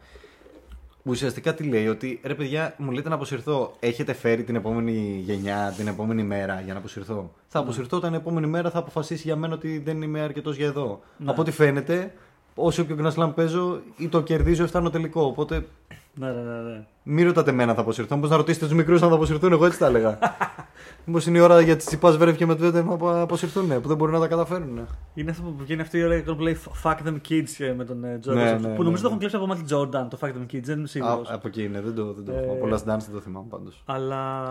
[1.02, 3.72] Ουσιαστικά τι λέει, ότι ρε παιδιά, μου λέτε να αποσυρθώ.
[3.80, 7.30] Έχετε φέρει την επόμενη γενιά, την επόμενη μέρα για να αποσυρθώ.
[7.48, 10.66] Θα αποσυρθώ όταν την επόμενη μέρα θα αποφασίσει για μένα ότι δεν είμαι αρκετός για
[10.66, 11.00] εδώ.
[11.24, 12.12] Από ό,τι φαίνεται,
[12.54, 15.22] όσο πιο Grand Slam παίζω, ή το κερδίζω ή φτάνω τελικό.
[15.22, 15.66] Οπότε
[16.14, 16.62] Ναι, ναι, ναι.
[16.62, 16.84] ναι.
[17.10, 18.14] Μην ρωτάτε εμένα θα αποσυρθώ.
[18.16, 20.18] Μήπω να ρωτήσετε τους μικρούς αν θα αποσυρθούν, εγώ έτσι τα έλεγα.
[21.04, 24.12] Μήπως είναι η ώρα για τις Τσιπάς Βέρευ και Μετβέντεφ να αποσυρθούν, που δεν μπορεί
[24.12, 24.86] να τα καταφέρουν.
[25.14, 28.04] Είναι αυτό που βγαίνει αυτή η ώρα που λέει Fuck them kids ε, με τον
[28.04, 28.34] ε, Jordan.
[28.34, 29.26] Ναι, που ναι, νομίζω ναι, το έχουν ναι.
[29.26, 31.30] κλέψει από Michael Jordan, το Fuck them kids, δεν είμαι σίγουρος.
[31.30, 32.54] Α, από εκεί είναι, δεν το, δεν το Ε, έχω.
[32.54, 33.82] Πολλά Dance δεν το θυμάμαι πάντως.
[33.86, 34.42] Αλλά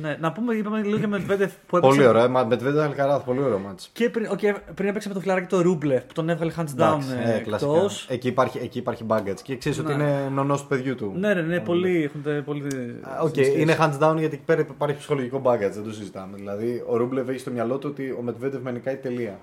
[0.00, 1.96] ναι, να πούμε, είπαμε λίγο για Medvedev που έπαιξε.
[1.96, 3.88] Πολύ ωραίο, μα Μετβέντεφ Αλκαράθ, πολύ ωραίο μάτσο.
[3.92, 6.64] Και πριν, okay, πριν έπαιξε με το φιλαράκι το Ρούμπλεφ που τον έβγαλε hands down
[6.76, 7.70] Εντάξει, ε, ε, κλασικά.
[7.72, 8.06] εκτός.
[8.08, 10.02] Εκεί υπάρχει, εκεί υπάρχει baggage και ξέρεις ότι Ναι.
[10.02, 11.12] είναι νονός του παιδιού του.
[11.16, 11.60] Ναι, ναι, ναι,
[12.00, 12.04] πολύ.
[12.04, 15.82] Έχουν τε- πολύ Α, Οκ, είναι hands down γιατί εκεί πέρα υπάρχει ψυχολογικό baggage, δεν
[15.84, 16.36] το συζητάμε.
[16.36, 19.38] Δηλαδή, ο Ρούμπλεφ έχει στο μυαλό του ότι ο Μεντβέντεφ με νικάει τελεία.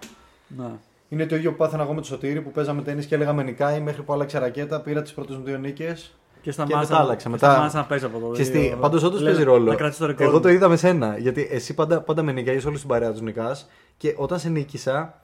[0.47, 0.69] Ναι.
[1.09, 3.43] Είναι το ίδιο που πάθαινα εγώ με το Σωτήρι που παίζαμε τένις και έλεγα με
[3.43, 6.11] νικάει μέχρι που άλλαξε ρακέτα, πήρα τις πρώτες μου δύο νίκες.
[6.41, 8.77] Και σταμάτησα, μετά άλλαξε, και μετά- σταμάτησα να παίζει από το Ξέρεις τι, δύο.
[8.77, 9.69] πάντως όντως Λέω, παίζει ρόλο.
[9.69, 10.25] Να κρατήσει το ρεκόρ.
[10.25, 11.17] Εγώ το είδα με σένα.
[11.17, 13.69] Γιατί εσύ πάντα, πάντα με νικάει όλη την παρέα τους νικάς.
[13.97, 15.21] Και όταν σε νίκησα,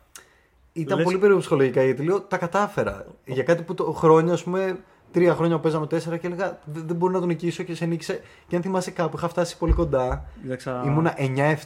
[0.73, 3.05] ήταν Λες- πολύ περίεργο ψυχολογικά γιατί λέω τα κατάφερα.
[3.25, 4.79] Για κάτι που το χρόνια, ας πούμε,
[5.13, 7.85] τρία χρόνια που παίζαμε τέσσερα και έλεγα δεν, δεν μπορώ να τον νικήσω και σε
[7.85, 8.21] νίκησε.
[8.47, 10.25] Και αν θυμάσαι κάπου, είχα φτάσει πολύ κοντά.
[10.41, 11.13] Κοίταξα- Ήμουνα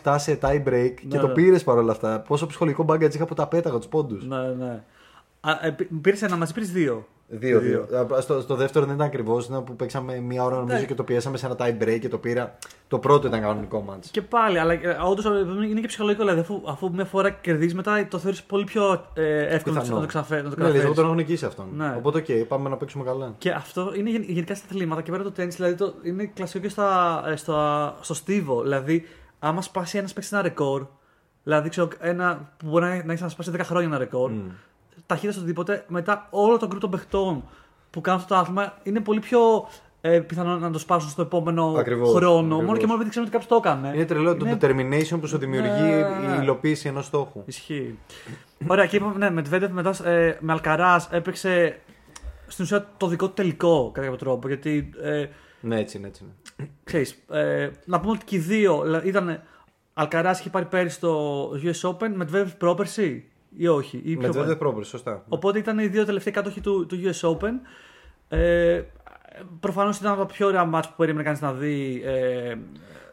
[0.04, 1.34] 9-7 σε tie break και Ναι, το ναι.
[1.34, 2.20] πήρες παρόλα αυτά.
[2.20, 4.26] Πόσο ψυχολογικό baggage είχα που τα πέταγα τους πόντους.
[4.28, 4.84] Ναι, ναι.
[5.40, 7.08] Α, ε, πή- πήρες ένα μαζί, πήρες δύο.
[7.30, 7.88] Δύο-δύο.
[8.20, 9.46] Στο, στο δεύτερο δεν ήταν ακριβώς.
[9.46, 10.86] Ήταν που παίξαμε μία ώρα νομίζω Ναι.
[10.86, 12.58] και το πιέσαμε σε ένα tie break και το πήρα.
[12.88, 14.06] Το πρώτο ήταν κανονικό ματς.
[14.12, 14.80] Και πάλι, αλλά
[15.10, 15.26] όντως
[15.70, 16.24] είναι και ψυχολογικό.
[16.24, 19.94] Δηλαδή, αφού, αφού μια φορά κερδίζεις, μετά το θεωρείς πολύ πιο ε, εύκολο να το-
[19.96, 20.96] να το ξαφέ- να το Ναι, λες, εγώ καταφέρεις.
[20.96, 21.66] τον έχω νικήσει αυτόν.
[21.76, 21.94] Ναι.
[21.98, 23.34] Οπότε, οκ, πάμε να παίξουμε καλά.
[23.38, 26.60] Και αυτό είναι γεν- γενικά στα αθλήματα και πέρα το τένις, δηλαδή το, είναι κλασικό
[26.64, 28.62] και στα, ε, στα, στο στίβο.
[28.62, 29.04] Δηλαδή,
[29.40, 30.86] άμα σπάσει ένας παίκτης ένα ρεκόρ,
[31.44, 34.40] δηλαδή ξέρω, ένα που μπορεί να, να έχεις να σπάσει 10 χρόνια ένα ρεκόρ, Μμ.
[35.08, 37.44] Ταχύτητας στο οτιδήποτε, μετά όλο το γκρουπ των παιχτών
[37.90, 39.40] που κάνουν αυτό το άθλημα είναι πολύ πιο
[40.02, 42.38] ε, πιθανό να το σπάσουν στο επόμενο Ακριβώς, χρόνο.
[42.38, 42.64] ακριβώς.
[42.66, 43.92] Μόνο και μόνο επειδή ξέρουν ότι κάποιος το έκανε.
[43.96, 46.36] Είναι τρελό το Είναι- determination που σου δημιουργεί Ναι.
[46.36, 47.42] η υλοποίηση ενός στόχου.
[47.46, 47.98] Ισχύει.
[48.68, 51.80] Ωραία, και είπαμε, ναι, με Medvedev μετά ε, με Αλκαράς έπαιξε
[52.48, 54.48] στην ουσία το δικό του τελικό κατά κάποιο τρόπο.
[54.48, 55.26] Γιατί ε,
[55.60, 56.08] Ναι, έτσι είναι.
[56.08, 56.24] Έτσι
[56.58, 56.70] είναι.
[56.84, 59.42] ξέρεις, ε, να πούμε ότι και οι δύο δηλαδή, ήταν.
[59.94, 63.26] Αλκαράς είχε πάρει πέρυσι το US Open, Medvedev πρόπερση
[63.58, 64.02] ή όχι.
[64.04, 64.58] Ή Με πιο δεν πριν.
[64.58, 65.24] πρόβλημα, σωστά.
[65.30, 67.52] Οπότε ήταν οι δύο τελευταίοι κάτοχοι του, του US Open.
[68.28, 68.82] Ε,
[69.60, 72.02] Προφανώς ήταν από τα πιο ωραία μάτς που περίμενε κανείς να δει.
[72.06, 72.56] Ε,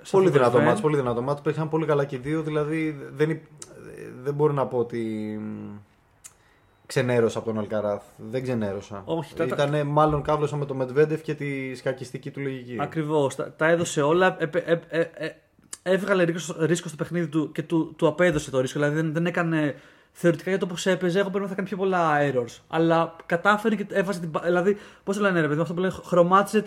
[0.03, 0.65] σε Πολύ αυτό το δυνατό event.
[0.65, 1.41] μάτς, πολύ δυνατό μάτς.
[1.41, 3.43] Παίξαν πολύ καλά και οι δύο, δηλαδή δεν, υ-
[4.23, 4.99] δεν μπορώ να πω ότι
[5.43, 5.77] μ,
[6.87, 8.03] ξενέρωσα από τον Αλκαράθ.
[8.31, 9.03] Δεν ξενέρωσα.
[9.05, 12.77] Όχι, τα- Ήτανε μάλλον κάβλωσα με τον Μετβέντεφ και τη σκακιστική του λογική.
[12.81, 13.35] Ακριβώς.
[13.35, 14.37] Τα, τα έδωσε όλα.
[14.41, 15.31] Ε, ε, ε, ε,
[15.83, 18.79] έβγαλε ρίσκο, ρίσκο στο παιχνίδι του και του, του απέδωσε το ρίσκο.
[18.79, 19.75] Δηλαδή δεν, δεν έκανε.
[20.17, 22.59] Θεωρητικά για το πώς έπαιζε, εγώ πρέπει να θα κάνει πιο πολλά errors.
[22.69, 24.29] Αλλά κατάφερε και έβαζε την.
[24.29, 26.63] μπα- Δηλαδή, πώς το λένε, ρε παιδί, μου, αυτό που λένε, χρωμάτιζε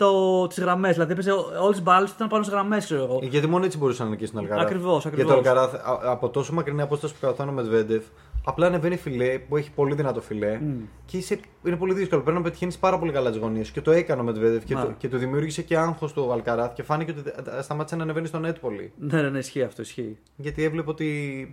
[0.48, 0.94] τις γραμμές.
[0.94, 3.20] Δηλαδή έπαιζε όλες τις μπάλες ήταν πάνω στις γραμμές, ξέρω εγώ.
[3.24, 4.66] Ε, Γιατί μόνο έτσι μπορούσε να νικήσει τον Αλκαράθ.
[4.66, 5.34] Ακριβώς, Γιατί ακριβώς.
[5.34, 8.04] ο Αλκαράθ α- από τόσο μακρινή απόσταση που καθόταν ο Μετβέντεφ,
[8.50, 10.60] απλά ανεβαίνει φιλέ που έχει πολύ δυνατό φιλέ
[11.06, 12.22] και είσαι, είναι πολύ δύσκολο.
[12.22, 13.72] Πρέπει να πετυχαίνεις πάρα πολύ καλά τις γωνίες.
[13.72, 14.82] Και το έκανε ο Μετβέντεφ και, Ναι.
[14.82, 18.28] το, και του δημιούργησε και άγχος του Αλκαράθ και φάνηκε ότι ε, σταμάτησε να ανεβαίνει
[18.28, 18.92] στον net πολύ.
[18.98, 20.18] Ναι, ναι, ναι, ισχύει αυτό, ισχύει.
[20.36, 21.06] Γιατί έβλεπε ότι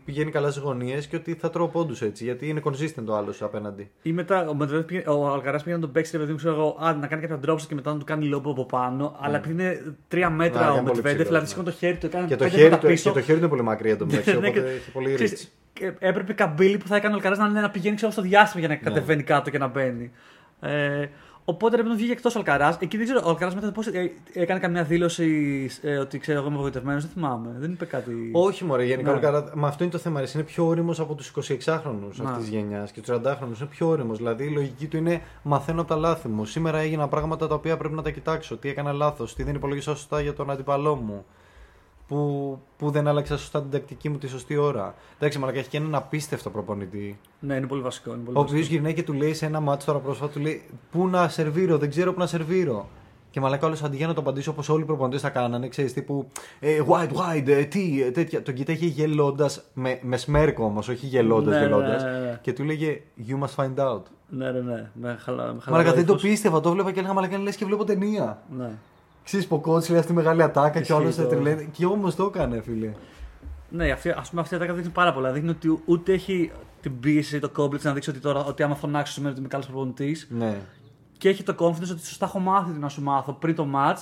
[0.05, 2.24] πηγαίνει καλά στις γωνίες και ότι θα τρώω πόντους έτσι.
[2.24, 3.90] Γιατί είναι consistent ο άλλος απέναντι.
[4.03, 6.55] Ή μετά ο, Medvedev πήγε- ο Αλκαράς πήγε να τον παίξει, ρε παιδί μου, ξέρω
[6.55, 9.16] εγώ, α, να κάνει κάποια drops και μετά να του κάνει λόμπο από πάνω.
[9.20, 11.49] Αλλά επειδή είναι τρία μέτρα Ναι, ο είναι πολύ Medvedev, ψηλός, δηλαδή ναι.
[11.49, 13.09] σήκωνε το χέρι του, έκανε Και το, πέντε χέρι μέτρα του, πίσω.
[13.12, 14.30] και το χέρι του είναι πολύ μακριά εντωμεταξύ.
[14.30, 15.42] Ναι, οπότε και- έχει πολύ ξέρεις, ρίτς.
[15.45, 15.49] και
[15.99, 18.91] έπρεπε καμπύλη που θα έκανε ο Αλκαρά να, να πηγαίνει ξέρω, στο διάστημα για να
[18.91, 20.11] κατεβαίνει κάτω και να μπαίνει.
[20.61, 21.07] Ε,
[21.47, 22.77] Οπότε ρε παιδί μου βγήκε εκτός Αλκαρά.
[22.81, 23.87] Εκεί δεν ξέρω, ο Αλκαρά μετά πώς
[24.33, 27.03] έκανε καμιά δήλωση ε, ότι ξέρω εγώ είμαι απογοητευμένος.
[27.03, 27.55] Δεν θυμάμαι.
[27.59, 28.12] Δεν είπε κάτι.
[28.33, 29.14] Όχι, μωρέ, γενικά Ναι.
[29.14, 29.51] ο Αλκαρά.
[29.55, 30.20] Μα αυτό είναι το θέμα.
[30.20, 30.27] ρε.
[30.35, 32.25] Είναι πιο όριμος από τους 26χρονου Να.
[32.31, 33.57] αυτής της γενιάς και τους 30χρονου.
[33.59, 34.16] Είναι πιο όριμος.
[34.18, 36.45] Δηλαδή η λογική του είναι μαθαίνω από τα λάθη μου.
[36.45, 38.57] Σήμερα έγιναν πράγματα τα οποία πρέπει να τα κοιτάξω.
[38.57, 41.25] Τι έκανα λάθος, τι δεν υπολογίσα σωστά για τον αντίπαλό μου.
[42.09, 44.94] Που, που δεν άλλαξα σωστά την τακτική μου τη σωστή ώρα.
[45.18, 47.18] Εντάξει, μαλακά έχει και έναν απίστευτο προπονητή.
[47.40, 48.11] Ναι, είναι πολύ βασικό.
[48.14, 48.59] Είναι πολύ Ο βασικό.
[48.61, 51.78] οποίο γυρνάει και του λέει σε ένα μάτσο τώρα πρόσφατα, του λέει Πού να σερβίρω,
[51.78, 52.88] δεν ξέρω πού να σερβίρω.
[53.30, 55.92] Και μαλακά όλος αντί για να το απαντήσει όπως όλοι οι προπονητές θα κάνανε, ξέρεις
[55.92, 56.26] τύπου
[56.61, 58.42] ε, Wide, wide, ε, τι, ε, τέτοια.
[58.42, 62.02] Τον κοιτάει γελώντας, με, με σμέρκο όμως, όχι γελώντας, Ναι, γελώντας.
[62.02, 62.38] ναι, ναι, ναι.
[62.42, 64.02] Και του λέγε You must find out.
[64.28, 64.90] Ναι, ναι, ναι.
[64.94, 65.42] Με χαλα...
[65.52, 66.22] με χαλαρό Μαλακά δεν το ύφος.
[66.28, 68.42] πίστευα, το βλέπα και έλεγα Μαλακά λες και βλέπω ταινία.
[68.59, 68.70] Ναι.
[69.25, 71.11] Ξέρεις που ο coach λέει αυτή τη μεγάλη ατάκα και Ισχύει όλο το.
[71.12, 71.68] θα τρελαίνει.
[71.72, 72.93] Και όμως το έκανε, φίλε.
[73.68, 75.33] Ναι, αυτή, ας πούμε αυτή η ατάκα δείχνει πάρα πολλά.
[75.33, 79.12] Δείχνει ότι ούτε έχει την πίεση, το κόμπλεξ να δείξει ότι τώρα ότι άμα φωνάξω
[79.12, 80.29] σήμερα ότι είμαι καλός προπονητής.
[80.31, 80.57] Ναι.
[81.18, 83.99] Και έχει το confidence ότι σωστά έχω μάθει τι να σου μάθω πριν το match.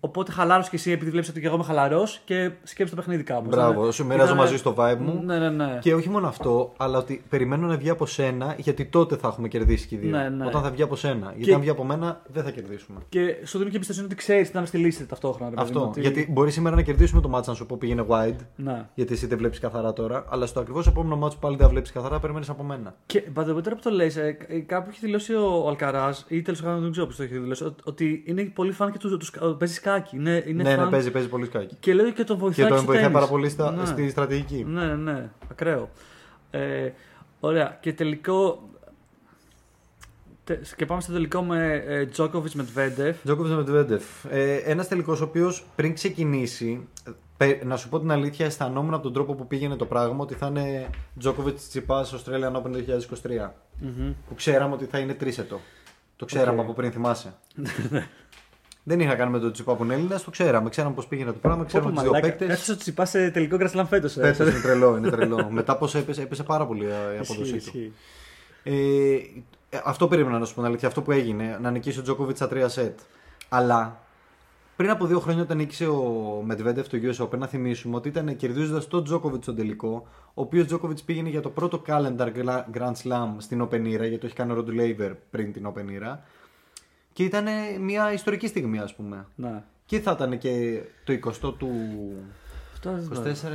[0.00, 3.22] Οπότε χαλάρωσε και εσύ επειδή βλέπεις ότι και εγώ είμαι χαλαρός και σκέψει το παιχνίδι
[3.22, 3.48] κάπου.
[3.48, 5.22] Μπράβο, σου μοιράζω μαζί στο vibe μου.
[5.24, 5.78] Ναι, ναι, ναι.
[5.80, 9.48] Και όχι μόνο αυτό, αλλά ότι περιμένω να βγει από σένα, γιατί τότε θα έχουμε
[9.48, 10.10] κερδίσει και οι δύο.
[10.10, 10.46] Ναι, ναι.
[10.46, 11.26] Όταν θα βγει από σένα.
[11.26, 12.98] Γιατί Και- αν βγει από μένα, δεν θα κερδίσουμε.
[13.08, 15.50] Και σου δίνει και εμπιστοσύνη ότι ξέρεις τι να με στη λύση ταυτόχρονα.
[15.50, 15.88] ρε παιδί μου, Αυτό.
[15.90, 18.86] ότι- Γιατί μπορεί σήμερα να κερδίσουμε το μάτσα να σου πω πήγαινε wide, Ναι.
[18.94, 21.92] γιατί εσύ δεν βλέπεις καθαρά τώρα, αλλά στο ακριβώς επόμενο μάτσο που πάλι δεν βλέπεις
[21.92, 22.94] καθαρά, περιμένεις από μένα.
[23.06, 24.18] Και by τώρα που το λες,
[24.66, 27.82] κάπου έχει δηλώσει ο Αλκαράς, ή τέλος πάντων δεν ξέρω πώς το έχει δηλώσει, ότι-
[27.84, 30.16] ότι είναι πολύ φαν και τους, τους, παίζεις σκάκι.
[30.16, 31.76] Είναι, είναι ναι, ναι, φαν παίζει, παίζει πολύ σκάκι.
[31.80, 32.64] Και λέω και τον βοηθάει.
[32.64, 33.18] Και τον στο βοηθάει τένις.
[33.20, 33.84] πάρα πολύ στα, Ναι.
[33.84, 34.64] στη στρατηγική.
[34.68, 35.28] Ναι, ναι, ναι.
[35.50, 35.90] Ακραίο.
[36.50, 36.90] Ε,
[37.40, 37.78] ωραία.
[37.80, 38.68] Και τελικό.
[40.44, 43.16] τε- Και πάμε στο τελικό με ε, Τζόκοβιτς με Μεντβέντεφ.
[43.24, 44.30] Τζόκοβιτς με Μεντβέντεφ.
[44.30, 46.88] Ε, Ένας τελικός ο οποίος πριν ξεκινήσει,
[47.36, 50.34] πε- να σου πω την αλήθεια, αισθανόμουν από τον τρόπο που πήγαινε το πράγμα ότι
[50.34, 50.86] θα είναι
[51.18, 53.54] Τζόκοβιτς Τσιτσιπά Australian Open 2023.
[54.28, 55.60] Που ξέραμε ότι θα είναι τρίσετο.
[56.16, 56.64] Το ξέραμε Οκ.
[56.64, 57.34] από πριν, θυμάσαι.
[58.88, 60.68] Δεν έχει να κάνει με τον Τσιτσιπά που είναι Έλληνας, το ξέραμε.
[60.68, 62.48] Ξέραμε πώς πήγαινε το πράγμα, ξέραμε τους δύο παίκτες.
[62.48, 64.12] Έφτασε ο Τσιτσιπάς σε τελικό Grand Slam φέτος.
[64.12, 65.48] Φέτος είναι τρελό, είναι τρελό.
[65.50, 67.92] Μετά πώς έπεσε, έπεσε πάρα πολύ ε, η απόδοσή του.
[68.62, 68.72] Ε,
[69.70, 70.88] ε, αυτό περίμενα να σου πω την αλήθεια.
[70.88, 72.98] Αυτό που έγινε, να νικήσει ο Τζόκοβιτ στα τρία σετ.
[73.48, 74.00] Αλλά
[74.76, 78.36] πριν από δύο χρόνια, όταν νίκησε ο Medvedev το US Open, να θυμίσουμε ότι ήταν
[78.36, 82.28] κερδίζοντας τον Τζόκοβιτ στον τελικό, ο οποίος Τζόκοβιτ πήγαινε για το πρώτο calendar
[82.74, 86.02] Grand Slam στην Open Era, γιατί το έχει κάνει ο Rod Laver πριν την Open
[86.02, 86.16] Era.
[87.18, 87.46] Και ήταν
[87.80, 89.26] μια ιστορική στιγμή, ας πούμε.
[89.34, 89.62] Ναι.
[89.86, 91.70] Και θα ήταν και το 20 του.
[92.72, 93.54] Αυτό δεν 24, ξέρω.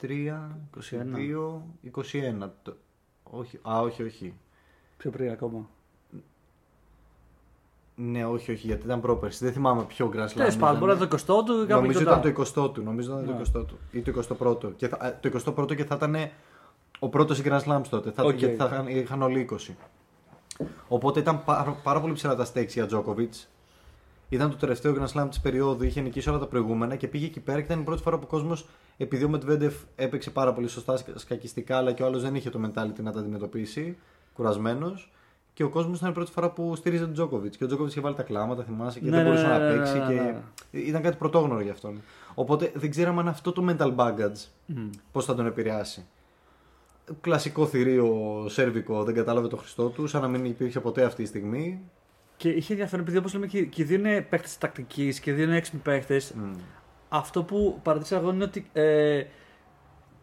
[0.00, 2.50] 23, 22, 21.
[2.62, 2.76] Το-
[3.22, 4.34] Όχι, α, όχι, όχι.
[4.96, 5.68] Πιο πριν ακόμα.
[7.94, 9.44] Ναι, όχι, όχι, γιατί ήταν πρόπερση.
[9.44, 10.32] Δεν θυμάμαι ποιο Grand Slam.
[10.34, 12.32] Τέλος πάντων, μπορεί να είναι το 20 του ή κάπου Νομίζω εκεί ήταν κοντά.
[12.54, 12.82] το 20 του.
[12.82, 13.42] Νομίζω ήταν Ναι.
[13.44, 13.78] το 20 του.
[13.92, 14.72] Ή το 21ο.
[14.76, 16.16] Και θα, ε, το 21ο και θα ήταν
[16.98, 18.10] ο πρώτος Grand Slams τότε.
[18.10, 18.34] Θα, Οκ.
[18.36, 19.74] Γιατί θα είχαν, είχαν όλοι 20.
[20.88, 23.34] Οπότε ήταν πάρα, πάρα πολύ ψηλά τα stakes για Τζόκοβιτς.
[24.28, 27.40] Ήταν το τελευταίο Grand Slam της περίοδου, είχε νικήσει όλα τα προηγούμενα και πήγε εκεί
[27.40, 30.68] πέρα και ήταν η πρώτη φορά που ο κόσμος, επειδή ο Μετβέντεφ έπαιξε πάρα πολύ
[30.68, 33.96] σωστά σκα- σκακιστικά, αλλά και ο άλλος δεν είχε το mentality να τα αντιμετωπίσει,
[34.34, 35.12] κουρασμένος.
[35.54, 37.54] Και ο κόσμος ήταν η πρώτη φορά που στήριζε τον Τζόκοβιτ.
[37.58, 39.68] Και ο Τζόκοβιτ είχε βάλει τα κλάματα, θυμάσαι, και Ναι, δεν ναι, μπορούσε ναι, να
[39.68, 39.98] ναι, παίξει.
[39.98, 40.40] ναι, και ναι.
[40.70, 42.00] Ήταν κάτι πρωτόγνωρο για αυτόν.
[42.34, 44.88] Οπότε δεν ξέραμε αν αυτό το mental baggage Μμ.
[45.12, 46.04] πώς θα τον επηρεάσει.
[47.20, 51.28] Κλασικό θηρίο σέρβικο, δεν κατάλαβε το Χριστό του, σαν να μην υπήρχε ποτέ αυτή τη
[51.28, 51.80] στιγμή.
[52.36, 55.34] Και είχε ενδιαφέρον επειδή όπως λέμε και, και οι δύο είναι παίχτες τακτικής και οι
[55.34, 56.32] δύο είναι έξυπνοι παίχτες.
[56.32, 56.52] Μμ.
[57.08, 59.22] Αυτό που παρατήρησα εγώ είναι ότι ε,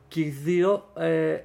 [0.08, 1.38] και οι δύο ε,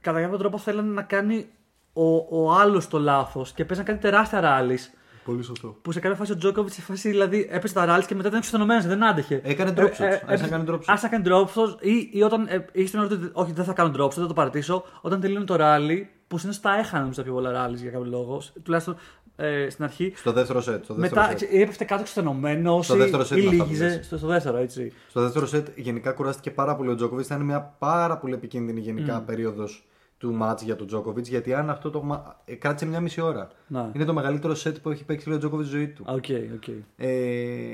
[0.00, 1.46] κατά κάποιο τρόπο θέλανε να κάνει
[1.92, 4.92] ο, ο άλλος το λάθος και παίζαν κάτι τεράστια ράλις.
[5.24, 5.76] Πολύ σωστό.
[5.82, 8.38] Που σε κάποια φάση ο Τζόκοβιτ σε φάση δηλαδή έπεσε τα ράλι και μετά ήταν
[8.40, 9.40] εξουθενωμένο, δεν άντεχε.
[9.44, 10.18] Έκανε drop shots.
[10.26, 10.82] Άρχισε να κάνει drop shots.
[10.86, 13.64] Άρχισε να κάνει drop shots ή, ή όταν ε, είχε την ώρα ότι όχι δεν
[13.64, 14.84] θα κάνω drop shot, δεν θα το παρατήσω.
[15.00, 18.42] Όταν τελείωνε το ράλι, που συνήθως τα έχανε στα πιο πολλά ράλι για κάποιο λόγο,
[18.62, 18.96] τουλάχιστον
[19.36, 20.12] ε, στην αρχή.
[20.16, 20.84] Στο δεύτερο σετ.
[20.84, 21.34] Στο δεύτερο Μετά set.
[21.36, 24.06] ξε- έπεφτε κάτω εξουθενωμένο Στο ή, δεύτερο σετ ή με αυτά που λύγιζε λες.
[24.06, 24.92] στο, στο δεύτερο, έτσι.
[25.08, 27.24] Στο δεύτερο σετ γενικά κουράστηκε πάρα πολύ ο Τζόκοβιτς.
[27.24, 29.86] Ήταν μια πάρα πολύ επικίνδυνη γενικά περίοδος
[30.26, 31.26] του ματς για τον Τζόκοβιτς.
[31.26, 32.02] Γιατί αν αυτό το.
[32.02, 33.48] μα- ε, κράτησε μια μισή ώρα.
[33.66, 33.90] Να.
[33.94, 36.04] Είναι το μεγαλύτερο σετ που έχει παίξει ο Τζόκοβιτς στη ζωή του.
[36.10, 36.68] Α, OK, OK.
[36.96, 37.08] Ε,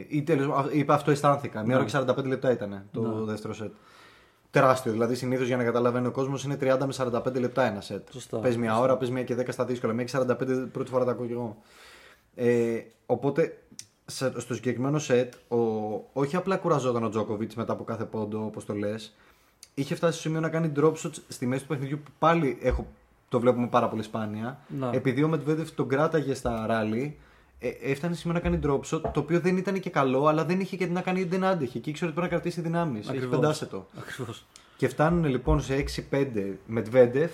[0.09, 1.65] ή τέλος, α, είπα αυτό αισθάνθηκα.
[1.65, 3.25] Μια ώρα και 45 λεπτά ήταν το Ναι.
[3.25, 3.73] δεύτερο σετ.
[4.51, 4.93] Τεράστιο.
[4.93, 8.09] Δηλαδή συνήθως για να καταλαβαίνει ο κόσμος είναι 30 με 45 λεπτά ένα σετ.
[8.13, 9.93] Σωστά, Πες μια ώρα, πες μια και 10 στα δύσκολα.
[9.93, 11.57] Μια και 45 πρώτη φορά τα ακούω κι εγώ.
[12.35, 13.59] Ε, οπότε
[14.07, 15.57] σε- στο συγκεκριμένο σετ, ο,
[16.13, 19.15] όχι απλά κουραζόταν ο Τζόκοβιτ μετά από κάθε πόντο, όπως το λες,
[19.81, 22.87] είχε φτάσει στο σημείο να κάνει drop shots στη μέση του παιχνιδιού που πάλι έχω,
[23.29, 24.59] το βλέπουμε πάρα πολύ σπάνια.
[24.79, 24.91] Να.
[24.95, 27.19] Επειδή ο Μετβέντεφ τον κράταγε στα ράλι,
[27.59, 30.45] ε, έφτανε σε σημείο να κάνει drop shot, το οποίο δεν ήταν και καλό, αλλά
[30.45, 31.79] δεν είχε και τι να κάνει, δεν άντεχε.
[31.79, 33.09] Και ήξερε ότι πρέπει να κρατήσει δυνάμεις.
[33.09, 33.39] Έχει Ακριβώς.
[33.39, 33.87] πεντάσετο.
[33.99, 34.47] Ακριβώς.
[34.77, 37.31] Και φτάνουν λοιπόν σε 6-5 Μετβέντεφ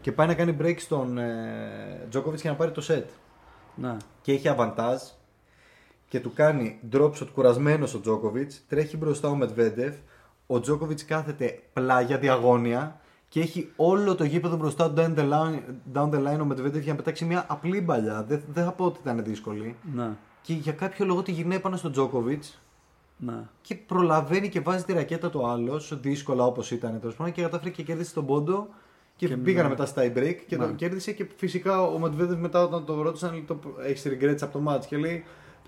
[0.00, 3.04] και πάει να κάνει break στον ε, Τζόκοβιτ και να πάρει το set.
[3.74, 3.96] Ναι.
[4.22, 5.00] και έχει αβαντάζ
[6.08, 8.52] και του κάνει drop shot κουρασμένος ο Τζόκοβιτ.
[8.68, 9.94] Τρέχει μπροστά ο Μετβέντεφ.
[10.52, 15.58] Ο Τζόκοβιτ κάθεται πλάγια διαγώνια και έχει όλο το γήπεδο μπροστά του down the line,
[15.94, 18.24] down the line ο Μετβέντεφ για να πετάξει μια απλή μπαλιά.
[18.28, 19.76] Δεν, δεν θα πω ότι ήταν δύσκολη.
[19.94, 20.10] Ναι.
[20.42, 22.44] Και για κάποιο λόγο τη γυρνάει πάνω στον Τζόκοβιτ
[23.16, 23.42] Ναι.
[23.60, 27.70] και προλαβαίνει και βάζει τη ρακέτα του άλλο, δύσκολα όπως ήταν τέλος πάντων, και κατάφερε
[27.70, 28.68] και κέρδισε τον πόντο.
[29.16, 29.68] Και, Και πήγανε ναι.
[29.68, 30.66] μετά στα tie break και Ναι.
[30.66, 31.12] το κέρδισε.
[31.12, 34.84] Και φυσικά ο Μετβέντεφ μετά όταν το ρώτησαν, λέει, το, έχεις regrets από το match.
[34.86, 35.24] Και λέει,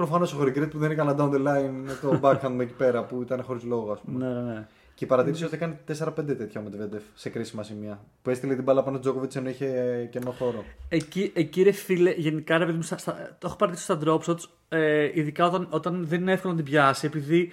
[0.07, 3.05] Προφανώ έχω regret που δεν έκανα down the line με το backhand μου εκεί πέρα
[3.05, 4.27] που ήταν χωρί λόγο, α πούμε.
[4.27, 4.67] Ναι, ναι, ναι.
[4.95, 8.01] Και παρατήρησε ότι έκανε 4-5 τέτοια ο Μετβέντεφ σε κρίσιμα σημεία.
[8.23, 9.69] Που έστειλε την μπάλα πάνω στον Τζόκοβιτ ενώ είχε
[10.11, 10.65] κενό χώρο.
[10.89, 14.19] Εκεί, εκεί ρε φίλε, γενικά ρε παιδί μου, στα, στα- το έχω παρατηρήσει στα drop
[14.33, 17.53] shots, ε, ειδικά όταν, όταν δεν είναι εύκολο να την πιάσει, επειδή,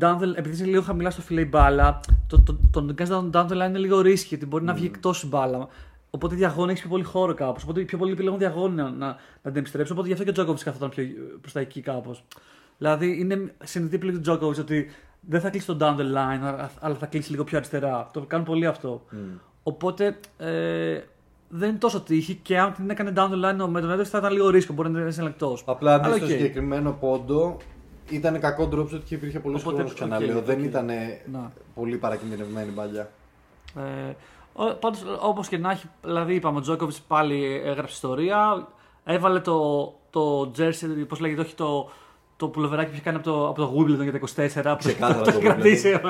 [0.00, 3.10] down the, επειδή είσαι λίγο χαμηλά στο φιλέ η μπάλα, το, το, το, να κάνει
[3.12, 5.68] down, down the line είναι λίγο risky, γιατί μπορεί να βγει εκτός η μπάλα.
[6.16, 7.62] Οπότε διαγώνια έχει πιο πολύ χώρο κάπως.
[7.62, 9.06] Οπότε πιο πολύ επιλέγουν διαγώνια να, να,
[9.42, 9.94] να την επιστρέψουν.
[9.94, 11.04] Οπότε γι' αυτό και ο Τζόκοβιτς καθόταν πιο
[11.40, 12.24] προς τα εκεί κάπως.
[12.78, 14.90] Δηλαδή είναι συνειδητή επιλογή του Τζόκοβιτς ότι
[15.20, 18.10] δεν θα κλείσει το down the line, α- αλλά θα κλείσει λίγο πιο αριστερά.
[18.12, 19.04] Το κάνουν πολύ αυτό.
[19.62, 21.00] Οπότε ε,
[21.48, 24.18] δεν είναι τόσο τύχη και αν την έκανε down the line με τον Έντρεξ θα
[24.18, 24.72] ήταν λίγο ρίσκο.
[24.72, 25.58] Μπορεί να είναι εκτός.
[25.64, 26.30] Απλά αντί στο οκ.
[26.30, 27.56] συγκεκριμένο πόντο
[28.10, 29.94] ήταν κακό drop shot και υπήρχε πολύς Οπότε, χρόνο.
[29.94, 30.38] Ξαναλέω.
[30.38, 30.64] οκ, δεν οκ.
[30.64, 30.86] ήταν
[31.32, 31.52] Να.
[31.74, 33.10] πολύ παρακινδυνευμένη μπαλιά.
[33.76, 34.12] Ε,
[34.80, 38.68] Πάντως, όπως και να έχει, δηλαδή είπαμε, ο Τζόκοβιτς πάλι έγραψε ιστορία.
[39.04, 41.90] Έβαλε το, το jersey, πώς λέγεται, όχι το,
[42.36, 44.76] το πουλοβεράκι που είχε κάνει από το, από το Wimbledon για τα 24.
[44.78, 46.00] που Ξεκάθαρα το το έχει κρατήσει ε,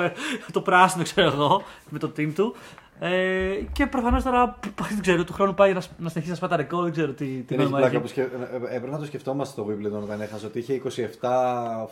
[0.51, 2.55] το πράσινο, ξέρω εγώ, με το team του.
[2.99, 6.55] Ε, και προφανώς τώρα δεν ξέρω, του χρόνου πάει να, να συνεχίσει να σπάει τα
[6.55, 8.01] ρεκόρ, δεν ξέρω τι, τι Δεν έχει νόημα πλάκα έχει.
[8.01, 8.21] που σκε...
[8.21, 10.81] ε, ε, Έπρεπε να το σκεφτόμαστε στο Wimbledon όταν έχασε ότι είχε
[11.21, 11.27] 27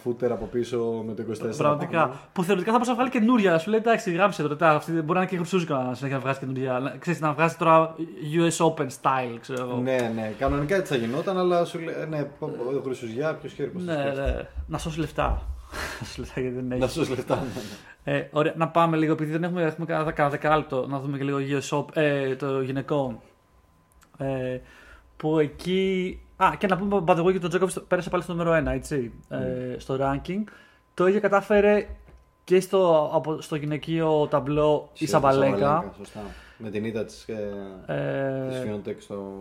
[0.01, 1.57] φούτερ από πίσω με το 24.
[1.57, 2.11] Πραγματικά.
[2.33, 3.57] Που θεωρητικά θα μπορούσε να βγάλει καινούρια.
[3.57, 4.71] Σου λέει εντάξει, γράψε το τώρα.
[4.75, 6.79] Αυτή μπορεί να είναι και χρυσούζικα να συνέχεια να βγάζει καινούρια.
[6.79, 7.95] Να- Ξέρεις, να βγάζει τώρα
[8.37, 9.79] US Open style, ξέρω εγώ.
[9.81, 13.85] Ναι, ναι, κανονικά έτσι θα γινόταν, αλλά σου λέει, ναι, ο Χρυσουζιά, ποιος χέρι πως
[13.85, 14.31] το ναι, σκέφτεται.
[14.31, 14.47] ναι.
[14.67, 15.41] Να σώσει λεφτά.
[15.99, 16.89] Να σώσει λεφτά γιατί δεν Να έχει.
[17.03, 17.35] σου λεφτά.
[17.35, 17.41] ναι,
[18.03, 18.17] ναι.
[18.17, 21.23] Ε, ωραία, να πάμε λίγο, επειδή δεν έχουμε, έχουμε κανένα κανένα δεκάλεπτο, να δούμε και
[21.23, 23.19] λίγο US Open, ε, το γυναικών.
[24.17, 24.59] Ε,
[25.17, 26.19] που εκεί.
[26.37, 28.73] Α, και να πούμε by the way ότι ο Τζόκοβιτ πέρασε πάλι στο νούμερο 1,
[28.73, 29.11] έτσι.
[29.29, 30.43] Ε, στο ranking.
[30.93, 31.87] Το ίδιο κατάφερε
[32.43, 35.93] και στο, από, στο γυναικείο ταμπλό η Σαμπαλέκα.
[35.97, 36.19] Σωστά.
[36.57, 37.53] Με την ήττα της, ε,
[37.85, 39.33] Ε, της Φιόντεκ στο,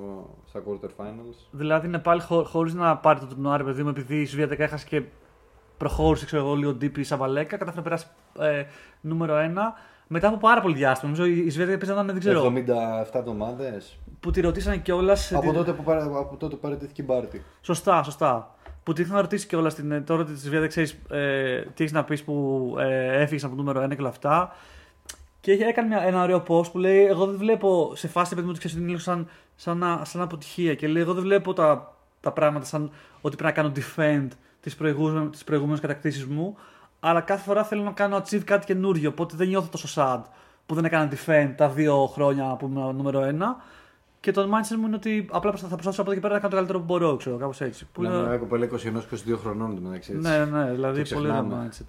[0.48, 1.34] στα quarter finals.
[1.50, 4.56] Δηλαδή είναι πάλι χω, χωρίς να πάρει το τουρνουά, ρε παιδί μου, επειδή η Σουηδία
[4.64, 5.02] έχασε και
[5.76, 8.06] προχώρησε ξέρω εγώ, λίγο deep η Σαβαλέκα, κατάφερε να περάσει
[8.38, 8.64] ε,
[9.00, 9.38] νούμερο 1
[10.06, 11.12] μετά από πάρα πολύ διάστημα.
[11.12, 12.52] Νομίζω η η Σουηδία έπαιζε να είναι, δεν ξέρω.
[13.12, 13.98] 77 εβδομάδες.
[14.20, 15.32] Που τη ρωτήσανε κιόλας.
[15.32, 17.44] Από, τότε που παρα- από τότε που παραιτήθηκε η Μπάρτι.
[17.60, 18.54] Σωστά, σωστά.
[18.82, 22.04] Που τη είχαν ρωτήσει κιόλας την τώρα τη Σουηδία, δεν ξέρεις ε, τι έχεις να
[22.04, 24.52] πεις που ε, έφυγες από το νούμερο 1 και όλα αυτά.
[25.40, 28.42] Και είχε- έκανε μια, ένα ωραίο post που λέει: Εγώ δεν βλέπω σε φάση παιδί
[28.46, 30.74] μου ότι ξέρεις, είναι λίγο σαν, σαν, να- σαν αποτυχία.
[30.74, 34.28] Και λέει: Εγώ δεν βλέπω τα, τα πράγματα σαν ότι πρέπει να κάνω defend
[35.30, 36.56] τις προηγούμενε κατακτήσεις μου.
[37.00, 39.08] Αλλά κάθε φορά θέλω να κάνω achieve κάτι καινούριο.
[39.10, 40.20] Οπότε δεν νιώθω τόσο sad
[40.66, 43.62] που δεν έκανα defend τα δύο χρόνια που ήμουν νούμερο 1.
[44.20, 46.50] Και το mindset μου είναι ότι απλά θα προσπαθήσω από εδώ και πέρα να κάνω
[46.50, 47.84] το καλύτερο που μπορώ, ξέρω, κάπως έτσι.
[47.84, 50.12] Που Που είναι- μια κοπέλα 21-22 χρονών εντωμεταξύ.
[50.16, 50.28] έτσι.
[50.28, 51.68] ναι, ναι, δηλαδή Το πολύ ωραίο ξεχνάμε.
[51.72, 51.86] mindset.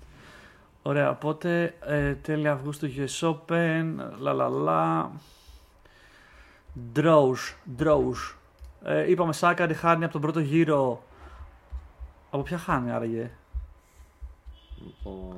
[0.82, 3.86] Ωραία, οπότε ε, τέλη Αυγούστου US Open,
[4.20, 5.10] λα λα λα.
[6.96, 8.36] Draws, draws.
[8.84, 11.04] Ε, είπαμε Σάκαρη χάνει από τον πρώτο γύρο.
[12.36, 13.32] Από ποια χάνει άραγε;
[14.86, 15.36] Λοιπόν,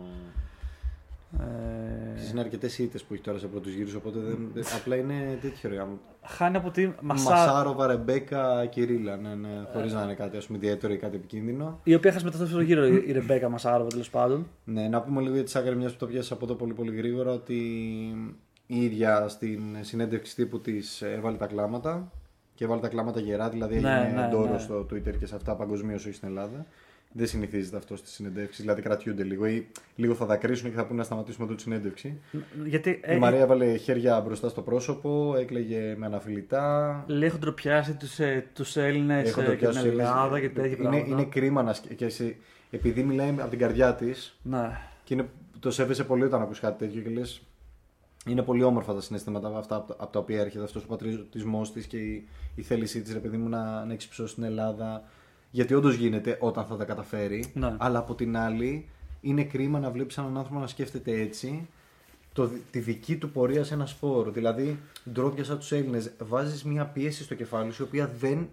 [1.39, 5.37] Ε, Είναι αρκετές ήττες που έχει τώρα σε πρώτους γύρους, οπότε δεν, δεν- απλά είναι
[5.41, 5.99] τέτοιο ρε γάμο.
[6.23, 9.17] χάνει από τη Μασά, Μασάροβα, Ρεμπέκα, Κυρίλα.
[9.17, 11.79] Ναι, ναι, χωρίς να είναι κάτι ας πούμε, ιδιαίτερο ή κάτι επικίνδυνο.
[11.83, 14.47] η οποία έχασε μετά στο δεύτερο γύρο η η Ρεμπέκα Μασάροβα τέλος πάντων.
[14.63, 16.95] Ναι, να πούμε λίγο για τη Σάκαρη, μιας που το πιάσει από εδώ πολύ πολύ
[16.95, 17.55] γρήγορα, ότι
[18.67, 22.11] η ίδια στην συνέντευξη τύπου της έβαλε τα κλάματα.
[22.53, 24.59] Και έβαλε τα κλάματα γερά, δηλαδή Ναι, έγινε ναι, ντόρος ναι.
[24.59, 26.65] στο Twitter και σε αυτά παγκοσμίως, όχι στην Ελλάδα.
[27.11, 30.97] Δεν συνηθίζεται αυτό στι συνεντεύξει, δηλαδή κρατιούνται λίγο ή λίγο θα δακρύσουν και θα πούνε
[30.97, 32.19] να σταματήσουμε εδώ τη συνέντευξη.
[32.65, 37.03] Γιατί ε, Η Μαρία έβαλε χέρια μπροστά στο πρόσωπο, έκλαιγε με αναφιλητά.
[37.07, 40.67] λέει έχουν ντροπιάσει τους ε, τους Έλληνες Έχω και το την πιάσει Ελλάδα και τέτοια
[40.67, 41.07] είναι, πράγματα.
[41.07, 42.35] είναι κρίμα να σκ- και σε-
[42.71, 44.77] επειδή μιλάει από την καρδιά της Ναι.
[45.03, 45.29] και είναι,
[45.59, 47.41] το σέβεσαι πολύ όταν ακούς κάτι τέτοιο και λες.
[48.27, 51.61] Είναι πολύ όμορφα τα συναισθήματα αυτά από τα- από τα οποία έρχεται αυτός ο πατριωτισμό
[51.73, 55.03] της και η, η θέλησή της, ρε παιδί μου, να, να εξυψώσει την Ελλάδα.
[55.57, 57.51] Γιατί όντως γίνεται όταν θα τα καταφέρει.
[57.53, 57.75] Ναι.
[57.77, 58.89] Αλλά από την άλλη,
[59.21, 61.67] είναι κρίμα να βλέπεις έναν άνθρωπο να σκέφτεται έτσι
[62.33, 64.31] το, τη δική του πορεία σε ένα σπόρο.
[64.31, 64.79] Δηλαδή,
[65.11, 68.49] ντρόπια σαν τους Έλληνες, βάζεις μια πίεση στο κεφάλι σου, η οποία δεν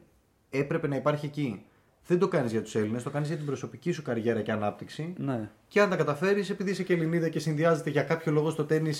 [0.50, 1.62] έπρεπε να υπάρχει εκεί.
[2.06, 5.14] Δεν το κάνεις για τους Έλληνες, το κάνεις για την προσωπική σου καριέρα και ανάπτυξη.
[5.18, 5.50] ναι.
[5.68, 8.92] Και αν τα καταφέρεις, επειδή είσαι και Ελληνίδα και συνδυάζεται για κάποιο λόγο στο τένις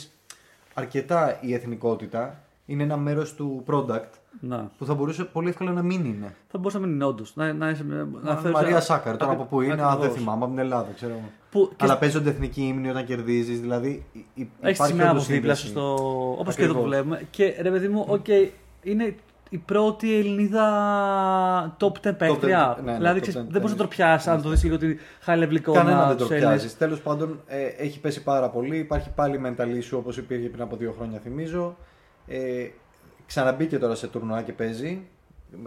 [0.74, 4.08] αρκετά η εθνικότητα είναι ένα μέρος του product
[4.40, 4.70] Να.
[4.78, 6.34] που θα μπορούσε πολύ εύκολα να μην είναι.
[6.48, 7.32] Θα μπορούσε να μην είναι όντως.
[7.36, 9.86] Να, να, είσαι- να, Μα- φέρεις- Μαρία Σάκκαρη, τώρα Ακρι- από πού είναι, α, δεν
[9.86, 10.16] ακριβώς.
[10.16, 11.12] θυμάμαι, από την Ελλάδα, ξέρω.
[11.12, 11.30] εγώ.
[11.50, 15.14] Που και Αλλά παίζονται εθνικοί ύμνοι όταν κερδίζεις, δηλαδή υ- υ- Έχεις υπάρχει σημαία από
[15.14, 15.86] όντως δίπλα σου σύνδεση.
[15.86, 16.36] στο.
[16.38, 16.96] Όπως και εδώ που Ακριβώς.
[17.04, 17.26] βλέπουμε.
[17.30, 18.26] Και ρε παιδί μου, οκ,
[18.82, 19.14] είναι
[19.50, 20.66] η πρώτη Ελληνίδα
[21.80, 22.78] top 10 παίκτρια.
[22.84, 23.88] ναι, ναι, δηλαδή top ξέρεις, 10 δεν μπορείς να tennis.
[23.88, 24.96] τροπιάσεις αν το δεις λίγο τη
[25.26, 25.78] high level εικόνα.
[25.78, 26.58] Κανένα δεν το τους Έλληνες.
[26.60, 26.74] πιάζει.
[26.76, 28.76] Τέλος πάντων, ε, έχει πέσει πάρα πολύ.
[28.78, 31.76] Υπάρχει πάλι mental issue όπως υπήρχε πριν από δύο χρόνια, θυμίζω.
[32.26, 32.66] Ε,
[33.26, 35.00] ξαναμπήκε τώρα σε τουρνουά και παίζει.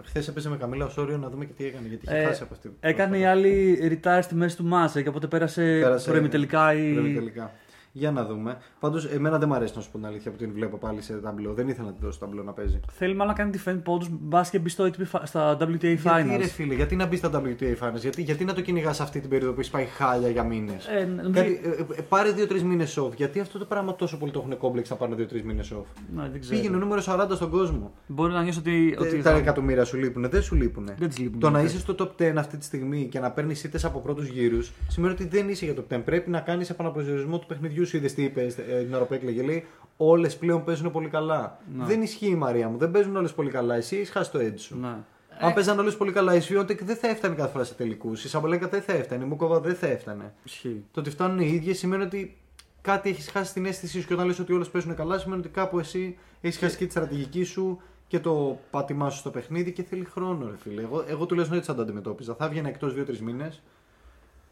[0.04, 1.88] Χθες έπαιζε με Καμίλα Οσόριο να δούμε και τι έκανε.
[1.88, 2.76] Γιατί είχε Ε, χάσει από αυτή.
[2.80, 6.92] Έκανε η άλλη retire στη μέση του μάτσα και οπότε πέρασε, Πέρασε προημιτελικά ή.
[6.92, 7.52] προημιτελικά.
[7.98, 8.56] Για να δούμε.
[8.80, 11.12] Πάντως, εμένα δεν μου αρέσει να σου πω την αλήθεια που την βλέπω πάλι σε
[11.14, 11.52] ταμπλό.
[11.54, 12.80] Δεν ήθελα να τη δώσω ταμπλό να παίζει.
[12.92, 16.02] Θέλει μάλλον να κάνει defend πόντου μπας και μπει στο ATP, φα- στα WTA Γιατί
[16.04, 16.36] Finals.
[16.38, 19.30] ρε φίλε, γιατί να μπει στα WTA Finals, γιατί, γιατί να το κυνηγάς αυτή την
[19.30, 22.98] περίοδο που έχει πάει χάλια για μήνες; Ε, νομίζω- Κάτι, ε, ε, πάρε 2-3 μήνες
[22.98, 23.14] off.
[23.16, 25.84] Γιατί αυτό το πράγμα τόσο πολύ το έχουν κόμπλεξ να πάρουν 2-3 μήνες off;
[26.14, 26.56] Ναι, δεν ξέρω.
[26.60, 27.92] Πήγαινε νούμερο 40 στον κόσμο.
[28.06, 28.94] Μπορεί να νιώσει ότι.
[28.98, 30.28] Ε, ότι τα θα- εκατομμύρια σου λείπουν.
[30.30, 30.90] Δεν σου λείπουν.
[30.98, 31.64] Δεν τις λείπουν, Το να ναι.
[31.64, 35.12] είσαι στο top 10 αυτή τη στιγμή και να παίρνεις ήττε από πρώτους γύρους σημαίνει
[35.12, 36.00] ότι δεν είσαι για το top 10.
[36.04, 37.96] Πρέπει να κάνεις επαναπροσδιορισμό του παιχνιδιού σου.
[37.96, 39.42] Είδες τι είπες ε, την ώρα που έκλαιγε.
[39.42, 39.64] Λέει
[40.00, 41.58] Όλες πλέον παίζουν πολύ καλά.
[41.76, 42.78] Δεν ισχύει η Μαρία μου.
[42.78, 43.74] Δεν παίζουν όλες πολύ καλά.
[43.74, 44.78] Εσύ έχει χάσει το edge σου.
[44.80, 44.96] Ναι.
[45.40, 48.24] Αν παίζαν όλες πολύ καλά, η Σφιόντεκ δεν θα έφτανε κάθε φορά σε τελικούς.
[48.24, 49.24] Η Σαμπολέκα δεν θα έφτανε.
[49.24, 50.34] Η Μούκοβα δεν θα έφτανε.
[50.44, 50.84] Ισχύει.
[50.92, 52.36] Το ότι φτάνουν οι ίδιες σημαίνει ότι
[52.80, 54.06] κάτι έχεις χάσει την αίσθησή σου.
[54.06, 56.90] Και όταν λες ότι όλες παίζουν καλά, σημαίνει ότι κάπου εσύ έχεις χάσει και τη
[56.90, 60.82] στρατηγική σου και το πάτημά σου στο παιχνίδι και θέλει χρόνο, ρε φίλε.
[60.82, 62.34] Εγώ, εγώ τουλάχιστον έτσι θα το αντιμετώπιζα.
[62.34, 63.62] Θα έβγαινα εκτός 2-3 μήνες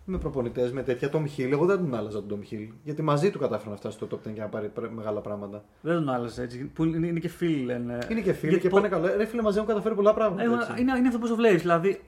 [0.09, 1.11] με προπονητές, με τέτοια.
[1.13, 2.69] Tom Hill, εγώ δεν τον άλλαζα τον Tom Hill.
[2.85, 5.65] Γιατί μαζί του κατάφερε να φτάσει στο top 10 και να πάρει πρέ- μεγάλα πράγματα.
[5.81, 6.59] Δεν τον άλλαζε έτσι.
[6.75, 7.99] Που είναι, είναι και φίλοι λένε.
[8.11, 9.17] Είναι και φίλοι Γιατί και πο- πάνε καλά.
[9.17, 10.43] Ρε φίλε, μαζί μου καταφέρει πολλά πράγματα.
[10.43, 10.73] Εγώ, έτσι.
[10.79, 11.61] είναι, είναι αυτό που το βλέπεις.
[11.61, 12.01] Δηλαδή,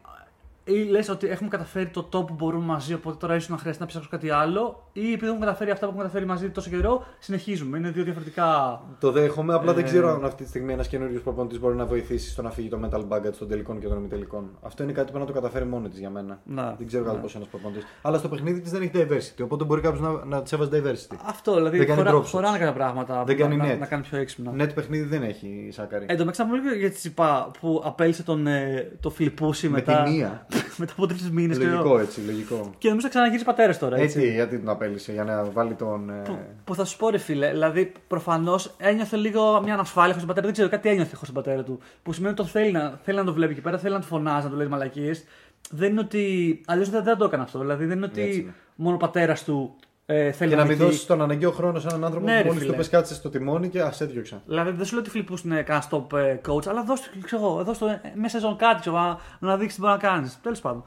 [0.69, 3.83] ή λες ότι έχουμε καταφέρει το top που μπορούμε μαζί, οπότε τώρα ίσως να χρειαστεί
[3.83, 7.05] να ψάξω κάτι άλλο, ή επειδή έχουμε καταφέρει αυτά που έχουμε καταφέρει μαζί τόσο καιρό,
[7.19, 7.79] συνεχίζουμε.
[7.79, 8.81] Είναι δύο διαφορετικά.
[9.01, 11.87] Το δέχομαι, απλά δεν Ε, ξέρω αν αυτή τη στιγμή ένας καινούριο προπονητής μπορεί να
[11.87, 14.51] βοηθήσει στο να φύγει το mental baggage των τελικών και των ημιτελικών.
[14.63, 16.41] Αυτό είναι κάτι που πρέπει να το καταφέρει μόνη της για μένα.
[16.45, 17.23] Να, δεν ξέρω κατά ναι.
[17.23, 17.85] πόσο ένας προπονητής.
[18.03, 19.43] Αλλά στο παιχνίδι της δεν έχει diversity.
[19.45, 21.17] Οπότε μπορεί κάποιος να, να της έβαζε diversity.
[21.27, 21.79] Αυτό δηλαδή.
[21.79, 22.27] Δεν κάνει χωρά, drop shots.
[22.31, 23.69] χωράνε κάποια πράγματα Δεν που κάνει να, net.
[23.69, 24.53] να, να κάνει πιο έξυπνα.
[24.65, 26.07] Net παιχνίδι δεν έχει η Σάκαρη.
[26.09, 29.69] Εν τω μεταξύ, να πούμε λίγο για τη Τσιπά που απέλησε τον ε, το Φιλιππούση
[29.69, 30.47] με μετά, τη μία.
[30.79, 31.59] μετά από τρεις μήνες.
[31.59, 32.71] λογικό έτσι, λογικό.
[32.79, 33.97] Και νομίζω θα ξαναγυρίσει πατέρας τώρα.
[33.97, 34.19] Έτσι.
[34.19, 36.11] Έτσι, γιατί τον απέλησε, για να βάλει τον.
[36.11, 40.19] ε, Που, που θα σου πω ρε φίλε, δηλαδή προφανώς ένιωθε λίγο μια ανασφάλεια χωρί
[40.19, 40.45] τον πατέρα.
[40.47, 41.79] Δεν ξέρω, κάτι ένιωθε χωρί τον πατέρα του.
[42.03, 44.07] Που σημαίνει ότι τον θέλει να, θέλει να το βλέπει εκεί πέρα, θέλει να του
[44.07, 45.25] φωνάζει, να του λέει μαλακίες.
[45.71, 46.61] Δεν είναι ότι.
[46.67, 47.59] Αλλιώς δεν, δεν το έκανε αυτό.
[47.59, 48.55] Δηλαδή δεν είναι Έτσι ότι είναι.
[48.75, 49.77] μόνο ο πατέρας του
[50.11, 50.85] ε, θέλει Και να μην νικεί.
[50.85, 52.71] δώσεις τον αναγκαίο χρόνο σε έναν άνθρωπο Ναι, που ρε μόλις φίλε.
[52.73, 54.43] του πες κάτσε στο τιμόνι και ας έδιωξα.
[54.47, 57.43] Δηλαδή δεν σου λέω ότι Φιλιππού είναι κανένας top ε, coach, αλλά δώσ' του, ξέρω
[57.43, 60.39] εγώ, δώσ' του ε, μέσα σεζόν κάτι, ξέρω, να, να δείξει τι μπορεί να κάνεις.
[60.43, 60.85] Τέλος πάντων.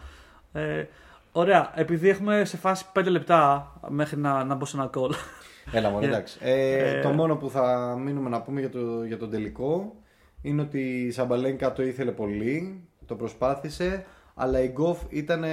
[0.54, 0.84] Ε,
[1.32, 5.12] ωραία, επειδή έχουμε σε φάση 5 λεπτά μέχρι να, να μπω σε ένα call.
[5.78, 6.08] Έλα μόνο, Yeah.
[6.08, 6.38] εντάξει.
[6.42, 9.96] Ε, Ε, το μόνο που θα μείνουμε να πούμε για, το, για τον τελικό
[10.42, 14.06] είναι ότι η Σαμπαλένκα το ήθελε πολύ, το προσπάθησε,
[14.42, 15.44] αλλά η Γκοφ ήταν,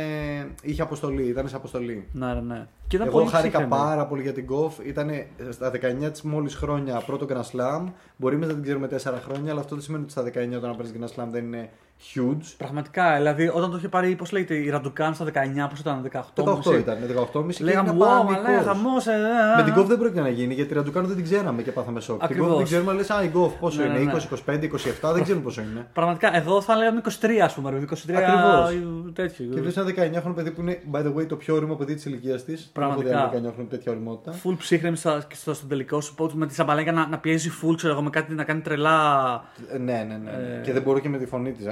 [0.62, 2.08] είχε αποστολή, ήταν σε αποστολή.
[2.12, 2.66] ναι, ναι, ναι.
[2.86, 3.82] Και ήταν Εγώ πολύ χάρηκα ψύχρεμη.
[3.82, 4.78] πάρα πολύ για την Γκοφ.
[4.84, 5.10] Ήταν
[5.50, 7.84] στα 19 της μόλις χρόνια πρώτο Grand Slam.
[8.16, 10.76] Μπορεί εμείς να την ξέρουμε 4 χρόνια, αλλά αυτό δεν σημαίνει ότι στα 19 όταν
[10.76, 11.70] παίρνεις Grand Slam δεν είναι
[12.14, 12.54] huge.
[12.56, 15.30] Πραγματικά, δηλαδή όταν το είχε πάρει, πώς λέγεται, η Ραντουκάν στα 19,
[15.70, 16.20] πώς ήταν, 18.
[16.44, 16.78] 18 μισή.
[16.78, 16.96] ήταν,
[17.32, 18.48] 18,5 και Λέγαμε, έγινα wow, μα πανικός.
[18.48, 19.06] λέει χαμός.
[19.06, 19.12] Ε,
[19.56, 22.00] Με την Γκοφ δεν πρόκειται να γίνει γιατί η Ραντουκάνο δεν την ξέραμε και πάθαμε
[22.00, 22.16] σοκ.
[22.16, 22.46] Την Ακριβώς.
[22.48, 24.18] Γκοφ δεν ξέρουμε, λες, Α, η Γκοφ πόσο Ναι, ναι, είναι, ναι.
[24.46, 24.64] 20, 25,
[25.10, 25.86] 27, δεν ξέρουμε πόσο είναι.
[25.92, 27.70] Πραγματικά, εδώ θα λέγαμε 23, ας πούμε.
[27.70, 28.82] ρε, 23 Ακριβώς.
[29.14, 29.46] τέτοιο.
[29.46, 29.86] Και βλέπεις ένα
[30.22, 32.70] 19χρονο παιδί που είναι, by the way, το πιο όριμο παιδί της ηλικίας της.
[32.72, 33.30] Πραγματικά.
[33.32, 34.32] Δεν έχω 19χρονο τέτοια οριμότητα.
[34.44, 36.14] Full ψύχρεμη στο, και στο, στο τελικό σου.
[36.14, 38.98] Πω, με τη Σαμπαλέγκα να, να πιέζει full, ξέρω εγώ, με κάτι να κάνει τρελά.
[39.72, 40.30] Ε, Ναι, ναι, ναι.
[40.30, 40.60] Ε.
[40.64, 41.66] Και δεν μπορώ και με τη φωνή της.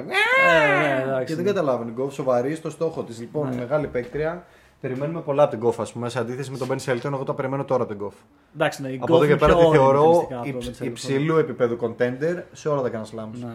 [0.46, 1.26] Ε, ναι, εντάξει.
[1.26, 1.90] Και δεν καταλάβαινε.
[1.90, 3.18] Γκοφ σοβαρή στο στόχο της.
[3.20, 3.54] Λοιπόν, Ναι.
[3.56, 4.44] μεγάλη παίκτρια.
[4.80, 7.12] Περιμένουμε πολλά από την Γκοφ, ας πούμε, σε αντίθεση με τον Ben Shelton.
[7.12, 8.14] Εγώ τα περιμένω τώρα από την Γκοφ.
[8.54, 10.50] Εντάξει, ναι, η Από εδώ Goff και είναι πέρα πιο τη όρημη θεωρώ τελιστικά από
[10.50, 10.86] το υψ- Mitchell.
[10.86, 13.38] υψηλού επίπεδου contender σε όλα τα Grand Slams.
[13.40, 13.52] Ναι.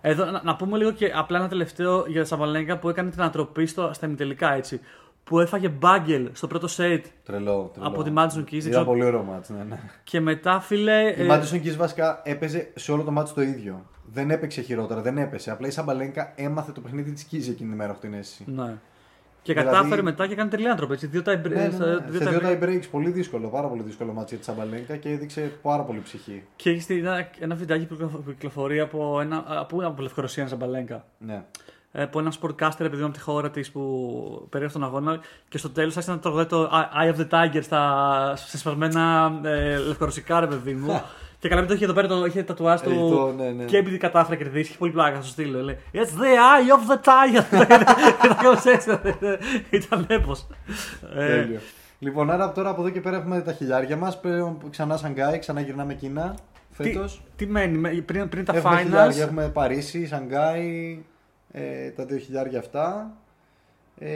[0.00, 3.20] Εδώ, να, να πούμε λίγο και απλά ένα τελευταίο για τη Σαμπαλέγκα που έκανε την
[3.20, 4.80] ανατροπή στο, στα ημιτελικά έτσι.
[5.24, 7.88] Που έφαγε μπάγκελ στο πρώτο σετ Τρελό, τρελό.
[7.88, 8.44] από τη Madison Keys.
[8.50, 9.80] δεν Ήταν ξέρω- πολύ ωραίο μάτς, ναι, ναι.
[10.04, 11.02] Και μετά, φίλε.
[11.02, 13.84] Η ε, Madison Keys βασικά έπαιζε σε όλο το μάτς το ίδιο.
[14.14, 15.50] Δεν έπαιξε χειρότερα, δεν έπεσε.
[15.50, 18.44] Απλά η Σαμπαλένκα έμαθε το παιχνίδι της Keys εκείνη την μέρα, έχω την αίσθηση.
[18.46, 18.74] Ναι.
[19.42, 20.92] Και Δηλαδή- κατάφερε μετά και έκανε τρελή ανατροπή.
[20.92, 21.06] Έτσι.
[21.06, 21.70] Δύο tie, Ναι, ναι, ναι.
[21.70, 22.62] στα- δύο Σε tie δύο break.
[22.62, 26.00] tie breaks, πολύ δύσκολο, πάρα πολύ δύσκολο μάτς για τη Σαμπαλένκα και έδειξε πάρα πολύ
[26.00, 26.42] ψυχή.
[26.56, 30.42] Και έχει στείλει ένα, ένα βιντεάκι που κυκλο- που κυκλοφορεί από, ένα, από, από Λευκορωσία,
[30.42, 31.04] ένα Σαμπαλέγκα.
[31.18, 31.42] Ναι.
[31.92, 35.58] Ε, από ένα sportcaster επειδή είναι από τη χώρα της που περίγραψε τον αγώνα και
[35.58, 40.40] στο τέλος άρχισε να τραγουδάει το Eye of the Tiger στα, σε σπασμένα ε, λευκορωσικά,
[40.40, 41.02] ρε παιδί μου.
[41.44, 42.90] Και καλά, το είχε εδώ πέρα, το είχε τατουάς στο.
[43.38, 43.64] Ε, ναι, ναι.
[43.64, 45.62] Και επειδή κατάφερε και κερδίσει, είχε πολύ πλάκα στο στήλο.
[45.62, 47.44] Λέει It's the eye of the tiger.
[48.24, 48.60] Ήταν κάπω.
[49.70, 50.36] Ήταν έπο.
[51.16, 51.60] Ε, Τέλειο.
[51.98, 54.20] Λοιπόν, άρα τώρα από εδώ και πέρα έχουμε τα χιλιάρια μας.
[54.70, 56.34] Ξανά Σανγκάι, ξανά γυρνάμε Κίνα.
[56.76, 56.98] Τι,
[57.36, 60.98] τι μένει, πριν, πριν τα έχουμε finals; Χιλιάρια, έχουμε Παρίσι, Σανγκάι,
[61.52, 63.16] ε, τα δύο χιλιάρια αυτά.
[63.98, 64.08] Ε,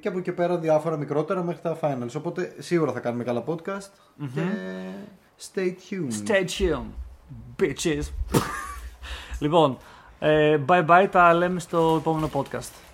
[0.00, 2.14] και από εκεί πέρα διάφορα μικρότερα μέχρι τα finals.
[2.16, 3.90] Οπότε σίγουρα θα κάνουμε καλά podcast.
[4.20, 4.28] Mm-hmm.
[4.34, 4.40] Και
[5.38, 6.92] Stay tuned.
[7.62, 8.12] Bitches.
[9.38, 9.78] λοιπόν,
[10.66, 12.85] bye bye, τα λέμε στο επόμενο podcast.